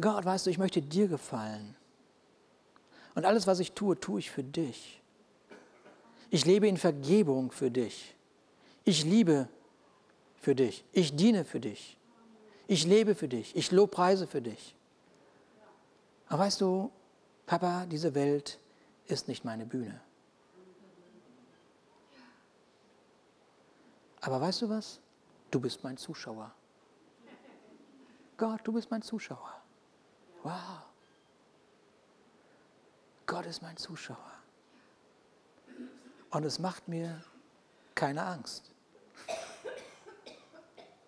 Gott, 0.00 0.24
weißt 0.24 0.46
du, 0.46 0.50
ich 0.50 0.58
möchte 0.58 0.82
dir 0.82 1.08
gefallen. 1.08 1.75
Und 3.16 3.24
alles, 3.24 3.46
was 3.46 3.58
ich 3.58 3.72
tue, 3.72 3.98
tue 3.98 4.20
ich 4.20 4.30
für 4.30 4.44
dich. 4.44 5.00
Ich 6.30 6.44
lebe 6.44 6.68
in 6.68 6.76
Vergebung 6.76 7.50
für 7.50 7.70
dich. 7.70 8.14
Ich 8.84 9.04
liebe 9.04 9.48
für 10.40 10.54
dich. 10.54 10.84
Ich 10.92 11.16
diene 11.16 11.44
für 11.44 11.58
dich. 11.58 11.96
Ich 12.68 12.84
lebe 12.84 13.14
für 13.14 13.26
dich. 13.26 13.56
Ich 13.56 13.72
lobpreise 13.72 14.26
für 14.26 14.42
dich. 14.42 14.76
Aber 16.28 16.44
weißt 16.44 16.60
du, 16.60 16.90
Papa, 17.46 17.86
diese 17.86 18.14
Welt 18.14 18.58
ist 19.06 19.28
nicht 19.28 19.44
meine 19.44 19.64
Bühne. 19.64 19.98
Aber 24.20 24.40
weißt 24.40 24.62
du 24.62 24.68
was? 24.68 25.00
Du 25.50 25.58
bist 25.58 25.82
mein 25.82 25.96
Zuschauer. 25.96 26.52
Gott, 28.36 28.60
du 28.64 28.72
bist 28.72 28.90
mein 28.90 29.00
Zuschauer. 29.00 29.54
Wow. 30.42 30.85
Gott 33.36 33.44
ist 33.44 33.60
mein 33.60 33.76
Zuschauer. 33.76 34.32
Und 36.30 36.44
es 36.44 36.58
macht 36.58 36.88
mir 36.88 37.22
keine 37.94 38.22
Angst. 38.22 38.70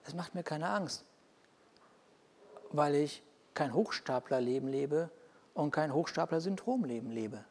Es 0.04 0.12
macht 0.12 0.34
mir 0.34 0.42
keine 0.42 0.68
Angst, 0.68 1.06
weil 2.70 2.96
ich 2.96 3.22
kein 3.54 3.72
Hochstaplerleben 3.72 4.68
lebe 4.68 5.08
und 5.54 5.70
kein 5.70 5.90
Hochstapler-Syndromleben 5.90 7.12
lebe. 7.12 7.42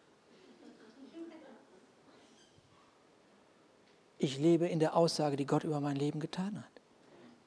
Ich 4.20 4.38
lebe 4.38 4.68
in 4.68 4.78
der 4.78 4.96
Aussage, 4.96 5.38
die 5.38 5.48
Gott 5.48 5.64
über 5.64 5.80
mein 5.80 5.96
Leben 5.96 6.20
getan 6.20 6.56
hat. 6.56 6.82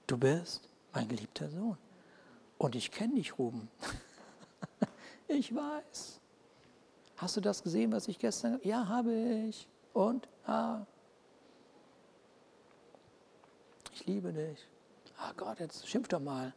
Du 0.08 0.18
bist 0.18 0.68
mein 0.92 1.06
geliebter 1.06 1.48
Sohn. 1.48 1.78
Und 2.58 2.74
ich 2.74 2.90
kenne 2.90 3.14
dich, 3.14 3.38
Ruben. 3.38 3.70
ich 5.28 5.54
weiß. 5.54 6.19
Hast 7.20 7.36
du 7.36 7.42
das 7.42 7.62
gesehen, 7.62 7.92
was 7.92 8.08
ich 8.08 8.18
gestern? 8.18 8.58
Ja, 8.62 8.88
habe 8.88 9.12
ich. 9.12 9.68
Und? 9.92 10.26
Ah. 10.46 10.86
Ich 13.92 14.06
liebe 14.06 14.32
dich. 14.32 14.66
Ah 15.18 15.34
Gott, 15.36 15.60
jetzt 15.60 15.86
schimpf 15.86 16.08
doch 16.08 16.20
mal. 16.20 16.54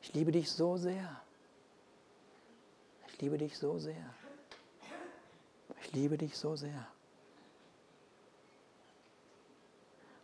ich 0.00 0.14
liebe 0.14 0.32
dich 0.32 0.50
so 0.50 0.78
sehr. 0.78 1.20
Ich 3.08 3.20
liebe 3.20 3.36
dich 3.36 3.58
so 3.58 3.78
sehr. 3.78 4.14
Ich 5.82 5.92
liebe 5.92 6.16
dich 6.16 6.38
so 6.38 6.56
sehr. 6.56 6.86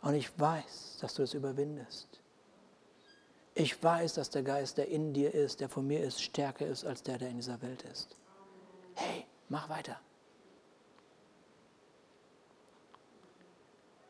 Und 0.01 0.15
ich 0.15 0.39
weiß, 0.39 0.97
dass 0.99 1.13
du 1.13 1.21
es 1.21 1.35
überwindest. 1.35 2.18
Ich 3.59 3.83
weiß, 3.83 4.13
dass 4.13 4.29
der 4.29 4.41
Geist, 4.41 4.77
der 4.77 4.87
in 4.87 5.11
dir 5.11 5.33
ist, 5.33 5.59
der 5.59 5.67
von 5.67 5.85
mir 5.85 6.01
ist, 6.01 6.23
stärker 6.23 6.65
ist 6.65 6.85
als 6.85 7.03
der, 7.03 7.17
der 7.17 7.27
in 7.27 7.35
dieser 7.35 7.61
Welt 7.61 7.81
ist. 7.81 8.15
Hey, 8.95 9.25
mach 9.49 9.67
weiter. 9.67 9.99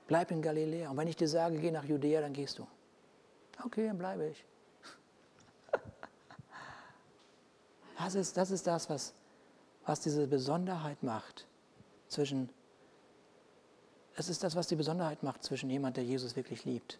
Bleib 0.05 0.29
in 0.29 0.43
Galiläa. 0.43 0.91
Und 0.91 0.97
wenn 0.97 1.07
ich 1.07 1.15
dir 1.15 1.27
sage, 1.27 1.57
geh 1.57 1.71
nach 1.71 1.83
Judäa, 1.83 2.21
dann 2.21 2.33
gehst 2.33 2.59
du. 2.59 2.67
Okay, 3.65 3.87
dann 3.87 3.97
bleibe 3.97 4.27
ich. 4.27 4.45
Das 7.97 8.13
ist 8.13 8.37
das, 8.37 8.51
ist 8.51 8.67
das 8.67 8.87
was, 8.87 9.13
was 9.83 9.99
diese 9.99 10.27
Besonderheit 10.27 11.01
macht 11.01 11.47
zwischen, 12.07 12.49
es 14.15 14.29
ist 14.29 14.43
das, 14.43 14.55
was 14.55 14.67
die 14.67 14.75
Besonderheit 14.75 15.23
macht 15.23 15.43
zwischen 15.43 15.71
jemand, 15.71 15.97
der 15.97 16.03
Jesus 16.03 16.35
wirklich 16.35 16.65
liebt 16.65 16.99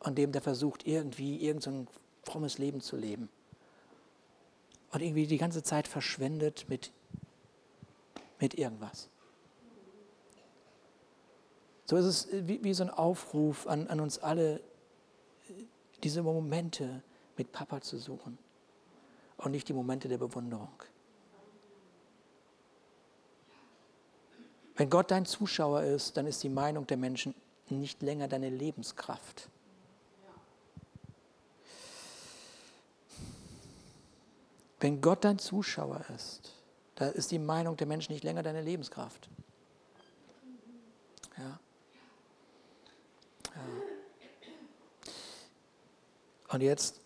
und 0.00 0.16
dem, 0.16 0.32
der 0.32 0.42
versucht, 0.42 0.86
irgendwie 0.86 1.44
irgendein 1.44 1.86
so 1.86 1.92
frommes 2.30 2.58
Leben 2.58 2.80
zu 2.80 2.96
leben 2.96 3.28
und 4.92 5.02
irgendwie 5.02 5.26
die 5.26 5.38
ganze 5.38 5.62
Zeit 5.62 5.88
verschwendet 5.88 6.66
mit, 6.68 6.92
mit 8.40 8.54
irgendwas. 8.54 9.08
So 11.84 11.96
ist 11.96 12.04
es 12.04 12.28
wie, 12.30 12.62
wie 12.62 12.74
so 12.74 12.84
ein 12.84 12.90
Aufruf 12.90 13.66
an, 13.66 13.88
an 13.88 14.00
uns 14.00 14.18
alle, 14.18 14.60
diese 16.02 16.22
Momente 16.22 17.02
mit 17.36 17.52
Papa 17.52 17.80
zu 17.80 17.98
suchen 17.98 18.38
und 19.38 19.52
nicht 19.52 19.68
die 19.68 19.72
Momente 19.72 20.08
der 20.08 20.18
Bewunderung. 20.18 20.82
Wenn 24.76 24.90
Gott 24.90 25.10
dein 25.10 25.26
Zuschauer 25.26 25.82
ist, 25.82 26.16
dann 26.16 26.26
ist 26.26 26.42
die 26.42 26.48
Meinung 26.48 26.86
der 26.86 26.96
Menschen 26.96 27.34
nicht 27.68 28.00
länger 28.02 28.28
deine 28.28 28.48
Lebenskraft. 28.48 29.48
Wenn 34.80 35.00
Gott 35.00 35.24
dein 35.24 35.38
Zuschauer 35.38 36.04
ist, 36.14 36.52
da 36.94 37.08
ist 37.08 37.30
die 37.30 37.38
Meinung 37.38 37.76
der 37.76 37.86
Menschen 37.86 38.12
nicht 38.12 38.24
länger 38.24 38.42
deine 38.42 38.62
Lebenskraft. 38.62 39.28
Ja. 41.36 41.58
Und 46.48 46.62
jetzt 46.62 47.00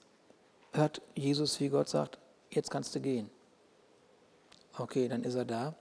hört 0.73 1.03
Jesus, 1.15 1.59
wie 1.61 1.69
Gott 1.69 1.89
sagt, 1.89 2.19
jetzt 2.51 2.71
kannst 2.71 2.95
du 2.95 3.01
gehen. 3.01 3.31
Okay, 4.79 5.09
dann 5.09 5.25
ist 5.25 5.35
er 5.35 5.45
da. 5.45 5.75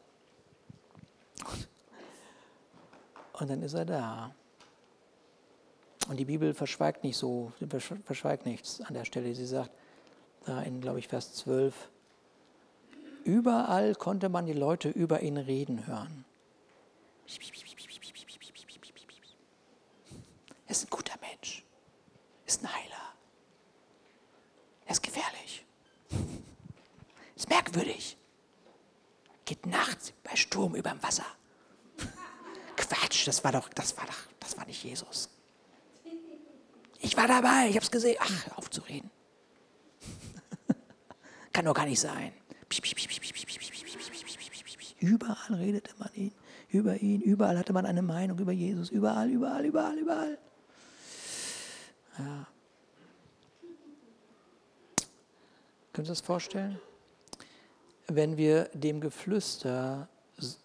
Und 3.33 3.49
dann 3.49 3.61
ist 3.63 3.73
er 3.73 3.85
da. 3.85 4.35
Und 6.07 6.17
die 6.17 6.25
Bibel 6.25 6.53
verschweigt 6.53 7.03
nicht 7.03 7.17
so, 7.17 7.51
verschweigt 8.03 8.45
nichts 8.45 8.81
an 8.81 8.93
der 8.93 9.05
Stelle. 9.05 9.33
Sie 9.33 9.45
sagt, 9.45 9.71
da 10.45 10.61
in, 10.61 10.81
glaube 10.81 10.99
ich, 10.99 11.07
Vers 11.07 11.33
12, 11.33 11.89
überall 13.23 13.95
konnte 13.95 14.29
man 14.29 14.45
die 14.45 14.53
Leute 14.53 14.89
über 14.89 15.21
ihn 15.21 15.37
reden 15.37 15.87
hören. 15.87 16.25
Er 20.65 20.71
ist 20.71 20.85
ein 20.85 20.89
guter 20.89 21.19
Mensch, 21.21 21.63
ist 22.45 22.63
ein 22.63 22.73
Heiler. 22.73 23.13
Er 24.85 24.91
ist 24.91 25.03
gefährlich. 25.03 25.65
Ist 27.35 27.49
merkwürdig. 27.49 28.17
Geht 29.45 29.65
nachts 29.65 30.13
bei 30.23 30.35
Sturm 30.35 30.75
über 30.75 30.91
dem 30.91 31.03
Wasser. 31.03 31.25
Quatsch, 33.11 33.27
das 33.27 33.43
war 33.43 33.51
doch, 33.51 33.69
das 33.69 33.97
war 33.97 34.05
doch, 34.05 34.27
das 34.39 34.57
war 34.57 34.65
nicht 34.65 34.83
Jesus. 34.83 35.29
Ich 36.99 37.17
war 37.17 37.27
dabei, 37.27 37.67
ich 37.67 37.75
habe 37.75 37.83
es 37.83 37.91
gesehen. 37.91 38.17
Ach, 38.19 38.45
hör 38.45 38.57
auf 38.57 38.69
zu 38.69 38.81
reden. 38.81 39.11
Kann 41.54 41.66
doch 41.66 41.74
gar 41.74 41.86
nicht 41.86 41.99
sein. 41.99 42.34
Überall 44.99 45.56
redete 45.56 45.91
man 45.97 46.10
ihn, 46.14 46.32
über 46.70 46.97
ihn, 46.97 47.22
überall 47.22 47.58
hatte 47.58 47.74
man 47.74 47.86
eine 47.86 48.02
Meinung 48.02 48.38
über 48.39 48.52
Jesus, 48.52 48.89
überall, 48.89 49.30
überall, 49.30 49.66
überall, 49.66 49.97
überall. 49.97 50.38
Ja. 52.18 52.47
Können 55.93 56.06
Sie 56.06 56.12
das 56.12 56.22
vorstellen? 56.22 56.80
Wenn 58.08 58.38
wir 58.38 58.66
dem 58.74 59.02
Geflüster 59.02 60.08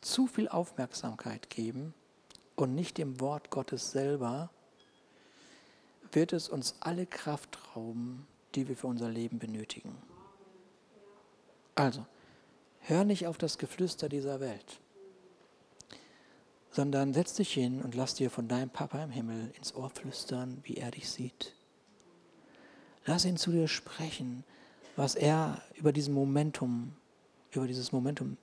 zu 0.00 0.26
viel 0.26 0.48
Aufmerksamkeit 0.48 1.50
geben 1.50 1.94
und 2.54 2.74
nicht 2.74 2.98
dem 2.98 3.20
Wort 3.20 3.50
Gottes 3.50 3.90
selber, 3.90 4.50
wird 6.12 6.32
es 6.32 6.48
uns 6.48 6.76
alle 6.80 7.06
Kraft 7.06 7.58
rauben, 7.74 8.26
die 8.54 8.68
wir 8.68 8.76
für 8.76 8.86
unser 8.86 9.08
Leben 9.08 9.38
benötigen. 9.38 9.96
Also, 11.76 12.06
hör 12.80 13.04
nicht 13.04 13.26
auf 13.26 13.36
das 13.36 13.58
Geflüster 13.58 14.08
dieser 14.08 14.40
Welt, 14.40 14.80
sondern 16.70 17.12
setz 17.12 17.34
dich 17.34 17.52
hin 17.52 17.82
und 17.82 17.94
lass 17.94 18.14
dir 18.14 18.30
von 18.30 18.48
deinem 18.48 18.70
Papa 18.70 19.04
im 19.04 19.10
Himmel 19.10 19.52
ins 19.58 19.74
Ohr 19.74 19.90
flüstern, 19.90 20.58
wie 20.62 20.78
er 20.78 20.90
dich 20.90 21.10
sieht. 21.10 21.54
Lass 23.04 23.26
ihn 23.26 23.36
zu 23.36 23.52
dir 23.52 23.68
sprechen, 23.68 24.42
was 24.96 25.16
er 25.16 25.62
über 25.74 25.92
diesen 25.92 26.14
Momentum, 26.14 26.96
über 27.52 27.66
dieses 27.66 27.92
Momentum 27.92 28.38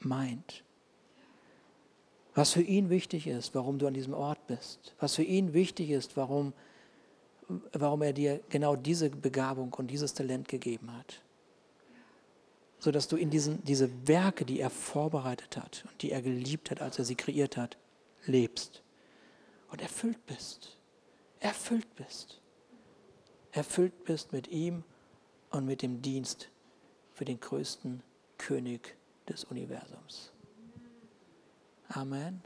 meint. 0.00 0.64
Was 2.34 2.52
für 2.52 2.62
ihn 2.62 2.88
wichtig 2.88 3.26
ist, 3.26 3.54
warum 3.54 3.78
du 3.78 3.86
an 3.86 3.94
diesem 3.94 4.14
Ort 4.14 4.46
bist. 4.46 4.94
Was 4.98 5.14
für 5.14 5.24
ihn 5.24 5.52
wichtig 5.52 5.90
ist, 5.90 6.16
warum, 6.16 6.54
warum 7.72 8.00
er 8.00 8.14
dir 8.14 8.40
genau 8.48 8.76
diese 8.76 9.10
Begabung 9.10 9.74
und 9.74 9.88
dieses 9.88 10.14
Talent 10.14 10.48
gegeben 10.48 10.90
hat. 10.96 11.20
Sodass 12.78 13.08
du 13.08 13.16
in 13.16 13.30
diesen, 13.30 13.64
diese 13.64 13.90
Werke, 14.06 14.44
die 14.44 14.60
er 14.60 14.70
vorbereitet 14.70 15.56
hat 15.56 15.84
und 15.90 16.02
die 16.02 16.12
er 16.12 16.22
geliebt 16.22 16.70
hat, 16.70 16.80
als 16.80 16.98
er 16.98 17.04
sie 17.04 17.16
kreiert 17.16 17.56
hat, 17.56 17.76
lebst 18.24 18.82
und 19.70 19.82
erfüllt 19.82 20.24
bist. 20.26 20.76
Erfüllt 21.40 21.94
bist. 21.96 22.40
Erfüllt 23.52 24.04
bist 24.04 24.32
mit 24.32 24.48
ihm 24.48 24.84
und 25.50 25.66
mit 25.66 25.82
dem 25.82 26.02
Dienst 26.02 26.50
für 27.14 27.24
den 27.24 27.40
größten 27.40 28.02
König 28.36 28.96
des 29.28 29.44
Universums. 29.44 30.32
Amen. 31.88 32.42